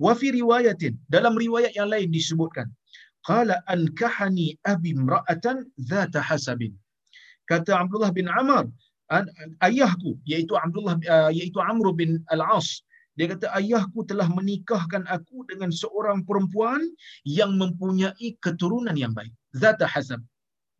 Wa 0.00 0.12
fi 0.16 0.32
riwayatin. 0.32 0.96
Dalam 1.16 1.36
riwayat 1.44 1.72
yang 1.78 1.92
lain 1.92 2.08
disebutkan. 2.08 2.68
Qala 3.28 3.56
ankahani 3.72 4.56
abi 4.72 4.92
imra'atan 4.96 5.64
dhata 5.80 6.20
hasabin. 6.20 6.72
Kata 7.48 7.72
Abdullah 7.84 8.12
bin 8.12 8.28
Amr 8.28 8.68
ayahku 9.60 10.16
iaitu 10.24 10.56
Abdullah 10.56 10.96
uh, 11.04 11.30
iaitu 11.32 11.60
Amr 11.60 11.92
bin 11.92 12.10
Al-As 12.32 12.80
dia 13.14 13.30
kata 13.30 13.46
ayahku 13.54 14.02
telah 14.10 14.26
menikahkan 14.26 15.06
aku 15.06 15.46
dengan 15.46 15.70
seorang 15.70 16.26
perempuan 16.26 16.82
yang 17.22 17.54
mempunyai 17.54 18.34
keturunan 18.42 18.94
yang 18.98 19.14
baik. 19.14 19.30
Zata 19.54 19.86
hasab. 19.86 20.18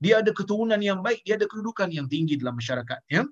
Dia 0.03 0.18
ada 0.18 0.35
keturunan 0.35 0.82
yang 0.82 0.99
baik 1.07 1.22
dia 1.22 1.39
ada 1.39 1.47
kedudukan 1.47 1.95
yang 1.95 2.11
tinggi 2.11 2.35
dalam 2.35 2.59
masyarakat 2.59 3.01
ya. 3.07 3.22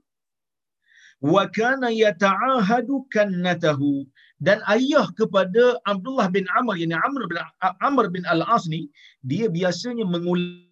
Wa 1.19 1.51
kana 1.51 1.91
yata'ahadu 1.91 3.11
kannatahu. 3.11 4.07
Dan 4.43 4.63
ayah 4.71 5.07
kepada 5.15 5.79
Abdullah 5.87 6.27
bin 6.31 6.47
Amr 6.51 6.75
yang 6.79 6.99
Amr 6.99 7.27
bin 7.31 7.39
Amr 7.83 8.07
bin 8.11 8.27
Al-As 8.27 8.67
ni 8.71 8.91
dia 9.23 9.47
biasanya 9.47 10.03
mengulang 10.07 10.67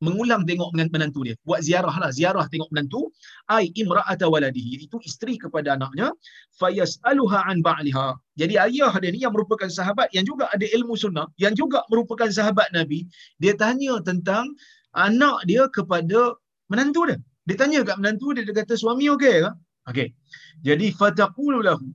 mengulang 0.00 0.48
tengok 0.48 0.72
menantu 0.72 1.28
dia. 1.28 1.36
Buat 1.44 1.60
ziarah 1.64 1.92
lah, 1.92 2.10
ziarah 2.10 2.48
tengok 2.48 2.72
menantu. 2.72 3.12
Ai 3.52 3.68
imra'ata 3.76 4.26
waladihi, 4.32 4.80
iaitu 4.80 4.96
isteri 5.04 5.36
kepada 5.36 5.76
anaknya. 5.76 6.10
Fayas'aluha 6.56 7.44
an 7.46 7.60
ba'liha. 7.60 8.16
Jadi 8.40 8.56
ayah 8.56 8.92
dia 8.96 9.10
ni 9.12 9.20
yang 9.20 9.36
merupakan 9.36 9.68
sahabat 9.68 10.08
yang 10.16 10.24
juga 10.24 10.48
ada 10.48 10.64
ilmu 10.64 10.96
sunnah, 10.96 11.28
yang 11.36 11.52
juga 11.52 11.84
merupakan 11.92 12.32
sahabat 12.32 12.72
Nabi, 12.72 13.04
dia 13.36 13.52
tanya 13.54 14.00
tentang 14.00 14.48
anak 14.96 15.44
dia 15.44 15.68
kepada 15.68 16.34
menantu 16.72 17.06
dia. 17.12 17.18
Dia 17.44 17.56
tanya 17.60 17.84
kat 17.84 17.96
menantu 18.00 18.32
dia, 18.32 18.42
dia 18.48 18.56
kata 18.56 18.74
suami 18.80 19.12
okey 19.12 19.44
ke? 19.44 19.52
Okey. 19.92 20.08
Jadi 20.64 20.96
fataqulu 20.96 21.60
lahu. 21.60 21.92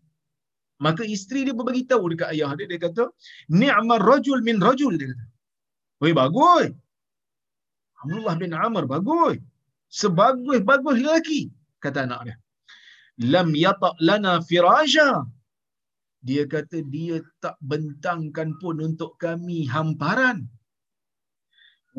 Maka 0.83 1.07
isteri 1.07 1.47
dia 1.47 1.55
berbagi 1.55 1.87
tahu 1.87 2.11
dekat 2.11 2.35
ayah 2.35 2.51
dia, 2.59 2.67
dia 2.67 2.79
kata, 2.85 3.07
ni'mar 3.49 4.03
rajul 4.03 4.43
min 4.43 4.59
rajul 4.59 4.93
dia 4.99 5.09
kata. 5.15 5.25
Oi 6.03 6.11
bagus. 6.11 6.75
Abdullah 8.05 8.35
bin 8.37 8.53
Amr 8.53 8.85
bagus. 8.85 9.41
Sebagus-bagus 9.89 10.97
lelaki, 11.01 11.41
kata 11.81 12.05
anak 12.05 12.21
dia. 12.29 12.37
Lam 13.33 13.49
yata' 13.65 13.97
lana 14.07 14.33
firasha. 14.45 15.25
Dia 16.21 16.43
kata 16.53 16.85
dia 16.93 17.17
tak 17.41 17.57
bentangkan 17.69 18.49
pun 18.61 18.77
untuk 18.87 19.17
kami 19.17 19.65
hamparan. 19.73 20.45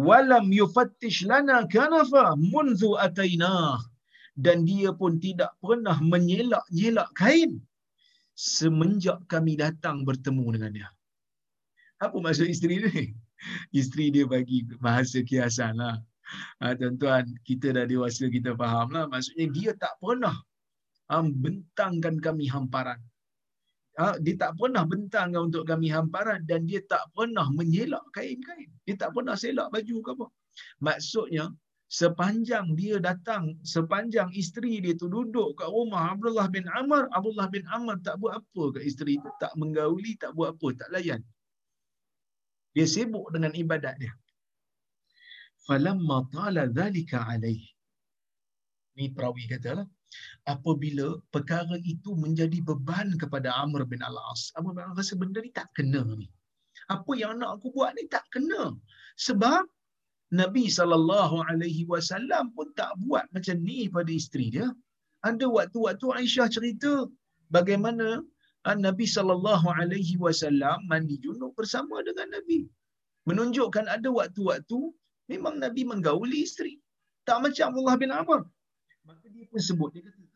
Walam 0.07 0.46
yufattish 0.54 1.26
lana 1.30 1.66
kanafa 1.74 2.24
munzu 2.38 2.94
atainah. 3.07 3.82
Dan 4.44 4.68
dia 4.68 4.92
pun 4.92 5.16
tidak 5.26 5.57
pernah 5.64 5.96
menyelak-nyelak 6.12 7.11
kain 7.16 7.52
semenjak 8.36 9.18
kami 9.32 9.57
datang 9.57 10.04
bertemu 10.04 10.46
dengan 10.54 10.70
dia. 10.76 10.88
Apa 11.96 12.20
maksud 12.20 12.44
isteri 12.44 12.76
dia? 12.84 13.09
Isteri 13.72 14.11
dia 14.12 14.24
bagi 14.28 14.66
bahasa 14.80 15.22
kiasan 15.22 15.78
lah. 15.78 15.97
Ha, 16.59 16.74
tuan-tuan, 16.74 17.30
kita 17.47 17.70
dah 17.70 17.87
dewasa, 17.87 18.26
kita 18.26 18.59
faham 18.59 18.91
lah. 18.91 19.07
Maksudnya 19.07 19.47
dia 19.55 19.70
tak 19.78 19.95
pernah 20.03 20.34
um, 21.11 21.30
bentangkan 21.30 22.18
kami 22.18 22.51
hamparan. 22.51 22.99
Ha, 23.97 24.20
dia 24.20 24.37
tak 24.37 24.61
pernah 24.61 24.84
bentangkan 24.84 25.49
untuk 25.49 25.64
kami 25.64 25.89
hamparan 25.89 26.45
dan 26.45 26.68
dia 26.68 26.84
tak 26.84 27.01
pernah 27.16 27.49
menyelak 27.49 28.05
kain-kain. 28.12 28.68
Dia 28.84 28.99
tak 28.99 29.16
pernah 29.16 29.39
selak 29.39 29.72
baju 29.72 29.97
ke 30.05 30.11
apa. 30.12 30.26
Maksudnya, 30.84 31.49
sepanjang 31.89 32.76
dia 32.76 33.01
datang, 33.01 33.57
sepanjang 33.62 34.28
isteri 34.37 34.82
dia 34.84 34.93
tu 34.99 35.09
duduk 35.09 35.57
kat 35.57 35.70
rumah 35.70 36.12
Abdullah 36.12 36.51
bin 36.51 36.66
Amr, 36.76 37.09
Abdullah 37.14 37.49
bin 37.49 37.64
Amr 37.72 37.97
tak 38.05 38.20
buat 38.20 38.43
apa 38.43 38.76
kat 38.76 38.84
isteri 38.84 39.16
tu. 39.22 39.30
Tak 39.41 39.57
menggauli, 39.57 40.18
tak 40.20 40.37
buat 40.37 40.59
apa, 40.59 40.68
tak 40.76 40.89
layan. 40.93 41.22
Dia 42.76 42.86
sibuk 42.94 43.26
dengan 43.34 43.52
ibadat 43.62 43.96
dia. 44.02 44.12
Falamma 45.66 46.18
tala 46.34 46.64
dhalika 46.78 47.24
alaih. 47.32 47.62
Ni 48.96 49.06
perawi 49.16 49.44
kata 49.52 49.70
lah. 49.78 49.88
apabila 50.52 51.06
perkara 51.34 51.76
itu 51.92 52.10
menjadi 52.24 52.58
beban 52.68 53.08
kepada 53.22 53.48
Amr 53.64 53.82
bin 53.92 54.00
Al-As. 54.08 54.42
Amr 54.58 54.70
bin 54.76 54.82
Al-As 54.84 54.98
rasa 55.00 55.14
benda 55.22 55.40
ni 55.44 55.52
tak 55.58 55.68
kena 55.76 56.02
ni. 56.20 56.28
Apa 56.94 57.12
yang 57.22 57.32
nak 57.40 57.50
aku 57.58 57.68
buat 57.76 57.92
ni 57.98 58.04
tak 58.14 58.24
kena. 58.34 58.62
Sebab 59.26 59.62
Nabi 60.40 60.64
sallallahu 60.78 61.36
alaihi 61.50 61.82
wasallam 61.92 62.50
pun 62.56 62.68
tak 62.80 62.92
buat 63.06 63.26
macam 63.34 63.56
ni 63.68 63.90
pada 63.96 64.10
isteri 64.20 64.46
dia. 64.54 64.68
Ada 65.28 65.46
waktu-waktu 65.56 66.06
Aisyah 66.18 66.48
cerita 66.56 66.92
bagaimana 67.56 68.22
Nabi 68.74 69.06
sallallahu 69.06 69.66
alaihi 69.70 70.18
wasallam 70.18 70.82
mandi 70.90 71.16
junub 71.22 71.54
bersama 71.54 72.02
dengan 72.02 72.34
Nabi. 72.34 72.66
Menunjukkan 73.30 73.86
ada 73.86 74.08
waktu-waktu 74.10 74.80
memang 75.30 75.62
Nabi 75.62 75.86
menggauli 75.86 76.42
isteri. 76.42 76.74
Tak 77.28 77.46
macam 77.46 77.70
Abdullah 77.70 77.96
bin 78.02 78.10
Amr. 78.10 78.40
Maka 79.06 79.26
dia 79.30 79.46
pun 79.46 79.62
sebut 79.62 79.94
dia 79.94 80.02
kata 80.02 80.26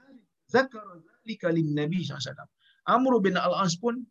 zakar 0.54 0.86
zalika 1.06 1.48
lin 1.56 1.70
Nabi 1.80 2.02
sallallahu 2.02 2.50
Amr 2.94 3.12
bin 3.26 3.34
Al-As 3.46 3.74
pun 3.82 4.02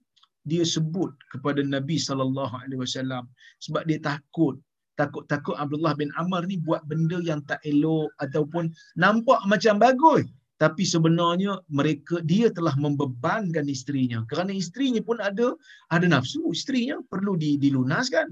dia 0.48 0.64
sebut 0.64 1.12
kepada 1.32 1.62
Nabi 1.76 2.00
sallallahu 2.08 2.56
alaihi 2.64 2.80
wasallam 2.80 3.24
sebab 3.60 3.84
dia 3.90 4.00
takut 4.00 4.56
takut-takut 5.00 5.56
Abdullah 5.64 5.94
bin 6.00 6.12
Amr 6.22 6.44
ni 6.48 6.56
buat 6.68 6.84
benda 6.92 7.20
yang 7.30 7.44
tak 7.50 7.60
elok 7.72 8.12
ataupun 8.24 8.72
nampak 9.04 9.40
macam 9.52 9.76
bagus 9.84 10.24
tapi 10.60 10.84
sebenarnya 10.84 11.64
mereka 11.72 12.20
dia 12.20 12.52
telah 12.52 12.76
membebankan 12.76 13.64
isterinya 13.72 14.28
kerana 14.28 14.52
isterinya 14.52 15.00
pun 15.00 15.18
ada 15.24 15.56
ada 15.88 16.06
nafsu 16.06 16.52
isterinya 16.52 17.00
perlu 17.08 17.40
dilunaskan 17.40 18.28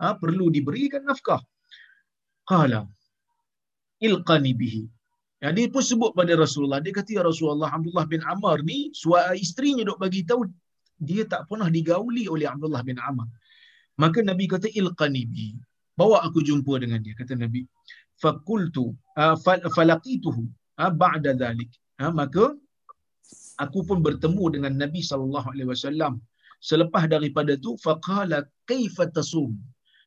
ha, 0.00 0.12
perlu 0.20 0.52
diberikan 0.52 1.02
nafkah 1.08 1.40
qala 2.44 2.84
ilqani 4.04 4.52
bihi 4.52 4.84
Ya, 5.40 5.48
dia 5.56 5.72
pun 5.72 5.80
sebut 5.80 6.12
pada 6.12 6.36
Rasulullah. 6.36 6.84
Dia 6.84 6.92
kata, 6.92 7.16
Ya 7.16 7.24
Rasulullah, 7.24 7.72
Abdullah 7.72 8.04
bin 8.04 8.20
Amr 8.28 8.60
ni, 8.60 8.92
suara 8.92 9.32
isterinya 9.32 9.88
dok 9.88 9.96
bagi 9.96 10.20
tahu 10.20 10.44
dia 11.00 11.24
tak 11.24 11.48
pernah 11.48 11.72
digauli 11.72 12.28
oleh 12.28 12.44
Abdullah 12.44 12.84
bin 12.84 13.00
Amr. 13.00 13.24
Maka 13.96 14.20
Nabi 14.20 14.44
kata, 14.44 14.68
Ilqani 14.68 15.24
bi. 15.24 15.56
Bawa 15.96 16.28
aku 16.28 16.44
jumpa 16.44 16.76
dengan 16.76 17.00
dia, 17.00 17.16
kata 17.16 17.40
Nabi. 17.40 17.64
Fakultu, 18.20 18.92
uh, 19.16 19.36
falaqituhu, 19.72 20.44
uh, 20.82 20.92
ba'da 21.02 21.32
dhalik. 21.42 21.70
Uh, 22.02 22.12
maka, 22.20 22.44
aku 23.64 23.80
pun 23.88 23.98
bertemu 24.06 24.44
dengan 24.54 24.72
Nabi 24.82 25.00
SAW. 25.04 26.16
Selepas 26.70 27.04
daripada 27.14 27.52
tu, 27.64 27.76
faqala 27.84 28.38
kaifa 28.70 29.04
tasum. 29.16 29.52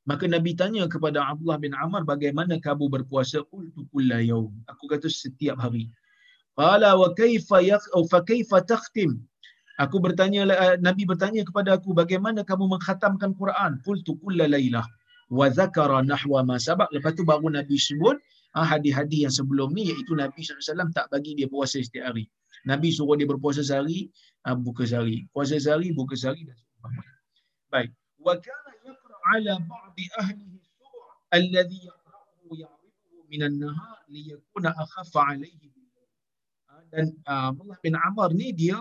Maka 0.09 0.27
Nabi 0.27 0.51
tanya 0.61 0.83
kepada 0.93 1.23
Abdullah 1.31 1.59
bin 1.65 1.73
Amr 1.83 2.01
bagaimana 2.03 2.59
kamu 2.59 2.91
berpuasa 2.95 3.39
qultu 3.51 3.87
kulla 3.91 4.19
yaum. 4.19 4.51
Aku 4.71 4.91
kata 4.91 5.07
setiap 5.07 5.55
hari. 5.63 5.87
Qala 6.59 6.89
wa 7.01 7.09
kaifa 7.19 7.63
yakh 7.63 7.85
fa 8.11 8.19
kaifa 8.29 8.59
takhtim? 8.71 9.11
Aku 9.83 9.97
bertanya 10.05 10.41
eh, 10.45 10.75
Nabi 10.87 11.03
bertanya 11.11 11.41
kepada 11.47 11.79
aku 11.79 11.95
bagaimana 12.01 12.43
kamu 12.49 12.65
mengkhatamkan 12.77 13.31
Quran? 13.41 13.71
Qultu 13.87 14.19
kulla 14.21 14.45
lailah 14.55 14.85
wa 15.31 15.47
zakara 15.57 16.03
nahwa 16.03 16.43
ma 16.49 16.57
sabaq. 16.67 16.91
Lepas 16.95 17.15
tu 17.17 17.23
baru 17.23 17.47
Nabi 17.47 17.79
sebut 17.79 18.19
Ah, 18.53 18.65
hadis-hadis 18.69 19.25
yang 19.25 19.33
sebelum 19.33 19.73
ni 19.73 19.89
iaitu 19.89 20.13
Nabi 20.13 20.45
SAW 20.45 20.93
tak 20.93 21.09
bagi 21.09 21.33
dia 21.33 21.49
puasa 21.49 21.81
setiap 21.81 22.13
hari. 22.13 22.29
Nabi 22.69 22.93
suruh 22.93 23.17
dia 23.17 23.25
berpuasa 23.25 23.65
sehari, 23.65 24.13
ah, 24.45 24.53
buka 24.53 24.85
sehari. 24.85 25.25
Puasa 25.33 25.57
sehari, 25.57 25.89
buka 25.89 26.13
sehari 26.13 26.45
dan 26.45 26.53
sebagainya. 26.53 27.11
Baik. 27.73 27.89
Wa 28.21 28.37
kana 28.37 28.71
yaqra 28.85 29.15
ala 29.33 29.53
ba'd 29.57 29.97
ahlihi 30.21 30.57
surah 30.77 31.17
alladhi 31.33 31.79
yaqra'uhu 31.89 32.53
ya'rifuhu 32.61 33.19
min 33.27 33.41
an-nahar 33.49 33.97
li 34.13 34.21
yakuna 34.31 34.69
akhaffa 34.77 35.33
alayhi 35.33 35.73
ah, 36.69 36.83
dan 36.93 37.09
Abdullah 37.25 37.81
bin 37.81 37.97
Amr 37.97 38.29
ni 38.37 38.53
dia 38.53 38.77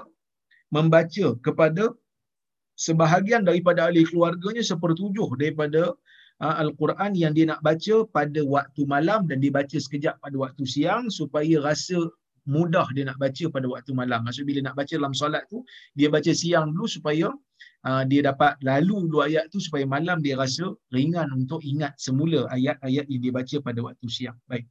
membaca 0.69 1.27
kepada 1.41 1.97
sebahagian 2.77 3.43
daripada 3.49 3.89
ahli 3.89 4.05
keluarganya 4.09 4.63
sepertujuh 4.65 5.29
daripada 5.41 5.97
Al-Quran 6.43 7.15
yang 7.15 7.33
dia 7.39 7.47
nak 7.47 7.63
baca 7.63 8.03
pada 8.11 8.43
waktu 8.43 8.83
malam 8.91 9.31
dan 9.31 9.39
dia 9.39 9.55
baca 9.55 9.79
sekejap 9.79 10.19
pada 10.19 10.37
waktu 10.43 10.67
siang 10.67 11.07
supaya 11.07 11.63
rasa 11.63 12.11
mudah 12.51 12.87
dia 12.91 13.07
nak 13.07 13.19
baca 13.23 13.45
pada 13.55 13.67
waktu 13.71 13.95
malam. 13.95 14.27
Maksud 14.27 14.43
bila 14.43 14.61
nak 14.67 14.75
baca 14.75 14.91
dalam 14.91 15.15
solat 15.15 15.47
tu, 15.47 15.63
dia 15.95 16.11
baca 16.11 16.35
siang 16.35 16.75
dulu 16.75 16.91
supaya 16.91 17.31
uh, 17.87 18.03
dia 18.11 18.27
dapat 18.27 18.59
lalu 18.67 19.07
dua 19.07 19.31
ayat 19.31 19.55
tu 19.55 19.63
supaya 19.63 19.87
malam 19.87 20.19
dia 20.19 20.35
rasa 20.35 20.75
ringan 20.91 21.31
untuk 21.31 21.63
ingat 21.63 21.95
semula 21.95 22.51
ayat-ayat 22.51 23.07
yang 23.07 23.23
dia 23.23 23.33
baca 23.39 23.57
pada 23.63 23.81
waktu 23.87 24.07
siang. 24.11 24.39
Baik. 24.51 24.67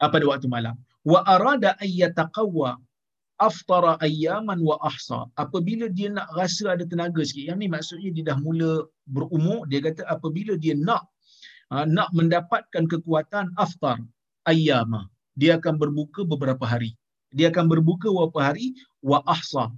Uh, 0.00 0.08
pada 0.08 0.24
waktu 0.24 0.48
malam. 0.48 0.80
Wa 1.04 1.20
arada 1.28 1.76
ayyataqawwa 1.84 2.80
aftara 3.38 4.00
ayyaman 4.06 4.60
wa 4.64 4.76
ahsa. 4.80 5.28
Apabila 5.36 5.86
dia 5.92 6.08
nak 6.12 6.28
rasa 6.38 6.74
ada 6.74 6.84
tenaga 6.88 7.20
sikit. 7.24 7.52
Yang 7.52 7.58
ni 7.62 7.68
maksudnya 7.68 8.10
dia 8.16 8.24
dah 8.30 8.38
mula 8.40 8.88
berumur, 9.08 9.68
dia 9.70 9.80
kata 9.84 10.02
apabila 10.08 10.56
dia 10.56 10.74
nak 10.74 11.04
uh, 11.72 11.84
nak 11.84 12.08
mendapatkan 12.16 12.84
kekuatan 12.88 13.52
aftar 13.60 14.00
ayyama. 14.48 15.08
Dia 15.36 15.60
akan 15.60 15.76
berbuka 15.76 16.24
beberapa 16.24 16.64
hari. 16.64 16.96
Dia 17.36 17.52
akan 17.52 17.68
berbuka 17.68 18.08
beberapa 18.08 18.40
hari 18.40 18.72
wa 19.04 19.20
ahsa 19.28 19.68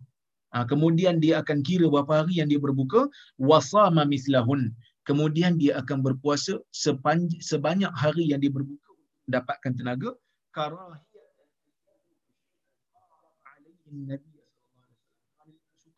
Ha, 0.48 0.64
kemudian 0.64 1.20
dia 1.20 1.44
akan 1.44 1.60
kira 1.60 1.92
berapa 1.92 2.24
hari 2.24 2.40
yang 2.40 2.48
dia 2.48 2.56
berbuka. 2.56 3.04
Wasama 3.36 4.08
mislahun. 4.08 4.72
Kemudian 5.04 5.60
dia 5.60 5.76
akan 5.80 6.00
berpuasa 6.00 6.60
sepanj- 6.72 7.40
sebanyak 7.40 7.92
hari 7.92 8.32
yang 8.32 8.40
dia 8.40 8.52
berbuka 8.52 8.90
mendapatkan 9.28 9.72
tenaga. 9.76 10.10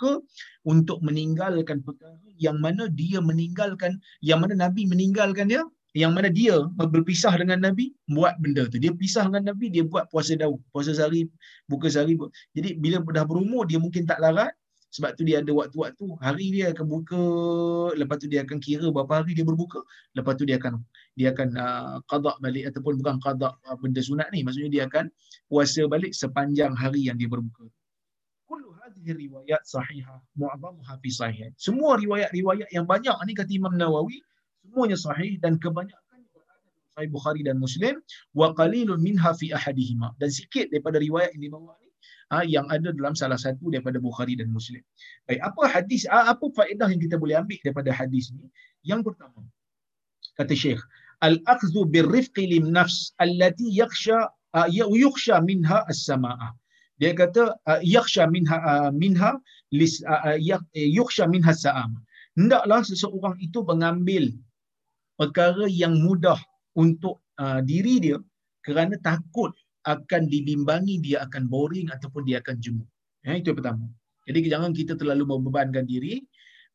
Suka 0.00 0.24
untuk 0.64 1.04
meninggalkan 1.04 1.84
perkara 1.84 2.16
yang 2.40 2.56
mana 2.56 2.88
dia 2.88 3.20
meninggalkan, 3.20 4.00
yang 4.24 4.40
mana 4.40 4.56
Nabi 4.56 4.88
meninggalkan 4.88 5.52
dia, 5.52 5.60
yang 5.92 6.16
mana 6.16 6.32
dia 6.32 6.56
berpisah 6.72 7.36
dengan 7.36 7.60
Nabi 7.60 7.92
buat 8.08 8.40
benda 8.40 8.64
tu. 8.70 8.80
Dia 8.80 8.96
pisah 8.96 9.28
dengan 9.28 9.52
Nabi, 9.52 9.68
dia 9.68 9.84
buat 9.84 10.08
puasa 10.08 10.38
daun. 10.40 10.62
Puasa 10.72 10.96
sehari, 10.96 11.28
buka 11.68 11.92
sehari. 11.92 12.16
Jadi 12.56 12.80
bila 12.80 13.04
dah 13.12 13.26
berumur, 13.28 13.68
dia 13.68 13.76
mungkin 13.76 14.08
tak 14.08 14.22
larat. 14.24 14.54
Sebab 14.90 15.14
tu 15.14 15.22
dia 15.22 15.38
ada 15.38 15.54
waktu-waktu. 15.54 16.02
Hari 16.18 16.46
dia 16.50 16.74
akan 16.74 16.86
buka, 16.90 17.22
lepas 17.94 18.18
tu 18.18 18.26
dia 18.26 18.42
akan 18.42 18.58
kira 18.58 18.90
berapa 18.90 19.22
hari 19.22 19.38
dia 19.38 19.46
berbuka. 19.46 19.86
Lepas 20.18 20.34
tu 20.34 20.42
dia 20.42 20.58
akan 20.58 20.82
dia 21.14 21.30
akan 21.30 21.48
uh, 21.54 22.02
qadak 22.10 22.36
balik 22.42 22.74
ataupun 22.74 22.98
bukan 22.98 23.22
qadak 23.22 23.54
uh, 23.70 23.76
benda 23.78 24.02
sunat 24.02 24.26
ni. 24.34 24.42
Maksudnya 24.42 24.70
dia 24.70 24.82
akan 24.90 25.06
puasa 25.46 25.86
balik 25.86 26.10
sepanjang 26.10 26.74
hari 26.74 27.06
yang 27.06 27.14
dia 27.14 27.30
berbuka. 27.30 27.70
Hadhihi 29.00 29.32
riwayat 29.32 29.64
sahihah, 29.64 30.20
mu'adhamuha 30.36 31.00
fi 31.00 31.08
sahih. 31.08 31.48
Semua 31.56 31.96
riwayat-riwayat 31.96 32.68
yang 32.68 32.84
banyak 32.84 33.16
ni 33.24 33.32
kata 33.32 33.48
Imam 33.48 33.72
Nawawi, 33.72 34.20
semuanya 34.60 35.00
sahih 35.00 35.40
dan 35.40 35.56
kebanyakan 35.56 36.20
Sahih 36.92 37.08
Bukhari 37.08 37.40
dan 37.40 37.56
Muslim 37.56 37.96
wa 38.36 38.52
qalilun 38.52 39.00
minha 39.00 39.32
fi 39.32 39.56
ahadihima 39.56 40.12
dan 40.20 40.28
sikit 40.28 40.68
daripada 40.68 41.00
riwayat 41.00 41.32
ini 41.32 41.48
bawa 41.48 41.72
ni 41.80 41.88
ha, 42.28 42.44
yang 42.44 42.68
ada 42.68 42.92
dalam 42.92 43.16
salah 43.16 43.40
satu 43.40 43.72
daripada 43.72 43.96
Bukhari 43.96 44.36
dan 44.36 44.52
Muslim. 44.52 44.84
Baik, 45.24 45.40
apa 45.40 45.62
hadis 45.64 46.04
apa 46.10 46.44
faedah 46.52 46.92
yang 46.92 47.00
kita 47.00 47.16
boleh 47.16 47.40
ambil 47.40 47.56
daripada 47.64 47.88
hadis 47.88 48.28
ni? 48.36 48.44
Yang 48.84 49.08
pertama, 49.08 49.40
kata 50.36 50.52
Syekh, 50.52 50.82
al-akhdhu 51.24 51.88
birrifqi 51.88 52.52
lim 52.52 52.68
nafs 52.68 53.16
allati 53.16 53.72
yakhsha 53.72 54.28
uh, 54.52 54.68
yukhsha 54.68 55.40
minha 55.40 55.88
as-sama'ah. 55.88 56.52
Dia 57.00 57.16
kata 57.16 57.56
uh, 57.64 57.80
yakhsha 57.80 58.28
minha 58.28 58.56
uh, 58.60 58.90
minha 58.92 59.40
lis, 59.72 60.04
uh, 60.04 60.36
yukhsha 60.76 61.24
minha 61.24 61.50
as-sa'am. 61.50 61.96
Hendaklah 62.36 62.84
seseorang 62.84 63.40
itu 63.40 63.64
mengambil 63.64 64.30
perkara 65.16 65.64
yang 65.66 65.96
mudah 66.04 66.38
untuk 66.76 67.24
uh, 67.40 67.64
diri 67.64 67.98
dia 68.04 68.18
kerana 68.62 69.00
takut 69.00 69.50
akan 69.88 70.28
dibimbangi 70.28 71.00
dia 71.00 71.24
akan 71.24 71.48
boring 71.48 71.88
ataupun 71.88 72.28
dia 72.28 72.44
akan 72.44 72.60
jemu. 72.60 72.84
Ya, 73.24 73.36
itu 73.40 73.52
yang 73.52 73.58
pertama. 73.58 73.84
Jadi 74.28 74.38
jangan 74.46 74.70
kita 74.76 74.92
terlalu 74.94 75.24
membebankan 75.24 75.88
diri 75.88 76.20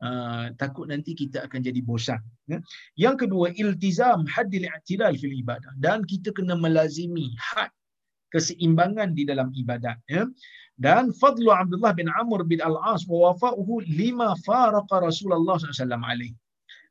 uh, 0.01 0.51
takut 0.57 0.89
nanti 0.89 1.13
kita 1.13 1.45
akan 1.45 1.61
jadi 1.61 1.80
bosan. 1.86 2.19
Ya. 2.49 2.59
Yang 2.97 3.30
kedua 3.30 3.53
iltizam 3.53 4.26
haddil 4.26 4.65
i'tidal 4.65 5.13
fil 5.15 5.34
ibadah 5.34 5.71
dan 5.78 6.01
kita 6.03 6.34
kena 6.34 6.57
melazimi 6.57 7.32
had 7.38 7.69
keseimbangan 8.36 9.16
di 9.16 9.24
dalam 9.24 9.56
ibadat 9.56 9.96
ya. 10.12 10.28
Dan 10.76 11.16
fadlu 11.16 11.56
Abdullah 11.56 11.96
bin 11.96 12.12
Amr 12.12 12.44
bin 12.44 12.60
Al-As 12.60 13.08
wa 13.08 13.32
wafa'uhu 13.32 13.88
lima 13.88 14.36
faraqa 14.44 15.08
Rasulullah 15.08 15.56
SAW 15.56 16.04
alaihi 16.04 16.36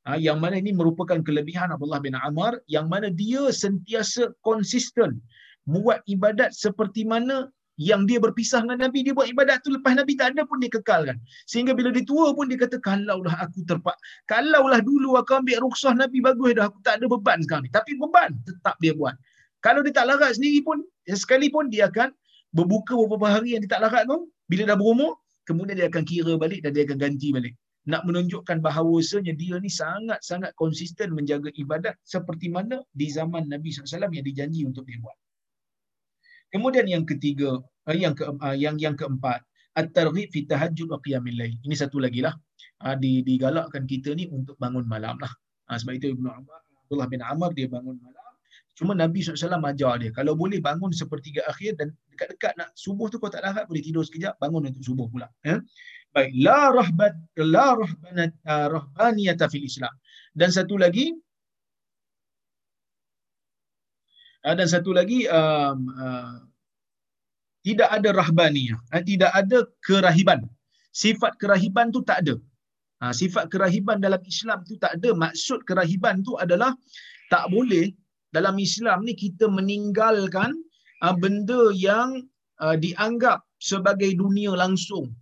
ha, 0.09 0.17
yang 0.17 0.41
mana 0.41 0.57
ini 0.61 0.73
merupakan 0.73 1.21
kelebihan 1.21 1.69
Abdullah 1.69 2.01
bin 2.01 2.17
Amr 2.17 2.61
yang 2.69 2.89
mana 2.89 3.13
dia 3.13 3.53
sentiasa 3.53 4.33
konsisten 4.41 5.21
buat 5.69 6.01
ibadat 6.09 6.53
seperti 6.53 7.05
mana 7.05 7.49
yang 7.75 8.07
dia 8.07 8.23
berpisah 8.23 8.63
dengan 8.63 8.87
Nabi 8.87 9.03
dia 9.03 9.11
buat 9.11 9.27
ibadat 9.27 9.67
tu 9.67 9.75
lepas 9.75 9.99
Nabi 9.99 10.15
tak 10.15 10.39
ada 10.39 10.47
pun 10.47 10.63
dia 10.63 10.71
kekalkan. 10.71 11.19
Sehingga 11.51 11.75
bila 11.75 11.91
dia 11.91 12.07
tua 12.07 12.31
pun 12.31 12.47
dia 12.47 12.55
kata 12.55 12.79
kalaulah 12.79 13.35
aku 13.43 13.67
terpak 13.67 13.99
kalaulah 14.31 14.79
dulu 14.79 15.19
aku 15.19 15.43
ambil 15.43 15.67
rukhsah 15.67 15.91
Nabi 15.91 16.23
bagus 16.23 16.55
dah 16.55 16.71
aku 16.71 16.79
tak 16.87 17.03
ada 17.03 17.11
beban 17.11 17.43
sekarang 17.43 17.67
ni. 17.67 17.71
Tapi 17.75 17.99
beban 17.99 18.31
tetap 18.47 18.79
dia 18.79 18.95
buat. 18.95 19.19
Kalau 19.59 19.83
dia 19.83 19.91
tak 19.91 20.07
larat 20.07 20.39
sendiri 20.39 20.63
pun 20.63 20.87
sekalipun 21.13 21.69
dia 21.69 21.93
akan 21.93 22.13
berbuka 22.57 22.97
beberapa 22.97 23.29
hari 23.29 23.59
yang 23.59 23.63
dia 23.65 23.77
tak 23.77 23.83
larat 23.85 24.09
tu, 24.09 24.31
bila 24.49 24.63
dah 24.73 24.77
berumur, 24.79 25.21
kemudian 25.45 25.77
dia 25.77 25.87
akan 25.93 26.05
kira 26.09 26.33
balik 26.41 26.65
dan 26.65 26.73
dia 26.73 26.89
akan 26.89 26.99
ganti 27.01 27.29
balik. 27.35 27.55
Nak 27.85 28.09
menunjukkan 28.09 28.65
bahawasanya 28.65 29.37
dia 29.37 29.61
ni 29.61 29.69
sangat-sangat 29.69 30.57
konsisten 30.57 31.13
menjaga 31.13 31.53
ibadat 31.53 32.01
seperti 32.01 32.49
mana 32.49 32.81
di 32.97 33.13
zaman 33.13 33.45
Nabi 33.45 33.69
SAW 33.77 34.09
yang 34.09 34.25
dijanji 34.25 34.65
untuk 34.65 34.89
dia 34.89 34.97
buat. 35.05 35.13
Kemudian 36.49 36.89
yang 36.89 37.05
ketiga, 37.05 37.61
eh, 37.91 37.99
yang 37.99 38.17
ke, 38.17 38.25
eh, 38.25 38.57
yang 38.57 38.81
yang 38.81 38.97
keempat, 38.97 39.45
at-targhib 39.75 40.31
fi 40.33 40.47
tahajjud 40.47 40.89
wa 40.89 41.03
qiyamil 41.03 41.37
lail. 41.37 41.55
Ini 41.61 41.75
satu 41.77 41.99
lagi 42.01 42.25
lah. 42.25 42.33
Ah, 42.81 42.97
di 42.97 43.21
digalakkan 43.27 43.85
kita 43.85 44.15
ni 44.15 44.31
untuk 44.31 44.57
bangun 44.57 44.87
malam 44.87 45.19
lah. 45.19 45.33
Ah, 45.69 45.77
sebab 45.77 45.99
itu 45.99 46.15
Ibnu 46.15 46.29
Abdullah 46.31 47.09
bin 47.11 47.21
Amr 47.21 47.51
dia 47.53 47.67
bangun 47.69 47.99
malam. 48.01 48.24
Cuma 48.75 48.91
Nabi 48.91 49.23
SAW 49.23 49.63
ajar 49.71 49.95
dia, 50.03 50.11
kalau 50.11 50.35
boleh 50.35 50.59
bangun 50.59 50.91
sepertiga 50.91 51.47
akhir 51.47 51.79
dan 51.79 51.95
dekat-dekat 52.11 52.59
nak 52.59 52.75
subuh 52.75 53.07
tu 53.07 53.23
kau 53.23 53.31
tak 53.31 53.47
larat 53.47 53.71
boleh 53.71 53.79
tidur 53.79 54.03
sekejap, 54.03 54.35
bangun 54.43 54.67
untuk 54.67 54.83
subuh 54.83 55.07
pula. 55.07 55.31
Ya? 55.47 55.63
Baik, 56.11 56.31
la 56.43 56.75
rahbat 56.75 57.15
la 57.39 57.67
rahbanat 57.79 58.31
uh, 58.47 58.67
rahbaniyata 58.75 59.47
fil 59.47 59.63
Islam. 59.63 59.95
Dan 60.35 60.51
satu 60.51 60.75
lagi 60.75 61.15
uh, 64.43 64.55
dan 64.59 64.67
satu 64.67 64.91
lagi 64.91 65.27
um, 65.31 65.79
uh, 65.95 66.43
tidak 67.63 67.91
ada 67.95 68.11
rahbaniyah, 68.11 68.79
uh, 68.91 69.03
tidak 69.07 69.31
ada 69.35 69.59
kerahiban. 69.87 70.43
Sifat 70.91 71.39
kerahiban 71.39 71.95
tu 71.95 72.03
tak 72.07 72.27
ada. 72.27 72.39
Ha, 73.03 73.11
sifat 73.11 73.51
kerahiban 73.51 73.99
dalam 73.99 74.23
Islam 74.23 74.63
tu 74.63 74.79
tak 74.79 74.99
ada. 74.99 75.11
Maksud 75.11 75.67
kerahiban 75.67 76.23
tu 76.23 76.39
adalah 76.39 76.71
tak 77.27 77.51
boleh 77.51 77.91
dalam 78.37 78.59
Islam 78.67 79.07
ni 79.07 79.15
kita 79.15 79.47
meninggalkan 79.59 80.51
uh, 81.07 81.15
benda 81.23 81.71
yang 81.71 82.27
uh, 82.65 82.77
dianggap 82.85 83.47
sebagai 83.63 84.11
dunia 84.23 84.53
langsung. 84.63 85.15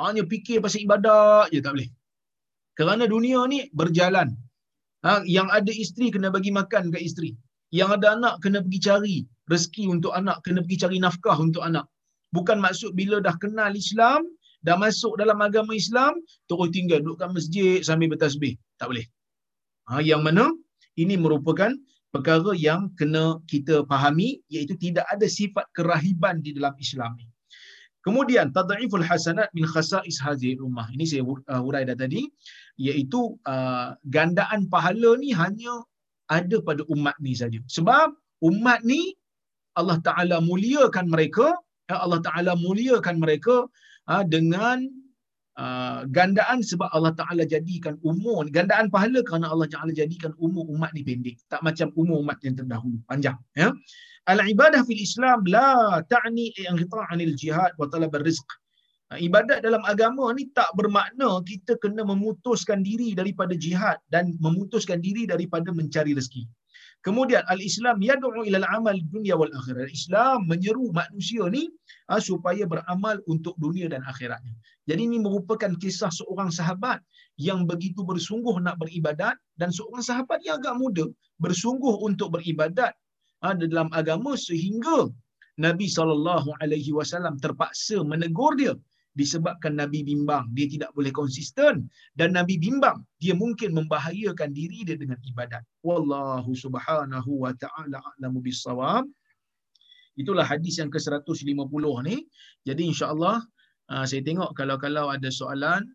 Hanya 0.00 0.24
fikir 0.24 0.58
pasal 0.64 0.84
ibadat 0.88 1.52
je 1.52 1.60
tak 1.64 1.76
boleh. 1.76 1.90
Kerana 2.78 3.04
dunia 3.04 3.44
ni 3.52 3.68
berjalan. 3.76 4.32
Ha, 5.04 5.24
yang 5.24 5.48
ada 5.52 5.72
isteri 5.72 6.08
kena 6.14 6.28
bagi 6.32 6.52
makan 6.52 6.92
ke 6.92 6.98
isteri. 7.00 7.30
Yang 7.72 8.00
ada 8.00 8.06
anak 8.16 8.34
kena 8.44 8.58
pergi 8.64 8.80
cari 8.88 9.16
rezeki 9.52 9.84
untuk 9.94 10.12
anak, 10.16 10.40
kena 10.44 10.60
pergi 10.64 10.78
cari 10.84 10.96
nafkah 11.04 11.36
untuk 11.36 11.62
anak. 11.68 11.84
Bukan 12.36 12.58
maksud 12.64 12.96
bila 12.96 13.20
dah 13.20 13.36
kenal 13.42 13.72
Islam, 13.76 14.24
dah 14.64 14.76
masuk 14.80 15.16
dalam 15.20 15.38
agama 15.44 15.72
Islam, 15.76 16.16
terus 16.48 16.68
tinggal 16.72 17.00
duduk 17.04 17.20
kat 17.20 17.30
masjid 17.36 17.80
sambil 17.84 18.08
bertasbih. 18.12 18.56
Tak 18.80 18.92
boleh. 18.92 19.06
Ha, 19.92 20.00
yang 20.00 20.24
mana 20.24 20.48
ini 20.96 21.20
merupakan 21.20 21.72
perkara 22.14 22.50
yang 22.58 22.90
kena 22.98 23.38
kita 23.50 23.86
fahami 23.90 24.42
iaitu 24.54 24.74
tidak 24.84 25.06
ada 25.14 25.26
sifat 25.38 25.66
kerahiban 25.76 26.42
di 26.44 26.50
dalam 26.56 26.74
Islam 26.84 27.14
ni. 27.18 27.26
Kemudian 28.00 28.48
tad'iful 28.56 29.04
hasanat 29.04 29.52
min 29.56 29.64
khasa'is 29.68 30.18
hadhihi 30.24 30.56
ummah. 30.66 30.88
Ini 30.96 31.04
saya 31.04 31.22
uh, 31.24 31.60
hurai 31.64 31.84
dah 31.84 31.96
tadi 32.02 32.24
iaitu 32.80 33.36
uh, 33.44 33.92
gandaan 34.08 34.72
pahala 34.72 35.20
ni 35.20 35.30
hanya 35.36 35.84
ada 36.32 36.56
pada 36.64 36.82
umat 36.94 37.16
ni 37.20 37.36
saja. 37.36 37.60
Sebab 37.76 38.08
umat 38.48 38.80
ni 38.88 39.12
Allah 39.76 39.98
Taala 40.00 40.36
muliakan 40.40 41.12
mereka, 41.12 41.46
ya 41.92 42.00
Allah 42.04 42.20
Taala 42.24 42.52
muliakan 42.56 43.20
mereka 43.20 43.68
uh, 44.08 44.24
dengan 44.24 44.88
Uh, 45.60 46.08
gandaan 46.08 46.64
sebab 46.64 46.88
Allah 46.96 47.12
Ta'ala 47.12 47.44
jadikan 47.44 48.00
umur, 48.00 48.48
gandaan 48.48 48.88
pahala 48.88 49.20
kerana 49.20 49.52
Allah 49.52 49.68
Ta'ala 49.68 49.92
jadikan 49.92 50.32
umur 50.40 50.64
umat 50.72 50.88
ni 50.96 51.04
pendek. 51.04 51.36
Tak 51.52 51.60
macam 51.60 51.92
umur 52.00 52.24
umat 52.24 52.40
yang 52.40 52.56
terdahulu, 52.56 52.96
panjang. 53.04 53.36
Ya? 53.52 53.68
Al-ibadah 54.24 54.88
fil 54.88 54.96
Islam 55.04 55.44
la 55.44 56.00
ta'ni 56.08 56.56
i'ghita'anil 56.56 57.36
jihad 57.36 57.76
wa 57.76 57.92
talab 57.92 58.16
rizq. 58.24 58.48
Uh, 59.12 59.20
ibadat 59.20 59.60
dalam 59.60 59.84
agama 59.84 60.32
ni 60.32 60.48
tak 60.56 60.72
bermakna 60.80 61.44
kita 61.44 61.76
kena 61.76 62.08
memutuskan 62.08 62.80
diri 62.80 63.12
daripada 63.12 63.52
jihad 63.52 64.00
dan 64.08 64.40
memutuskan 64.40 65.04
diri 65.04 65.28
daripada 65.28 65.68
mencari 65.76 66.16
rezeki. 66.16 66.48
Kemudian 67.00 67.40
al-Islam 67.48 67.96
yad'u 68.04 68.44
ila 68.44 68.58
al-amal 68.60 68.96
dunia 69.08 69.32
wal 69.40 69.48
akhirat. 69.56 69.88
Islam 69.88 70.44
menyeru 70.44 70.92
manusia 70.92 71.48
ni 71.48 71.64
ha, 72.12 72.20
supaya 72.20 72.68
beramal 72.68 73.16
untuk 73.24 73.56
dunia 73.56 73.88
dan 73.88 74.04
akhiratnya. 74.04 74.52
Jadi 74.84 75.08
ini 75.08 75.16
merupakan 75.16 75.72
kisah 75.80 76.12
seorang 76.12 76.52
sahabat 76.52 77.00
yang 77.40 77.64
begitu 77.64 78.04
bersungguh 78.04 78.52
nak 78.60 78.76
beribadat 78.76 79.40
dan 79.56 79.72
seorang 79.72 80.04
sahabat 80.04 80.44
yang 80.44 80.60
agak 80.60 80.76
muda 80.76 81.08
bersungguh 81.40 82.04
untuk 82.04 82.36
beribadat 82.36 82.92
ha, 83.40 83.56
dalam 83.56 83.88
agama 83.96 84.36
sehingga 84.36 85.08
Nabi 85.56 85.88
saw 85.88 86.04
terpaksa 87.44 87.96
menegur 88.04 88.52
dia 88.60 88.72
disebabkan 89.18 89.74
Nabi 89.74 90.06
bimbang 90.06 90.46
dia 90.54 90.70
tidak 90.70 90.94
boleh 90.94 91.10
konsisten 91.10 91.90
dan 92.14 92.28
Nabi 92.38 92.62
bimbang 92.62 93.02
dia 93.18 93.34
mungkin 93.34 93.74
membahayakan 93.74 94.54
diri 94.54 94.86
dia 94.86 94.94
dengan 94.94 95.18
ibadat. 95.26 95.66
Wallahu 95.82 96.54
subhanahu 96.54 97.30
wa 97.42 97.50
ta'ala 97.54 97.98
a'lamu 97.98 98.38
bissawab. 98.38 99.04
Itulah 100.14 100.46
hadis 100.46 100.78
yang 100.78 100.92
ke-150 100.92 101.84
ni. 102.06 102.16
Jadi 102.66 102.82
insya-Allah 102.92 103.42
uh, 103.90 104.04
saya 104.06 104.22
tengok 104.22 104.54
kalau-kalau 104.54 105.10
ada 105.10 105.30
soalan 105.32 105.90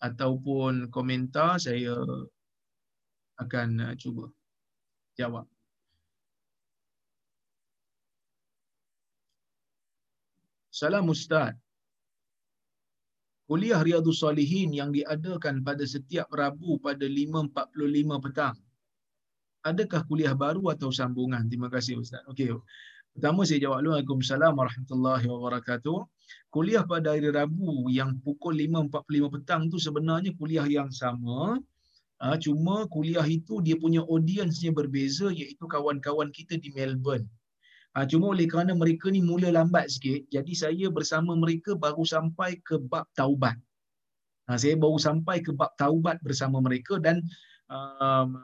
ataupun 0.00 0.88
komentar 0.88 1.60
saya 1.60 1.92
akan 3.36 3.68
uh, 3.84 3.94
cuba 4.00 4.32
jawab. 5.20 5.44
Salam 10.70 11.12
Ustaz 11.12 11.52
kuliah 13.50 13.82
Riyadhus 13.82 14.22
Salihin 14.22 14.70
yang 14.70 14.94
diadakan 14.94 15.66
pada 15.66 15.82
setiap 15.82 16.30
Rabu 16.30 16.78
pada 16.78 17.02
5.45 17.02 17.50
petang. 18.22 18.54
Adakah 19.66 20.06
kuliah 20.06 20.38
baru 20.38 20.70
atau 20.70 20.94
sambungan? 20.94 21.50
Terima 21.50 21.66
kasih 21.66 21.98
Ustaz. 21.98 22.22
Okey. 22.30 22.54
Pertama 23.10 23.42
saya 23.42 23.66
jawab 23.66 23.82
dulu. 23.82 23.98
Waalaikumsalam 23.98 24.54
warahmatullahi 24.54 25.26
wabarakatuh. 25.26 25.98
Kuliah 26.54 26.86
pada 26.86 27.10
hari 27.10 27.26
Rabu 27.26 27.90
yang 27.90 28.22
pukul 28.22 28.54
5.45 28.54 29.34
petang 29.34 29.66
tu 29.66 29.82
sebenarnya 29.82 30.30
kuliah 30.38 30.70
yang 30.70 30.94
sama. 30.94 31.58
Ha, 32.22 32.38
cuma 32.38 32.86
kuliah 32.86 33.26
itu 33.26 33.58
dia 33.66 33.74
punya 33.74 34.06
audiensnya 34.06 34.70
berbeza 34.70 35.26
iaitu 35.34 35.66
kawan-kawan 35.66 36.30
kita 36.30 36.54
di 36.54 36.70
Melbourne. 36.70 37.26
Ha, 37.90 38.06
cuma 38.06 38.30
oleh 38.30 38.46
kerana 38.46 38.70
mereka 38.70 39.10
ni 39.10 39.18
mula 39.18 39.50
lambat 39.50 39.90
sikit, 39.90 40.22
jadi 40.30 40.52
saya 40.54 40.86
bersama 40.94 41.34
mereka 41.34 41.74
baru 41.74 42.06
sampai 42.06 42.62
ke 42.62 42.78
bab 42.78 43.10
taubat. 43.18 43.58
Ha, 44.46 44.54
saya 44.54 44.78
baru 44.78 44.94
sampai 44.94 45.42
ke 45.42 45.50
bab 45.50 45.74
taubat 45.74 46.22
bersama 46.22 46.62
mereka 46.62 47.02
dan 47.02 47.18
um, 47.66 48.38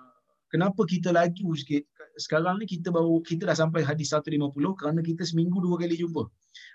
kenapa 0.51 0.83
kita 0.91 1.15
laju 1.15 1.55
sikit? 1.55 1.87
Sekarang 2.19 2.59
ni 2.59 2.67
kita 2.67 2.91
baru 2.91 3.23
kita 3.23 3.47
dah 3.47 3.55
sampai 3.55 3.87
hadis 3.87 4.11
150 4.11 4.51
kerana 4.83 4.99
kita 4.99 5.23
seminggu 5.23 5.63
dua 5.63 5.79
kali 5.79 5.95
jumpa. 5.95 6.27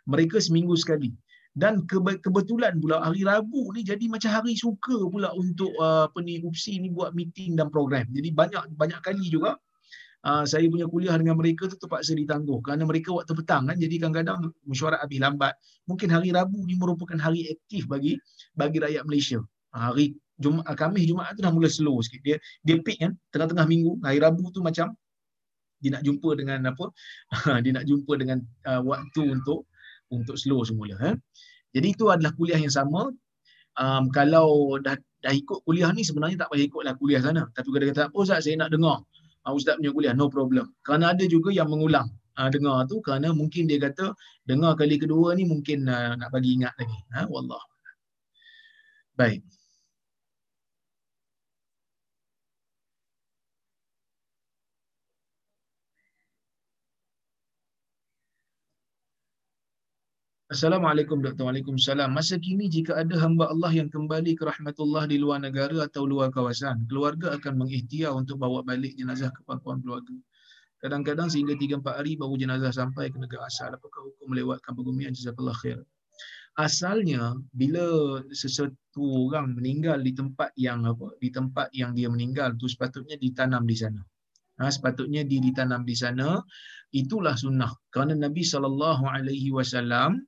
Mereka 0.07 0.39
seminggu 0.39 0.71
sekali. 0.79 1.11
Dan 1.51 1.83
kebetulan 2.23 2.79
pula 2.79 3.03
hari 3.03 3.27
Rabu 3.27 3.75
ni 3.75 3.83
jadi 3.83 4.07
macam 4.07 4.31
hari 4.31 4.55
suka 4.55 4.95
pula 5.11 5.35
untuk 5.35 5.75
uh, 5.75 6.07
apa 6.07 6.23
ni 6.23 6.39
UPSI 6.39 6.79
ni 6.79 6.87
buat 6.87 7.11
meeting 7.11 7.59
dan 7.59 7.67
program. 7.67 8.07
Jadi 8.15 8.31
banyak 8.31 8.79
banyak 8.79 9.03
kali 9.03 9.27
juga 9.27 9.59
uh, 10.25 10.43
saya 10.45 10.65
punya 10.69 10.85
kuliah 10.85 11.15
dengan 11.17 11.37
mereka 11.37 11.67
tu 11.69 11.77
terpaksa 11.77 12.13
ditangguh. 12.13 12.61
Kerana 12.61 12.85
mereka 12.85 13.13
waktu 13.13 13.33
petang 13.33 13.69
kan 13.69 13.75
jadi 13.77 13.95
kadang-kadang 13.97 14.53
mesyuarat 14.65 15.01
habis 15.01 15.19
lambat. 15.21 15.53
Mungkin 15.89 16.07
hari 16.13 16.29
Rabu 16.33 16.65
ni 16.65 16.77
merupakan 16.77 17.17
hari 17.17 17.49
aktif 17.49 17.89
bagi 17.89 18.17
bagi 18.53 18.77
rakyat 18.81 19.03
Malaysia. 19.05 19.39
Uh, 19.73 19.81
hari 19.91 20.17
Jumaat 20.41 20.73
Khamis 20.73 21.05
Jumaat 21.05 21.37
tu 21.37 21.45
dah 21.45 21.53
mula 21.53 21.69
slow 21.69 22.01
sikit. 22.01 22.21
Dia 22.25 22.35
dia 22.65 22.81
peak 22.81 22.97
kan 23.01 23.13
tengah-tengah 23.33 23.65
minggu. 23.69 24.01
Hari 24.01 24.19
Rabu 24.21 24.49
tu 24.53 24.61
macam 24.61 24.93
dia 25.81 25.89
nak 25.97 26.05
jumpa 26.05 26.29
dengan 26.37 26.61
apa? 26.69 26.93
Dia 27.65 27.73
nak 27.73 27.89
jumpa 27.89 28.13
dengan 28.13 28.37
uh, 28.69 28.85
waktu 28.85 29.33
untuk 29.33 29.65
untuk 30.13 30.37
slow 30.37 30.61
semula 30.61 30.93
eh. 31.01 31.15
jadi 31.73 31.87
itu 31.95 32.05
adalah 32.11 32.35
kuliah 32.37 32.61
yang 32.61 32.69
sama. 32.69 33.09
Um, 33.79 34.13
kalau 34.13 34.77
dah 34.77 34.93
dah 35.25 35.33
ikut 35.33 35.63
kuliah 35.65 35.89
ni 35.95 36.05
sebenarnya 36.05 36.45
tak 36.45 36.53
payah 36.53 36.69
ikutlah 36.69 36.93
kuliah 37.01 37.21
sana. 37.23 37.49
Tapi 37.49 37.73
kalau 37.73 37.85
kata 37.89 38.13
oh 38.13 38.25
saya 38.27 38.53
nak 38.61 38.69
dengar 38.69 39.01
uh, 39.45 39.53
ustaz 39.53 39.77
punya 39.77 39.91
kuliah 39.93 40.13
no 40.17 40.27
problem. 40.27 40.69
Kerana 40.85 41.13
ada 41.13 41.25
juga 41.25 41.49
yang 41.53 41.69
mengulang. 41.69 42.09
Uh, 42.31 42.47
dengar 42.47 42.87
tu 42.87 43.03
kerana 43.03 43.35
mungkin 43.35 43.67
dia 43.67 43.75
kata 43.75 44.15
dengar 44.47 44.79
kali 44.79 44.95
kedua 44.95 45.35
ni 45.35 45.43
mungkin 45.43 45.83
uh, 45.85 46.15
nak 46.15 46.31
bagi 46.31 46.55
ingat 46.57 46.73
lagi. 46.79 46.97
Ha 47.11 47.27
wallah 47.27 47.59
baik 49.21 49.43
Assalamualaikum 60.51 61.23
Dr. 61.23 61.47
Waalaikumsalam. 61.47 62.11
Masa 62.11 62.35
kini 62.35 62.67
jika 62.67 62.99
ada 62.99 63.15
hamba 63.23 63.47
Allah 63.47 63.71
yang 63.71 63.87
kembali 63.87 64.35
ke 64.35 64.43
rahmatullah 64.43 65.07
di 65.07 65.15
luar 65.15 65.39
negara 65.39 65.87
atau 65.87 66.03
luar 66.03 66.27
kawasan, 66.27 66.91
keluarga 66.91 67.39
akan 67.39 67.55
mengikhtiar 67.55 68.11
untuk 68.11 68.35
bawa 68.43 68.59
balik 68.59 68.91
jenazah 68.99 69.31
ke 69.31 69.47
pangkuan 69.47 69.79
keluarga. 69.79 70.11
Kadang-kadang 70.83 71.31
sehingga 71.31 71.55
3 71.55 71.79
4 71.79 72.03
hari 72.03 72.19
baru 72.19 72.35
jenazah 72.35 72.67
sampai 72.75 73.07
ke 73.07 73.15
negara 73.15 73.47
asal. 73.47 73.71
Apakah 73.71 74.11
hukum 74.11 74.35
melewatkan 74.35 74.75
pegumian 74.75 75.15
jazakallah 75.15 75.55
khair? 75.55 75.79
Asalnya 76.59 77.31
bila 77.55 78.19
sesuatu 78.35 79.31
orang 79.31 79.55
meninggal 79.55 80.03
di 80.03 80.11
tempat 80.11 80.51
yang 80.59 80.83
apa? 80.83 81.15
Di 81.23 81.31
tempat 81.31 81.71
yang 81.71 81.95
dia 81.95 82.11
meninggal 82.11 82.59
tu 82.59 82.67
sepatutnya 82.67 83.15
ditanam 83.15 83.63
di 83.63 83.79
sana. 83.79 84.03
Ha, 84.59 84.67
sepatutnya 84.67 85.23
dia 85.23 85.39
ditanam 85.39 85.87
di 85.87 85.95
sana. 85.95 86.43
Itulah 86.91 87.39
sunnah. 87.39 87.71
Kerana 87.87 88.19
Nabi 88.19 88.43
wasallam 89.47 90.27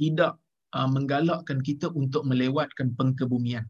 tidak 0.00 0.38
uh, 0.74 0.88
menggalakkan 0.90 1.62
kita 1.62 1.90
untuk 1.94 2.26
melewatkan 2.26 2.92
pengkebumian. 2.98 3.66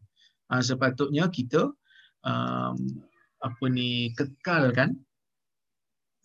Uh, 0.49 0.61
sepatutnya 0.61 1.29
kita 1.29 1.73
um, 2.25 2.75
apa 3.41 3.65
ni 3.69 4.13
kekalkan 4.17 4.97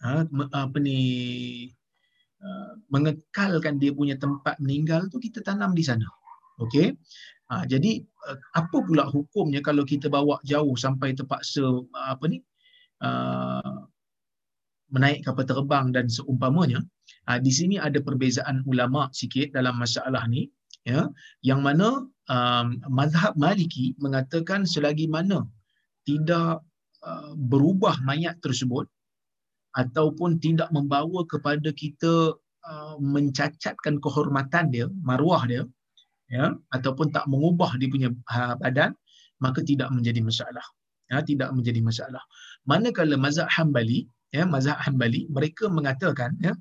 uh, 0.05 0.25
apa 0.57 0.77
ni 0.81 0.99
uh, 2.41 2.73
mengekalkan 2.89 3.77
dia 3.77 3.93
punya 3.93 4.17
tempat 4.17 4.57
meninggal 4.61 5.09
tu 5.13 5.21
kita 5.21 5.45
tanam 5.45 5.77
di 5.77 5.85
sana. 5.85 6.09
Okey. 6.61 6.97
Uh, 7.51 7.65
jadi 7.67 8.05
apa 8.55 8.85
pula 8.85 9.09
hukumnya 9.09 9.65
kalau 9.65 9.83
kita 9.83 10.07
bawa 10.13 10.39
jauh 10.45 10.77
sampai 10.77 11.17
terpaksa 11.17 11.65
apa 11.97 12.25
ni 12.29 12.39
uh, 13.01 13.89
menaik 14.91 15.25
kapal 15.25 15.47
terbang 15.47 15.91
dan 15.95 16.07
seumpamanya. 16.11 16.85
Uh, 17.29 17.39
di 17.43 17.53
sini 17.53 17.77
ada 17.77 18.01
perbezaan 18.01 18.65
ulama 18.65 19.13
sikit 19.13 19.53
dalam 19.57 19.77
masalah 19.77 20.25
ni 20.31 20.49
ya. 20.89 21.09
Yang 21.45 21.61
mana 21.67 21.89
um, 22.31 22.67
mazhab 22.89 23.37
Maliki 23.37 23.93
mengatakan 24.01 24.65
selagi 24.65 25.07
mana 25.11 25.45
tidak 26.09 26.65
uh, 27.05 27.33
berubah 27.37 28.01
mayat 28.09 28.41
tersebut 28.41 28.89
ataupun 29.77 30.41
tidak 30.43 30.69
membawa 30.75 31.23
kepada 31.29 31.71
kita 31.71 32.35
uh, 32.67 32.97
mencacatkan 32.99 34.03
kehormatan 34.03 34.73
dia 34.75 34.87
maruah 35.07 35.45
dia 35.47 35.63
ya 36.31 36.55
ataupun 36.75 37.11
tak 37.15 37.27
mengubah 37.31 37.79
dia 37.79 37.89
punya 37.91 38.09
uh, 38.35 38.55
badan 38.59 38.95
maka 39.41 39.61
tidak 39.65 39.89
menjadi 39.93 40.21
masalah. 40.21 40.67
Ya 41.11 41.19
tidak 41.27 41.51
menjadi 41.51 41.83
masalah. 41.83 42.23
Manakala 42.71 43.19
mazhab 43.19 43.51
Hambali 43.51 44.07
ya 44.31 44.47
mazhab 44.47 44.79
Hambali 44.79 45.27
mereka 45.27 45.67
mengatakan 45.67 46.39
ya 46.39 46.55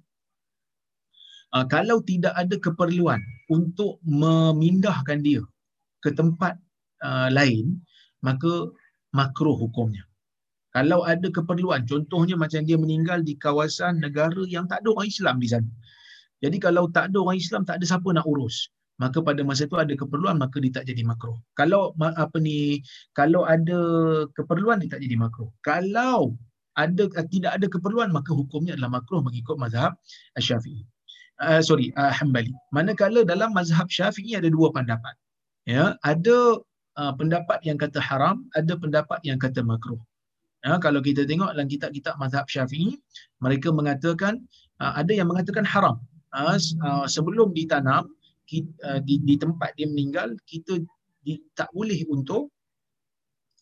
uh, 1.56 1.66
kalau 1.68 2.02
tidak 2.06 2.34
ada 2.38 2.56
keperluan 2.58 3.22
untuk 3.50 3.98
memindahkan 4.06 5.26
dia 5.26 5.42
ke 6.06 6.14
tempat 6.14 6.58
uh, 7.02 7.30
lain 7.34 7.82
maka 8.22 8.70
makruh 9.16 9.56
hukumnya. 9.56 10.06
Kalau 10.70 11.02
ada 11.02 11.26
keperluan 11.34 11.90
contohnya 11.90 12.38
macam 12.38 12.62
dia 12.62 12.78
meninggal 12.78 13.26
di 13.26 13.34
kawasan 13.34 13.98
negara 14.06 14.46
yang 14.46 14.70
tak 14.70 14.86
ada 14.86 14.94
orang 14.94 15.10
Islam 15.10 15.36
di 15.42 15.50
sana. 15.50 15.70
Jadi 16.46 16.62
kalau 16.62 16.88
tak 16.94 17.10
ada 17.10 17.18
orang 17.26 17.42
Islam 17.42 17.66
tak 17.66 17.82
ada 17.82 17.86
siapa 17.90 18.06
nak 18.14 18.30
urus. 18.30 18.70
Maka 19.00 19.24
pada 19.24 19.40
masa 19.48 19.64
itu 19.64 19.80
ada 19.80 19.96
keperluan 19.96 20.36
maka 20.38 20.60
dia 20.60 20.76
tak 20.76 20.86
jadi 20.92 21.08
makruh. 21.08 21.40
Kalau 21.56 21.96
apa 21.98 22.38
ni 22.38 22.84
kalau 23.16 23.48
ada 23.48 23.80
keperluan 24.36 24.84
dia 24.84 24.92
tak 24.92 25.02
jadi 25.02 25.16
makruh. 25.16 25.50
Kalau 25.64 26.36
ada 26.78 27.08
tidak 27.32 27.52
ada 27.58 27.66
keperluan 27.66 28.14
maka 28.14 28.36
hukumnya 28.36 28.78
adalah 28.78 29.02
makruh 29.02 29.26
mengikut 29.26 29.58
mazhab 29.58 29.98
Syafi'i 30.38 30.86
uh, 31.42 31.62
sorry 31.64 31.92
uh, 31.96 32.12
Hambali. 32.12 32.54
Manakala 32.76 33.24
dalam 33.24 33.56
mazhab 33.56 33.88
Syafi'i 33.88 34.36
ada 34.36 34.48
dua 34.52 34.72
pendapat. 34.72 35.16
Ya, 35.68 35.96
ada 36.02 36.60
uh, 36.98 37.14
pendapat 37.14 37.62
yang 37.68 37.78
kata 37.78 38.02
haram, 38.02 38.48
ada 38.58 38.74
pendapat 38.74 39.20
yang 39.24 39.38
kata 39.38 39.62
makruh. 39.62 40.00
Ya, 40.66 40.76
kalau 40.84 41.00
kita 41.00 41.24
tengok 41.24 41.56
dalam 41.56 41.72
kitab-kitab 41.72 42.20
mazhab 42.20 42.44
Syafi'i, 42.52 43.00
mereka 43.40 43.72
mengatakan 43.72 44.44
uh, 44.84 44.94
ada 45.00 45.12
yang 45.16 45.32
mengatakan 45.32 45.64
haram. 45.64 46.02
Uh, 46.36 46.60
uh, 46.86 47.06
sebelum 47.10 47.56
ditanam 47.56 48.12
kita, 48.50 48.70
uh, 48.86 49.00
di, 49.02 49.22
di 49.24 49.40
tempat 49.40 49.72
dia 49.80 49.88
meninggal, 49.88 50.36
kita 50.50 50.82
di, 51.24 51.40
tak 51.56 51.72
boleh 51.72 52.04
untuk 52.12 52.52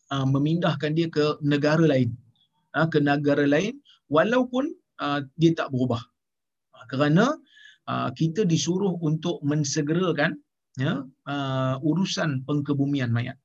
uh, 0.09 0.25
memindahkan 0.25 0.95
dia 0.97 1.07
ke 1.11 1.37
negara 1.43 1.85
lain. 1.85 2.15
Uh, 2.73 2.87
ke 2.89 2.97
negara 2.97 3.45
lain 3.45 3.77
walaupun 4.09 4.73
uh, 5.03 5.21
dia 5.37 5.53
tak 5.53 5.69
berubah. 5.69 6.01
Uh, 6.73 6.85
kerana 6.89 7.25
uh, 7.87 8.09
kita 8.13 8.43
disuruh 8.43 8.99
untuk 9.01 9.41
mensegerakan 9.41 10.37
ya 10.77 11.01
uh, 11.03 11.75
urusan 11.81 12.45
pengkebumian 12.45 13.09
mayat. 13.09 13.39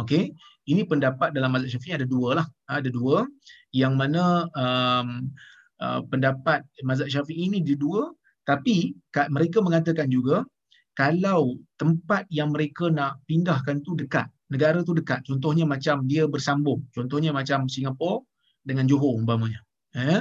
Okey, 0.00 0.32
ini 0.70 0.88
pendapat 0.88 1.36
dalam 1.36 1.52
mazhab 1.52 1.76
Syafi'i 1.76 2.00
ada 2.00 2.08
dua 2.08 2.40
lah, 2.40 2.46
ada 2.64 2.88
dua 2.88 3.28
yang 3.76 3.92
mana 3.92 4.48
um, 4.56 5.28
uh, 5.82 6.00
pendapat 6.08 6.64
mazhab 6.80 7.12
Syafi'i 7.12 7.52
ini 7.52 7.60
di 7.60 7.76
dua 7.76 8.08
tapi 8.42 8.90
mereka 9.30 9.62
mengatakan 9.62 10.10
juga 10.10 10.42
kalau 10.98 11.56
tempat 11.78 12.28
yang 12.28 12.52
mereka 12.52 12.92
nak 12.92 13.22
pindahkan 13.24 13.80
tu 13.80 13.96
dekat, 13.96 14.28
negara 14.52 14.84
tu 14.84 14.92
dekat, 14.92 15.24
contohnya 15.24 15.64
macam 15.64 16.04
dia 16.04 16.28
bersambung, 16.28 16.84
contohnya 16.92 17.32
macam 17.32 17.70
Singapura 17.70 18.20
dengan 18.60 18.84
Johor 18.84 19.16
umpamanya. 19.16 19.62
Eh? 19.96 20.20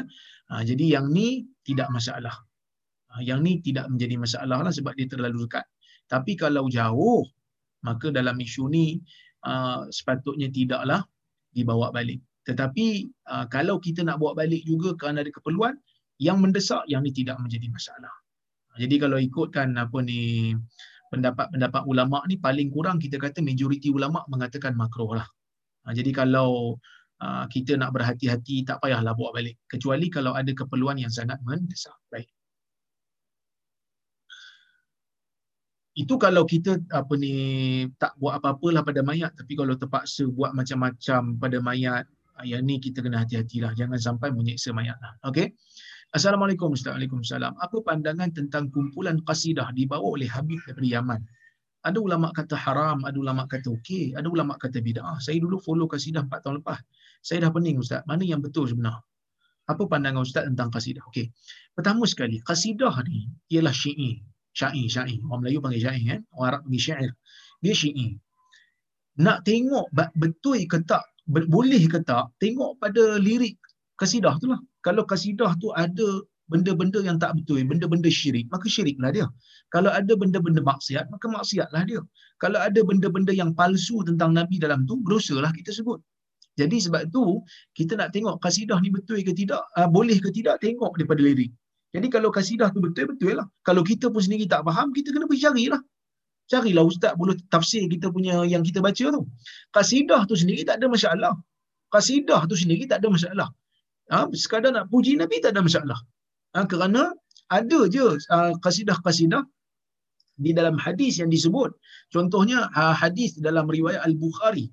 Ha, 0.51 0.63
jadi 0.63 0.99
yang 0.99 1.11
ni 1.11 1.43
tidak 1.63 1.91
masalah. 1.91 2.43
Ha, 3.11 3.19
yang 3.23 3.43
ni 3.43 3.59
tidak 3.59 3.91
menjadi 3.91 4.15
masalah 4.15 4.63
lah 4.63 4.71
sebab 4.71 4.95
dia 4.95 5.07
terlalu 5.11 5.45
dekat. 5.47 5.67
Tapi 6.07 6.39
kalau 6.39 6.71
jauh, 6.71 7.27
maka 7.83 8.07
dalam 8.11 8.39
isu 8.39 8.71
ni 8.71 8.99
uh, 9.43 9.87
sepatutnya 9.91 10.47
tidaklah 10.47 11.03
dibawa 11.51 11.91
balik. 11.91 12.23
Tetapi 12.47 13.11
uh, 13.27 13.45
kalau 13.51 13.83
kita 13.83 14.07
nak 14.07 14.23
bawa 14.23 14.43
balik 14.43 14.63
juga 14.63 14.95
kerana 14.95 15.23
ada 15.23 15.31
keperluan, 15.31 15.75
yang 16.21 16.37
mendesak, 16.39 16.85
yang 16.85 17.01
ni 17.01 17.11
tidak 17.11 17.41
menjadi 17.41 17.67
masalah. 17.67 18.13
Jadi 18.77 18.95
kalau 19.01 19.17
ikutkan 19.19 19.75
apa 19.75 19.99
ni 20.05 20.53
pendapat-pendapat 21.11 21.83
ulama 21.83 22.23
ni 22.29 22.39
paling 22.39 22.71
kurang 22.71 23.01
kita 23.01 23.19
kata 23.19 23.43
majoriti 23.43 23.91
ulama 23.91 24.23
mengatakan 24.31 24.77
makruh 24.77 25.17
lah. 25.17 25.27
Jadi 25.91 26.13
kalau 26.15 26.79
kita 27.51 27.75
nak 27.75 27.91
berhati-hati 27.91 28.63
tak 28.63 28.79
payahlah 28.79 29.11
bawa 29.13 29.35
balik 29.35 29.59
kecuali 29.67 30.07
kalau 30.13 30.37
ada 30.37 30.53
keperluan 30.55 31.01
yang 31.01 31.11
sangat 31.11 31.41
mendesak. 31.43 31.93
Baik. 32.13 32.29
Itu 36.01 36.17
kalau 36.17 36.43
kita 36.49 36.81
apa 36.89 37.13
ni 37.13 37.33
tak 38.01 38.17
buat 38.17 38.41
apa-apalah 38.41 38.81
pada 38.81 39.05
mayat 39.05 39.31
tapi 39.37 39.53
kalau 39.53 39.77
terpaksa 39.77 40.25
buat 40.33 40.57
macam-macam 40.57 41.37
pada 41.37 41.57
mayat 41.61 42.09
ah, 42.41 42.45
yang 42.47 42.65
ni 42.65 42.81
kita 42.81 43.05
kena 43.05 43.21
hati-hatilah 43.21 43.77
jangan 43.77 44.01
sampai 44.01 44.33
menyeksa 44.33 44.73
mayat 44.73 44.97
lah 44.97 45.13
okey 45.29 45.53
Assalamualaikum 46.11 46.75
Waalaikumsalam. 46.75 47.55
Apa 47.55 47.87
pandangan 47.87 48.35
tentang 48.35 48.67
kumpulan 48.67 49.23
qasidah 49.23 49.71
dibawa 49.71 50.19
oleh 50.19 50.27
Habib 50.27 50.59
daripada 50.67 50.83
Yaman? 50.83 51.23
Ada 51.87 52.03
ulama 52.03 52.35
kata 52.35 52.51
haram, 52.59 53.07
ada 53.07 53.15
ulama 53.15 53.47
kata 53.47 53.71
okey, 53.79 54.11
ada 54.19 54.27
ulama 54.27 54.59
kata 54.59 54.83
bid'ah. 54.83 55.23
Saya 55.23 55.39
dulu 55.39 55.63
follow 55.63 55.87
qasidah 55.87 56.27
4 56.27 56.43
tahun 56.43 56.59
lepas. 56.59 56.83
Saya 57.23 57.47
dah 57.47 57.55
pening 57.55 57.79
ustaz, 57.79 58.03
mana 58.03 58.27
yang 58.27 58.43
betul 58.43 58.67
sebenar? 58.67 58.99
Apa 59.71 59.87
pandangan 59.87 60.27
ustaz 60.27 60.51
tentang 60.51 60.67
qasidah? 60.67 60.99
Okey. 61.07 61.31
Pertama 61.71 62.03
sekali, 62.03 62.43
qasidah 62.43 62.91
ni 63.07 63.31
ialah 63.47 63.71
syi'i 63.71 64.19
syair 64.51 64.87
syair 64.91 65.19
orang 65.27 65.39
Melayu 65.43 65.59
panggil 65.63 65.81
syair 65.85 66.03
kan 66.03 66.21
orang 66.35 66.47
Arab 66.51 66.61
panggil 66.67 66.83
syair. 66.83 67.11
Dia 67.63 67.73
syair 67.75 68.11
nak 69.19 69.43
tengok 69.43 69.87
betul 70.15 70.63
ke 70.71 70.77
tak 70.87 71.03
boleh 71.27 71.83
ke 71.87 71.99
tak 72.03 72.31
tengok 72.41 72.79
pada 72.81 73.19
lirik 73.19 73.55
kasidah 73.99 74.35
tu 74.41 74.49
lah. 74.51 74.59
Kalau 74.81 75.05
kasidah 75.05 75.53
tu 75.61 75.69
ada 75.75 76.25
benda-benda 76.51 76.99
yang 76.99 77.15
tak 77.15 77.37
betul 77.37 77.63
benda-benda 77.63 78.11
syirik 78.11 78.47
maka 78.51 78.67
syiriklah 78.67 79.11
dia. 79.13 79.27
Kalau 79.71 79.91
ada 79.91 80.13
benda-benda 80.15 80.59
maksiat 80.59 81.07
maka 81.13 81.25
maksiatlah 81.31 81.83
dia. 81.87 82.01
Kalau 82.41 82.59
ada 82.59 82.79
benda-benda 82.83 83.31
yang 83.31 83.55
palsu 83.55 84.03
tentang 84.03 84.35
nabi 84.35 84.59
dalam 84.59 84.83
tu 84.89 84.99
lah 85.39 85.51
kita 85.53 85.71
sebut. 85.71 86.01
Jadi 86.59 86.83
sebab 86.83 87.07
tu 87.15 87.39
kita 87.71 87.95
nak 87.95 88.11
tengok 88.11 88.43
kasidah 88.43 88.75
ni 88.83 88.91
betul 88.91 89.23
ke 89.23 89.31
tidak 89.31 89.63
uh, 89.79 89.87
boleh 89.87 90.19
ke 90.19 90.29
tidak 90.35 90.59
tengok 90.59 90.91
daripada 90.99 91.23
lirik 91.23 91.55
jadi 91.91 92.07
kalau 92.07 92.29
kasidah 92.31 92.71
tu 92.71 92.79
betul-betul 92.79 93.35
lah. 93.39 93.47
Kalau 93.67 93.83
kita 93.83 94.07
pun 94.07 94.23
sendiri 94.23 94.47
tak 94.47 94.63
faham, 94.63 94.95
kita 94.95 95.11
kena 95.11 95.27
pergi 95.27 95.43
carilah. 95.47 95.81
Carilah 96.47 96.83
ustaz 96.87 97.13
boleh 97.19 97.35
tafsir 97.51 97.83
kita 97.91 98.07
punya 98.15 98.43
yang 98.47 98.63
kita 98.63 98.79
baca 98.79 99.05
tu. 99.15 99.21
Kasidah 99.75 100.23
tu 100.29 100.35
sendiri 100.39 100.63
tak 100.63 100.79
ada 100.79 100.87
masalah. 100.87 101.33
Kasidah 101.91 102.47
tu 102.47 102.55
sendiri 102.55 102.87
tak 102.87 103.03
ada 103.03 103.07
masalah. 103.11 103.49
Ha, 104.11 104.27
sekadar 104.35 104.71
nak 104.75 104.85
puji 104.91 105.19
Nabi 105.19 105.43
tak 105.43 105.51
ada 105.55 105.61
masalah. 105.67 105.99
Ha, 106.55 106.67
kerana 106.71 107.11
ada 107.51 107.79
je 107.91 108.05
uh, 108.35 108.51
kasidah-kasidah 108.63 109.43
di 110.39 110.51
dalam 110.55 110.75
hadis 110.79 111.19
yang 111.19 111.27
disebut. 111.27 111.75
Contohnya 112.11 112.71
uh, 112.71 112.95
hadis 112.95 113.35
dalam 113.39 113.67
riwayat 113.67 114.03
Al-Bukhari. 114.07 114.71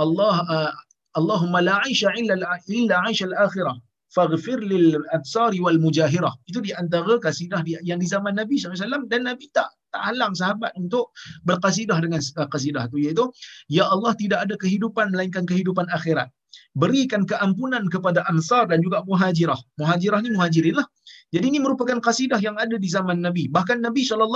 Allah 0.00 0.34
uh, 0.48 0.72
Allahumma 1.12 1.60
la 1.60 1.84
'aisha 1.84 2.08
illa 2.16 2.34
illa 2.68 2.96
'aisha 3.04 3.28
al-akhirah 3.28 3.76
faghfir 4.14 4.62
lil 4.62 5.02
atsari 5.10 5.58
wal 5.58 5.76
mujahirah 5.82 6.32
itu 6.46 6.62
di 6.62 6.70
antara 6.70 7.18
kasidah 7.18 7.60
yang 7.66 7.98
di 7.98 8.06
zaman 8.06 8.38
Nabi 8.38 8.56
SAW 8.56 9.10
dan 9.10 9.26
Nabi 9.26 9.50
tak 9.50 9.68
tak 9.90 10.02
halang 10.10 10.34
sahabat 10.34 10.74
untuk 10.74 11.14
berkasidah 11.46 11.98
dengan 12.02 12.18
kasidah 12.50 12.90
tu 12.90 12.98
iaitu 12.98 13.30
ya 13.70 13.86
Allah 13.86 14.14
tidak 14.18 14.46
ada 14.46 14.54
kehidupan 14.58 15.14
melainkan 15.14 15.46
kehidupan 15.46 15.86
akhirat 15.90 16.30
berikan 16.74 17.22
keampunan 17.22 17.86
kepada 17.86 18.26
Ansar 18.26 18.66
dan 18.70 18.82
juga 18.82 19.06
Muhajirah. 19.06 19.58
Muhajirah 19.78 20.18
ni 20.22 20.34
Muhajirin 20.34 20.74
lah. 20.78 20.86
Jadi 21.30 21.50
ini 21.50 21.58
merupakan 21.58 21.98
kasidah 21.98 22.38
yang 22.38 22.54
ada 22.58 22.78
di 22.78 22.86
zaman 22.86 23.22
Nabi. 23.22 23.50
Bahkan 23.50 23.82
Nabi 23.82 24.06
SAW 24.06 24.30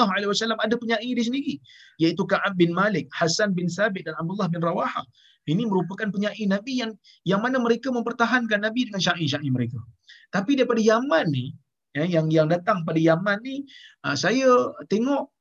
ada 0.59 0.75
penyair 0.79 1.15
di 1.15 1.23
sendiri. 1.23 1.55
Iaitu 2.03 2.27
Ka'ab 2.27 2.59
bin 2.59 2.75
Malik, 2.75 3.07
Hasan 3.15 3.55
bin 3.55 3.71
Sabit 3.71 4.07
dan 4.11 4.19
Abdullah 4.19 4.51
bin 4.51 4.63
Rawaha. 4.63 5.07
Ini 5.49 5.65
merupakan 5.65 6.13
penyair 6.13 6.45
Nabi 6.45 6.85
yang 6.85 6.93
yang 7.25 7.41
mana 7.41 7.57
mereka 7.57 7.89
mempertahankan 7.89 8.61
Nabi 8.61 8.93
dengan 8.93 9.01
syair-syair 9.01 9.49
mereka. 9.49 9.81
Tapi 10.29 10.61
daripada 10.61 10.79
Yaman 10.85 11.27
ni, 11.33 11.57
ya, 11.97 12.05
yang 12.05 12.29
yang 12.29 12.53
datang 12.53 12.85
pada 12.85 13.01
Yaman 13.01 13.41
ni, 13.41 13.65
uh, 14.05 14.13
saya 14.13 14.77
tengok 14.93 15.33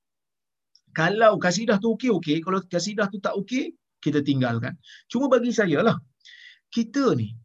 kalau 0.95 1.35
kasidah 1.37 1.77
tu 1.77 1.93
okey-okey, 1.99 2.39
kalau 2.41 2.63
kasidah 2.65 3.11
tu 3.11 3.19
tak 3.19 3.35
okey, 3.35 3.75
kita 3.99 4.23
tinggalkan. 4.23 4.79
Cuma 5.11 5.27
bagi 5.27 5.51
saya 5.51 5.83
lah, 5.83 5.99
kita 6.71 7.13
ni, 7.13 7.35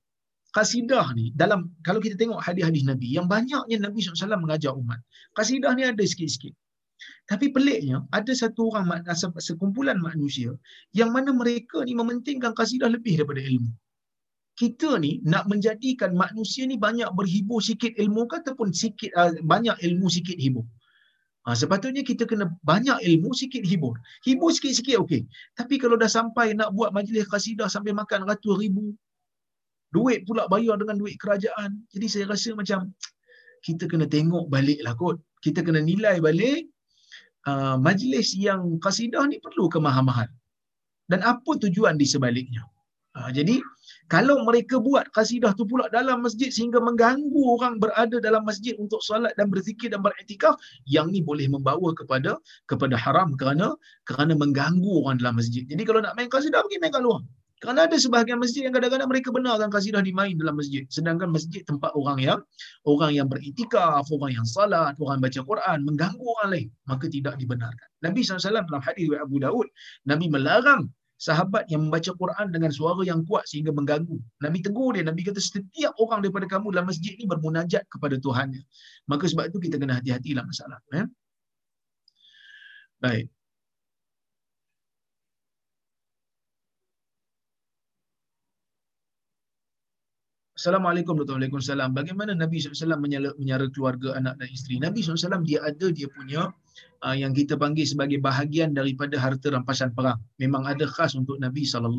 kasidah 0.55 1.13
ni, 1.19 1.35
dalam 1.37 1.75
kalau 1.85 1.99
kita 1.99 2.15
tengok 2.17 2.41
hadis-hadis 2.41 2.87
Nabi, 2.87 3.13
yang 3.13 3.27
banyaknya 3.29 3.77
Nabi 3.77 3.99
SAW 4.01 4.41
mengajar 4.41 4.73
umat. 4.73 5.03
Kasidah 5.37 5.75
ni 5.77 5.85
ada 5.85 6.01
sikit-sikit. 6.01 6.55
Tapi 7.31 7.55
peliknya, 7.55 8.03
ada 8.11 8.33
satu 8.35 8.71
orang, 8.73 8.87
sekumpulan 9.39 9.99
manusia, 10.03 10.51
yang 10.93 11.11
mana 11.17 11.31
mereka 11.33 11.81
ni 11.87 11.95
mementingkan 11.95 12.53
kasidah 12.53 12.91
lebih 12.91 13.21
daripada 13.21 13.41
ilmu. 13.41 13.71
Kita 14.53 15.01
ni 15.01 15.25
nak 15.25 15.49
menjadikan 15.49 16.13
manusia 16.13 16.69
ni 16.69 16.77
banyak 16.77 17.09
berhibur 17.17 17.65
sikit 17.65 17.97
ilmu 17.97 18.29
ke 18.29 18.37
ataupun 18.45 18.69
sikit 18.77 19.11
uh, 19.17 19.33
banyak 19.49 19.77
ilmu 19.81 20.07
sikit 20.13 20.37
hibur. 20.37 20.67
Ha, 21.43 21.59
sepatutnya 21.59 22.07
kita 22.07 22.23
kena 22.31 22.47
banyak 22.63 23.03
ilmu, 23.03 23.35
sikit 23.35 23.67
hibur. 23.67 23.99
Hibur 24.23 24.55
sikit-sikit 24.55 25.03
okey. 25.03 25.27
Tapi 25.59 25.75
kalau 25.83 25.99
dah 25.99 26.07
sampai 26.07 26.55
nak 26.55 26.71
buat 26.77 26.95
majlis 26.95 27.27
kasidah 27.27 27.67
sampai 27.67 27.91
makan 27.91 28.29
ratus 28.31 28.55
ribu, 28.63 28.95
duit 29.91 30.23
pula 30.29 30.47
bayar 30.47 30.79
dengan 30.79 30.97
duit 31.03 31.19
kerajaan. 31.19 31.83
Jadi 31.91 32.07
saya 32.07 32.25
rasa 32.31 32.55
macam 32.55 32.95
kita 33.67 33.91
kena 33.91 34.07
tengok 34.07 34.47
balik 34.55 34.79
lah 34.87 34.95
kot. 34.95 35.19
Kita 35.43 35.67
kena 35.67 35.83
nilai 35.83 36.23
balik 36.23 36.71
uh, 37.49 37.77
majlis 37.79 38.35
yang 38.37 38.79
kasidah 38.79 39.25
ni 39.29 39.39
perlu 39.43 39.67
ke 39.71 39.79
mahal-mahal. 39.81 40.29
Dan 41.11 41.21
apa 41.27 41.59
tujuan 41.59 41.99
di 41.99 42.07
sebaliknya. 42.07 42.65
Uh, 43.13 43.29
jadi 43.29 43.61
kalau 44.09 44.41
mereka 44.45 44.81
buat 44.81 45.09
kasidah 45.13 45.53
tu 45.53 45.69
pula 45.69 45.89
dalam 45.93 46.25
masjid 46.25 46.49
sehingga 46.49 46.81
mengganggu 46.81 47.43
orang 47.45 47.77
berada 47.77 48.17
dalam 48.21 48.45
masjid 48.49 48.73
untuk 48.81 49.05
solat 49.05 49.37
dan 49.37 49.53
berzikir 49.53 49.93
dan 49.93 50.01
beriktikaf, 50.01 50.57
yang 50.89 51.13
ni 51.13 51.21
boleh 51.21 51.45
membawa 51.49 51.93
kepada 51.93 52.41
kepada 52.69 52.97
haram 52.97 53.37
kerana 53.37 53.77
kerana 54.09 54.33
mengganggu 54.33 55.05
orang 55.05 55.21
dalam 55.21 55.37
masjid. 55.37 55.65
Jadi 55.69 55.83
kalau 55.85 56.01
nak 56.01 56.17
main 56.17 56.33
kasidah 56.33 56.61
pergi 56.65 56.81
main 56.81 56.93
kat 56.93 57.05
luar. 57.05 57.21
Kerana 57.63 57.87
ada 57.87 57.95
sebahagian 57.95 58.43
masjid 58.43 58.67
yang 58.67 58.75
kadang-kadang 58.75 59.07
mereka 59.07 59.31
benarkan 59.31 59.71
kasidah 59.71 60.03
dimain 60.03 60.35
dalam 60.35 60.59
masjid. 60.59 60.83
Sedangkan 60.91 61.31
masjid 61.31 61.63
tempat 61.63 61.95
orang 61.95 62.19
yang 62.19 62.41
orang 62.83 63.15
yang 63.15 63.31
beriktikaf, 63.31 64.03
orang 64.11 64.35
yang 64.35 64.43
salat, 64.43 64.99
orang 64.99 65.23
baca 65.23 65.41
Quran, 65.47 65.79
mengganggu 65.87 66.27
orang 66.27 66.49
lain. 66.51 66.69
Maka 66.91 67.07
tidak 67.07 67.39
dibenarkan. 67.39 67.89
Nabi 68.03 68.27
SAW 68.27 68.67
dalam 68.67 68.83
hadis 68.83 69.07
Abu 69.15 69.39
Daud, 69.39 69.71
Nabi 70.11 70.27
melarang 70.27 70.91
sahabat 71.23 71.71
yang 71.71 71.87
membaca 71.87 72.11
Quran 72.19 72.51
dengan 72.51 72.75
suara 72.75 72.99
yang 73.07 73.23
kuat 73.23 73.47
sehingga 73.47 73.71
mengganggu. 73.71 74.19
Nabi 74.43 74.59
tegur 74.59 74.99
dia, 74.99 75.07
Nabi 75.07 75.23
kata 75.23 75.39
setiap 75.39 75.95
orang 76.03 76.27
daripada 76.27 76.51
kamu 76.51 76.75
dalam 76.75 76.91
masjid 76.91 77.15
ni 77.15 77.31
bermunajat 77.31 77.87
kepada 77.87 78.19
Tuhannya. 78.19 78.59
Maka 79.07 79.31
sebab 79.31 79.55
itu 79.55 79.63
kita 79.63 79.79
kena 79.79 80.03
hati-hati 80.03 80.35
dalam 80.35 80.51
masalah. 80.51 80.83
Ya? 80.91 81.07
Baik. 82.99 83.31
Assalamualaikum 90.63 91.19
warahmatullahi 91.19 91.51
wabarakatuh. 91.51 91.91
Bagaimana 91.91 92.39
Nabi 92.39 92.63
SAW 92.63 92.95
menyara, 93.03 93.35
menyara 93.35 93.67
keluarga 93.75 94.15
anak 94.15 94.39
dan 94.39 94.47
isteri? 94.47 94.79
Nabi 94.79 95.03
SAW 95.03 95.43
dia 95.43 95.59
ada 95.59 95.91
dia 95.91 96.07
punya 96.07 96.55
uh, 97.03 97.17
yang 97.19 97.35
kita 97.35 97.59
panggil 97.59 97.83
sebagai 97.83 98.23
bahagian 98.23 98.71
daripada 98.71 99.19
harta 99.19 99.51
rampasan 99.51 99.91
perang. 99.91 100.23
Memang 100.39 100.63
ada 100.71 100.87
khas 100.87 101.19
untuk 101.19 101.43
Nabi 101.43 101.67
SAW. 101.67 101.99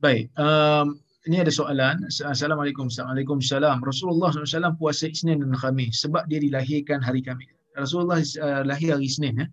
Baik, 0.00 0.32
um, 0.40 0.96
ini 1.28 1.44
ada 1.44 1.52
soalan. 1.52 2.08
Assalamualaikum. 2.08 2.88
Assalamualaikum. 2.88 3.36
Rasulullah 3.84 4.32
SAW 4.32 4.80
puasa 4.80 5.12
Isnin 5.12 5.44
dan 5.44 5.52
Khamis 5.52 6.00
sebab 6.00 6.24
dia 6.32 6.40
dilahirkan 6.40 7.04
hari 7.04 7.20
Khamis. 7.20 7.53
Rasulullah 7.74 8.22
uh, 8.22 8.62
lahir 8.64 8.94
hari 8.94 9.10
Isnin 9.10 9.36
ya. 9.42 9.48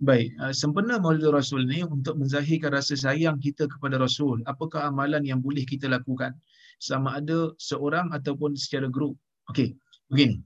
Baik, 0.00 0.32
uh, 0.40 0.48
sempena 0.56 0.96
Maulid 0.96 1.28
Rasul 1.28 1.68
ni 1.68 1.84
untuk 1.84 2.16
menzahirkan 2.16 2.72
rasa 2.72 2.96
sayang 2.96 3.36
kita 3.36 3.68
kepada 3.68 4.00
Rasul. 4.00 4.40
Apakah 4.48 4.88
amalan 4.88 5.28
yang 5.28 5.44
boleh 5.44 5.60
kita 5.68 5.92
lakukan? 5.92 6.32
Sama 6.80 7.20
ada 7.20 7.52
seorang 7.60 8.08
ataupun 8.16 8.56
secara 8.56 8.88
grup. 8.88 9.20
Okey, 9.52 9.76
begini. 10.08 10.40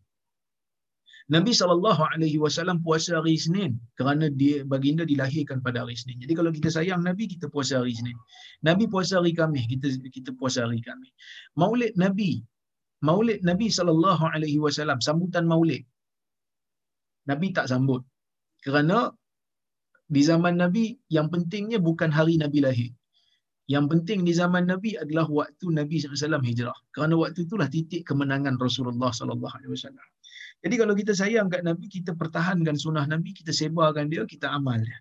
Nabi 1.24 1.56
SAW 1.56 1.80
puasa 2.84 3.16
hari 3.16 3.40
Isnin 3.40 3.80
kerana 3.96 4.28
dia 4.28 4.60
baginda 4.66 5.08
dilahirkan 5.08 5.64
pada 5.64 5.86
hari 5.86 5.96
Isnin. 5.96 6.20
Jadi 6.20 6.32
kalau 6.36 6.50
kita 6.52 6.68
sayang 6.68 7.00
Nabi, 7.00 7.24
kita 7.30 7.48
puasa 7.48 7.80
hari 7.80 7.96
Isnin. 7.96 8.12
Nabi 8.60 8.84
puasa 8.90 9.22
hari 9.22 9.32
Khamis, 9.32 9.64
kita 9.70 9.88
kita 10.12 10.36
puasa 10.36 10.68
hari 10.68 10.84
Khamis. 10.84 11.14
Maulid 11.56 11.96
Nabi, 11.96 12.44
Maulid 13.00 13.40
Nabi 13.40 13.72
SAW, 13.72 15.00
sambutan 15.00 15.48
Maulid 15.48 15.86
Nabi 17.30 17.52
tak 17.56 17.68
sambut. 17.70 18.04
Kerana 18.64 19.12
di 20.04 20.20
zaman 20.20 20.60
Nabi 20.60 20.96
yang 21.08 21.32
pentingnya 21.32 21.80
bukan 21.80 22.12
hari 22.12 22.36
Nabi 22.36 22.58
lahir. 22.60 22.90
Yang 23.64 23.96
penting 23.96 24.28
di 24.28 24.32
zaman 24.36 24.68
Nabi 24.68 24.92
adalah 25.00 25.24
waktu 25.24 25.72
Nabi 25.72 25.96
SAW 25.96 26.44
hijrah. 26.44 26.76
Kerana 26.92 27.16
waktu 27.16 27.48
itulah 27.48 27.64
titik 27.72 28.04
kemenangan 28.04 28.60
Rasulullah 28.60 29.08
SAW. 29.08 29.40
Jadi 30.64 30.74
kalau 30.76 30.92
kita 30.92 31.16
sayang 31.16 31.48
kat 31.48 31.64
Nabi, 31.64 31.88
kita 31.88 32.12
pertahankan 32.12 32.76
sunnah 32.76 33.08
Nabi, 33.08 33.32
kita 33.32 33.52
sebarkan 33.52 34.12
dia, 34.12 34.24
kita 34.28 34.52
amal 34.52 34.80
dia. 34.80 35.00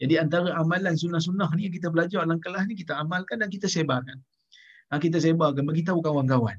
Jadi 0.00 0.20
antara 0.20 0.56
amalan 0.56 0.96
sunnah-sunnah 0.96 1.52
ni 1.56 1.68
yang 1.68 1.74
kita 1.76 1.88
belajar 1.92 2.24
dalam 2.24 2.40
kelas 2.40 2.64
ni, 2.68 2.76
kita 2.76 2.96
amalkan 2.96 3.44
dan 3.44 3.48
kita 3.52 3.68
sebarkan. 3.68 4.20
Ha, 4.92 5.00
kita 5.00 5.16
sebarkan, 5.20 5.64
bagi 5.64 5.84
tahu 5.84 6.00
kawan-kawan. 6.00 6.56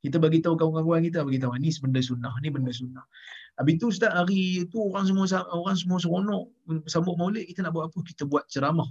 Kita 0.00 0.16
bagi 0.16 0.40
tahu 0.40 0.56
kawan-kawan 0.56 1.04
kita, 1.08 1.24
bagi 1.24 1.40
tahu 1.40 1.56
ni 1.60 1.72
benda 1.72 2.00
sunnah, 2.00 2.32
ni 2.40 2.48
benda 2.48 2.72
sunnah. 2.72 3.04
Habis 3.60 3.76
tu 3.76 3.92
Ustaz 3.92 4.08
hari 4.16 4.64
tu 4.72 4.80
orang 4.88 5.04
semua 5.04 5.28
orang 5.52 5.76
semua 5.76 6.00
seronok 6.00 6.48
sambut 6.88 7.12
Maulid 7.20 7.44
kita 7.44 7.60
nak 7.60 7.76
buat 7.76 7.92
apa? 7.92 7.98
Kita 8.08 8.24
buat 8.24 8.48
ceramah. 8.48 8.88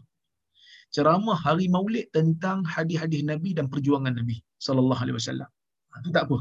Ceramah 0.93 1.33
hari 1.41 1.65
Maulid 1.73 2.13
tentang 2.13 2.61
hadis-hadis 2.69 3.25
Nabi 3.25 3.57
dan 3.57 3.65
perjuangan 3.65 4.13
Nabi 4.13 4.37
sallallahu 4.61 5.01
alaihi 5.01 5.17
wasallam. 5.17 5.49
Itu 6.05 6.13
ha, 6.13 6.21
tak 6.21 6.23
apa. 6.29 6.37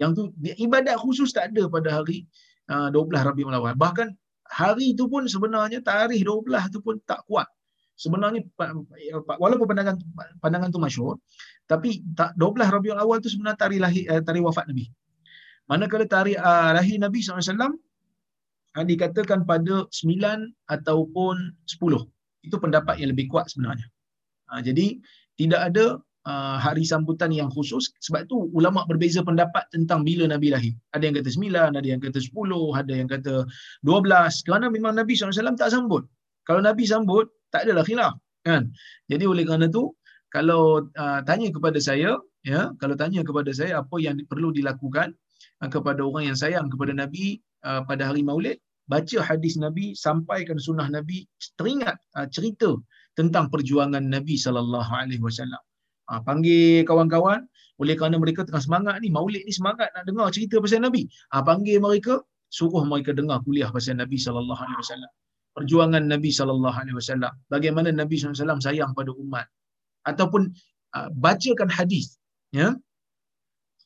Yang 0.00 0.10
tu 0.16 0.22
ibadat 0.56 0.96
khusus 1.04 1.28
tak 1.36 1.52
ada 1.52 1.68
pada 1.68 2.00
hari 2.00 2.24
uh, 2.72 2.88
12 2.88 3.12
Rabiul 3.12 3.52
Awal. 3.52 3.76
Bahkan 3.76 4.08
hari 4.48 4.96
tu 4.96 5.04
pun 5.12 5.28
sebenarnya 5.28 5.84
tarikh 5.84 6.24
12 6.24 6.48
tu 6.72 6.80
pun 6.80 6.96
tak 7.04 7.20
kuat. 7.28 7.44
Sebenarnya 8.00 8.40
walaupun 9.36 9.68
pandangan 9.68 10.00
pandangan 10.40 10.72
tu 10.72 10.80
masyhur 10.80 11.20
tapi 11.68 12.00
tak 12.16 12.32
12 12.40 12.56
Rabiul 12.72 12.96
Awal 12.96 13.20
tu 13.20 13.28
sebenarnya 13.28 13.60
tarikh 13.60 13.84
lahir 13.84 14.08
uh, 14.08 14.24
tarikh 14.24 14.48
wafat 14.48 14.64
Nabi. 14.64 14.88
Manakala 15.70 16.04
tarikh 16.10 16.34
uh, 16.34 16.74
lahir 16.74 16.98
Nabi 16.98 17.22
SAW 17.22 17.78
uh, 18.74 18.84
dikatakan 18.84 19.46
pada 19.46 19.86
9 19.86 19.94
ataupun 20.66 21.34
10. 21.70 22.46
Itu 22.46 22.56
pendapat 22.58 22.98
yang 22.98 23.14
lebih 23.14 23.30
kuat 23.30 23.46
sebenarnya. 23.54 23.86
Uh, 24.50 24.58
jadi 24.66 24.98
tidak 25.38 25.60
ada 25.70 26.02
uh, 26.26 26.56
hari 26.58 26.82
sambutan 26.82 27.30
yang 27.30 27.48
khusus 27.54 27.94
sebab 28.02 28.26
tu 28.26 28.50
ulama 28.50 28.82
berbeza 28.90 29.22
pendapat 29.22 29.62
tentang 29.70 30.02
bila 30.02 30.26
Nabi 30.26 30.50
lahir. 30.50 30.74
Ada 30.90 31.06
yang 31.06 31.14
kata 31.22 31.30
9, 31.30 31.78
ada 31.78 31.86
yang 31.86 32.00
kata 32.02 32.18
10, 32.18 32.34
ada 32.74 32.92
yang 32.92 33.08
kata 33.08 33.34
12 33.86 34.46
kerana 34.46 34.66
memang 34.68 34.98
Nabi 34.98 35.14
SAW 35.14 35.54
tak 35.54 35.70
sambut. 35.70 36.02
Kalau 36.44 36.60
Nabi 36.60 36.82
sambut 36.82 37.30
tak 37.54 37.70
adalah 37.70 37.86
khilaf 37.86 38.18
kan. 38.42 38.72
Jadi 39.06 39.24
oleh 39.28 39.46
kerana 39.46 39.70
tu 39.70 39.94
kalau 40.34 40.88
uh, 40.96 41.20
tanya 41.26 41.50
kepada 41.54 41.78
saya 41.78 42.16
ya 42.46 42.72
kalau 42.80 42.96
tanya 42.96 43.20
kepada 43.20 43.50
saya 43.52 43.84
apa 43.84 43.96
yang 44.00 44.16
perlu 44.24 44.54
dilakukan 44.54 45.12
kepada 45.68 46.00
orang 46.00 46.32
yang 46.32 46.38
sayang 46.38 46.72
kepada 46.72 46.96
Nabi 46.96 47.36
uh, 47.68 47.84
pada 47.84 48.08
hari 48.08 48.24
Maulid 48.24 48.56
baca 48.88 49.18
hadis 49.20 49.60
Nabi 49.60 49.92
sampaikan 49.92 50.56
sunnah 50.56 50.88
Nabi 50.88 51.28
teringat 51.60 52.00
uh, 52.16 52.24
cerita 52.32 52.74
tentang 53.12 53.52
perjuangan 53.52 54.00
Nabi 54.00 54.40
sallallahu 54.40 54.88
alaihi 54.88 55.20
wasallam. 55.20 55.60
Uh, 56.08 56.18
panggil 56.24 56.82
kawan-kawan 56.88 57.44
oleh 57.80 57.94
kerana 57.96 58.16
mereka 58.16 58.42
tengah 58.48 58.60
semangat 58.60 58.96
ni 59.04 59.12
Maulid 59.12 59.44
ni 59.44 59.52
semangat 59.52 59.92
nak 59.92 60.04
dengar 60.08 60.32
cerita 60.32 60.56
pasal 60.58 60.80
Nabi. 60.82 61.04
Uh, 61.30 61.42
panggil 61.44 61.76
mereka 61.78 62.24
suruh 62.50 62.82
mereka 62.88 63.12
dengar 63.12 63.44
kuliah 63.44 63.68
pasal 63.68 64.00
Nabi 64.00 64.16
sallallahu 64.16 64.58
alaihi 64.58 64.80
wasallam. 64.80 65.12
Perjuangan 65.54 66.02
Nabi 66.06 66.30
sallallahu 66.32 66.76
alaihi 66.76 66.96
wasallam. 66.96 67.32
Bagaimana 67.52 67.92
Nabi 67.92 68.16
wasallam 68.16 68.58
sayang 68.58 68.92
pada 68.96 69.12
umat. 69.12 69.46
Ataupun 70.08 70.50
uh, 70.96 71.08
bacakan 71.14 71.68
hadis 71.68 72.16
ya. 72.50 72.74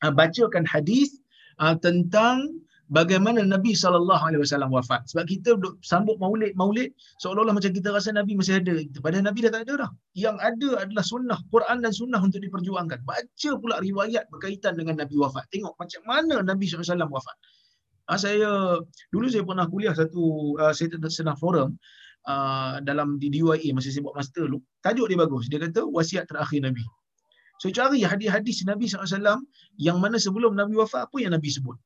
Uh, 0.03 0.13
bacakan 0.13 0.65
hadis 0.69 1.24
uh, 1.61 1.77
tentang 1.79 2.65
bagaimana 2.93 3.41
Nabi 3.45 3.73
SAW 3.73 4.05
wafat. 4.69 5.09
Sebab 5.09 5.25
kita 5.25 5.57
duk 5.57 5.81
sambut 5.81 6.21
maulid-maulid 6.21 6.93
seolah-olah 7.23 7.57
macam 7.57 7.73
kita 7.73 7.89
rasa 7.95 8.13
Nabi 8.13 8.37
masih 8.37 8.61
ada. 8.61 8.75
Padahal 9.01 9.25
Nabi 9.25 9.39
dah 9.47 9.53
tak 9.55 9.63
ada 9.69 9.75
dah. 9.87 9.91
Yang 10.13 10.37
ada 10.43 10.69
adalah 10.85 11.05
sunnah. 11.05 11.39
Quran 11.49 11.81
dan 11.81 11.93
sunnah 11.95 12.21
untuk 12.21 12.41
diperjuangkan. 12.45 13.03
Baca 13.09 13.51
pula 13.61 13.81
riwayat 13.81 14.29
berkaitan 14.29 14.77
dengan 14.77 15.01
Nabi 15.01 15.17
wafat. 15.17 15.49
Tengok 15.49 15.75
macam 15.81 16.03
mana 16.05 16.35
Nabi 16.45 16.65
SAW 16.69 17.09
wafat. 17.09 17.37
Ha, 18.05 18.21
saya 18.21 18.77
dulu 19.17 19.27
saya 19.33 19.49
pernah 19.49 19.65
kuliah 19.65 19.97
satu 19.97 20.55
uh, 20.61 20.77
saya 20.77 20.93
sedang 21.09 21.41
forum 21.41 21.73
uh, 22.29 22.77
dalam 22.85 23.17
di 23.17 23.33
DUIA 23.33 23.73
masa 23.73 23.89
saya 23.89 24.05
buat 24.05 24.17
master 24.21 24.45
dulu. 24.45 24.61
Tajuk 24.85 25.09
dia 25.09 25.19
bagus. 25.19 25.49
Dia 25.49 25.59
kata 25.65 25.89
wasiat 25.89 26.29
terakhir 26.29 26.69
Nabi. 26.69 26.85
So 27.63 27.71
cari 27.71 28.03
hadis-hadis 28.03 28.67
Nabi 28.71 28.85
SAW 28.91 29.41
yang 29.87 29.99
mana 30.03 30.17
sebelum 30.19 30.53
Nabi 30.59 30.75
wafat 30.81 31.07
apa 31.07 31.17
yang 31.23 31.33
Nabi 31.37 31.49
sebut. 31.57 31.79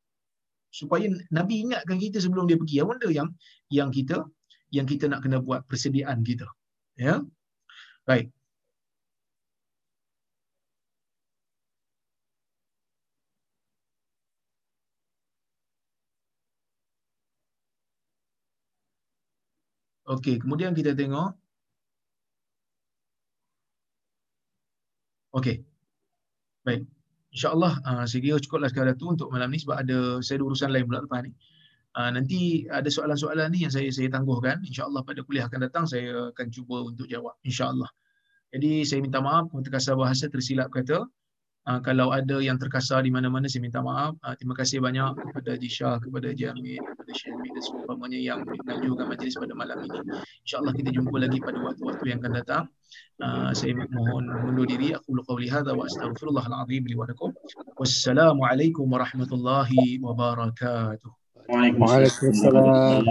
Supaya 0.72 1.08
Nabi 1.32 1.64
ingatkan 1.64 1.96
kita 2.00 2.18
sebelum 2.24 2.44
dia 2.48 2.56
pergi. 2.60 2.80
Apa 2.82 2.96
benda 2.96 3.08
yang 3.12 3.28
yang 3.72 3.90
kita 3.92 4.24
yang 4.76 4.86
kita 4.88 5.08
nak 5.08 5.24
kena 5.24 5.38
buat 5.40 5.64
persediaan 5.68 6.20
kita. 6.24 6.46
Ya. 7.00 7.24
Baik. 8.08 8.32
Okey, 20.08 20.40
kemudian 20.40 20.72
kita 20.72 20.96
tengok 20.96 21.36
Okey. 25.38 25.62
Baik. 26.66 26.82
InsyaAllah 27.30 27.72
uh, 27.86 28.04
saya 28.08 28.20
kira 28.24 28.42
cukuplah 28.42 28.66
sekadar 28.72 28.98
tu 28.98 29.06
untuk 29.14 29.30
malam 29.30 29.52
ni 29.54 29.62
sebab 29.62 29.76
ada 29.78 30.18
saya 30.24 30.42
ada 30.42 30.44
urusan 30.50 30.70
lain 30.74 30.84
pula 30.90 31.04
lepas 31.06 31.22
ni. 31.22 31.30
Uh, 31.94 32.10
nanti 32.10 32.66
ada 32.70 32.90
soalan-soalan 32.90 33.54
ni 33.54 33.62
yang 33.62 33.72
saya 33.72 33.86
saya 33.94 34.10
tangguhkan. 34.10 34.58
InsyaAllah 34.66 35.06
pada 35.06 35.22
kuliah 35.22 35.46
akan 35.46 35.60
datang 35.62 35.84
saya 35.86 36.34
akan 36.34 36.46
cuba 36.50 36.90
untuk 36.90 37.06
jawab. 37.06 37.38
InsyaAllah. 37.46 37.86
Jadi 38.50 38.82
saya 38.82 38.98
minta 39.04 39.22
maaf 39.22 39.46
untuk 39.54 39.70
kasar 39.70 39.94
bahasa 39.94 40.26
tersilap 40.26 40.74
kata. 40.74 41.06
Uh, 41.68 41.80
kalau 41.84 42.10
ada 42.16 42.40
yang 42.40 42.56
terkasar 42.56 43.04
di 43.04 43.12
mana-mana 43.12 43.46
saya 43.46 43.62
minta 43.62 43.78
maaf. 43.78 44.18
Uh, 44.24 44.34
terima 44.40 44.56
kasih 44.58 44.82
banyak 44.82 45.14
kepada 45.30 45.54
Jisha, 45.60 46.00
kepada 46.00 46.34
Jamil, 46.34 46.80
kepada 46.80 47.12
Syamil 47.14 47.50
dan 47.54 47.62
semua 47.62 47.94
yang 48.10 48.40
mengajukan 48.42 49.06
majlis 49.06 49.36
pada 49.38 49.54
malam 49.54 49.86
ini. 49.86 50.00
InsyaAllah 50.48 50.74
kita 50.74 50.90
jumpa 50.90 51.16
lagi 51.20 51.38
pada 51.38 51.62
waktu-waktu 51.62 52.04
yang 52.10 52.18
akan 52.24 52.34
datang. 52.42 52.64
آه، 53.22 53.52
سيمون 53.52 53.86
منو 54.44 54.64
ديري 54.64 54.94
أقول 54.94 55.22
قولي 55.22 55.50
هذا 55.50 55.72
وأستغفر 55.72 56.28
الله 56.28 56.46
العظيم 56.46 56.86
لي 56.86 56.94
ولكم. 56.94 57.32
والسلام 57.76 58.44
عليكم 58.44 58.92
ورحمة 58.92 59.28
الله 59.32 59.68
وبركاته. 60.02 61.18
وعليكم 61.48 62.28
السلام. 62.28 63.04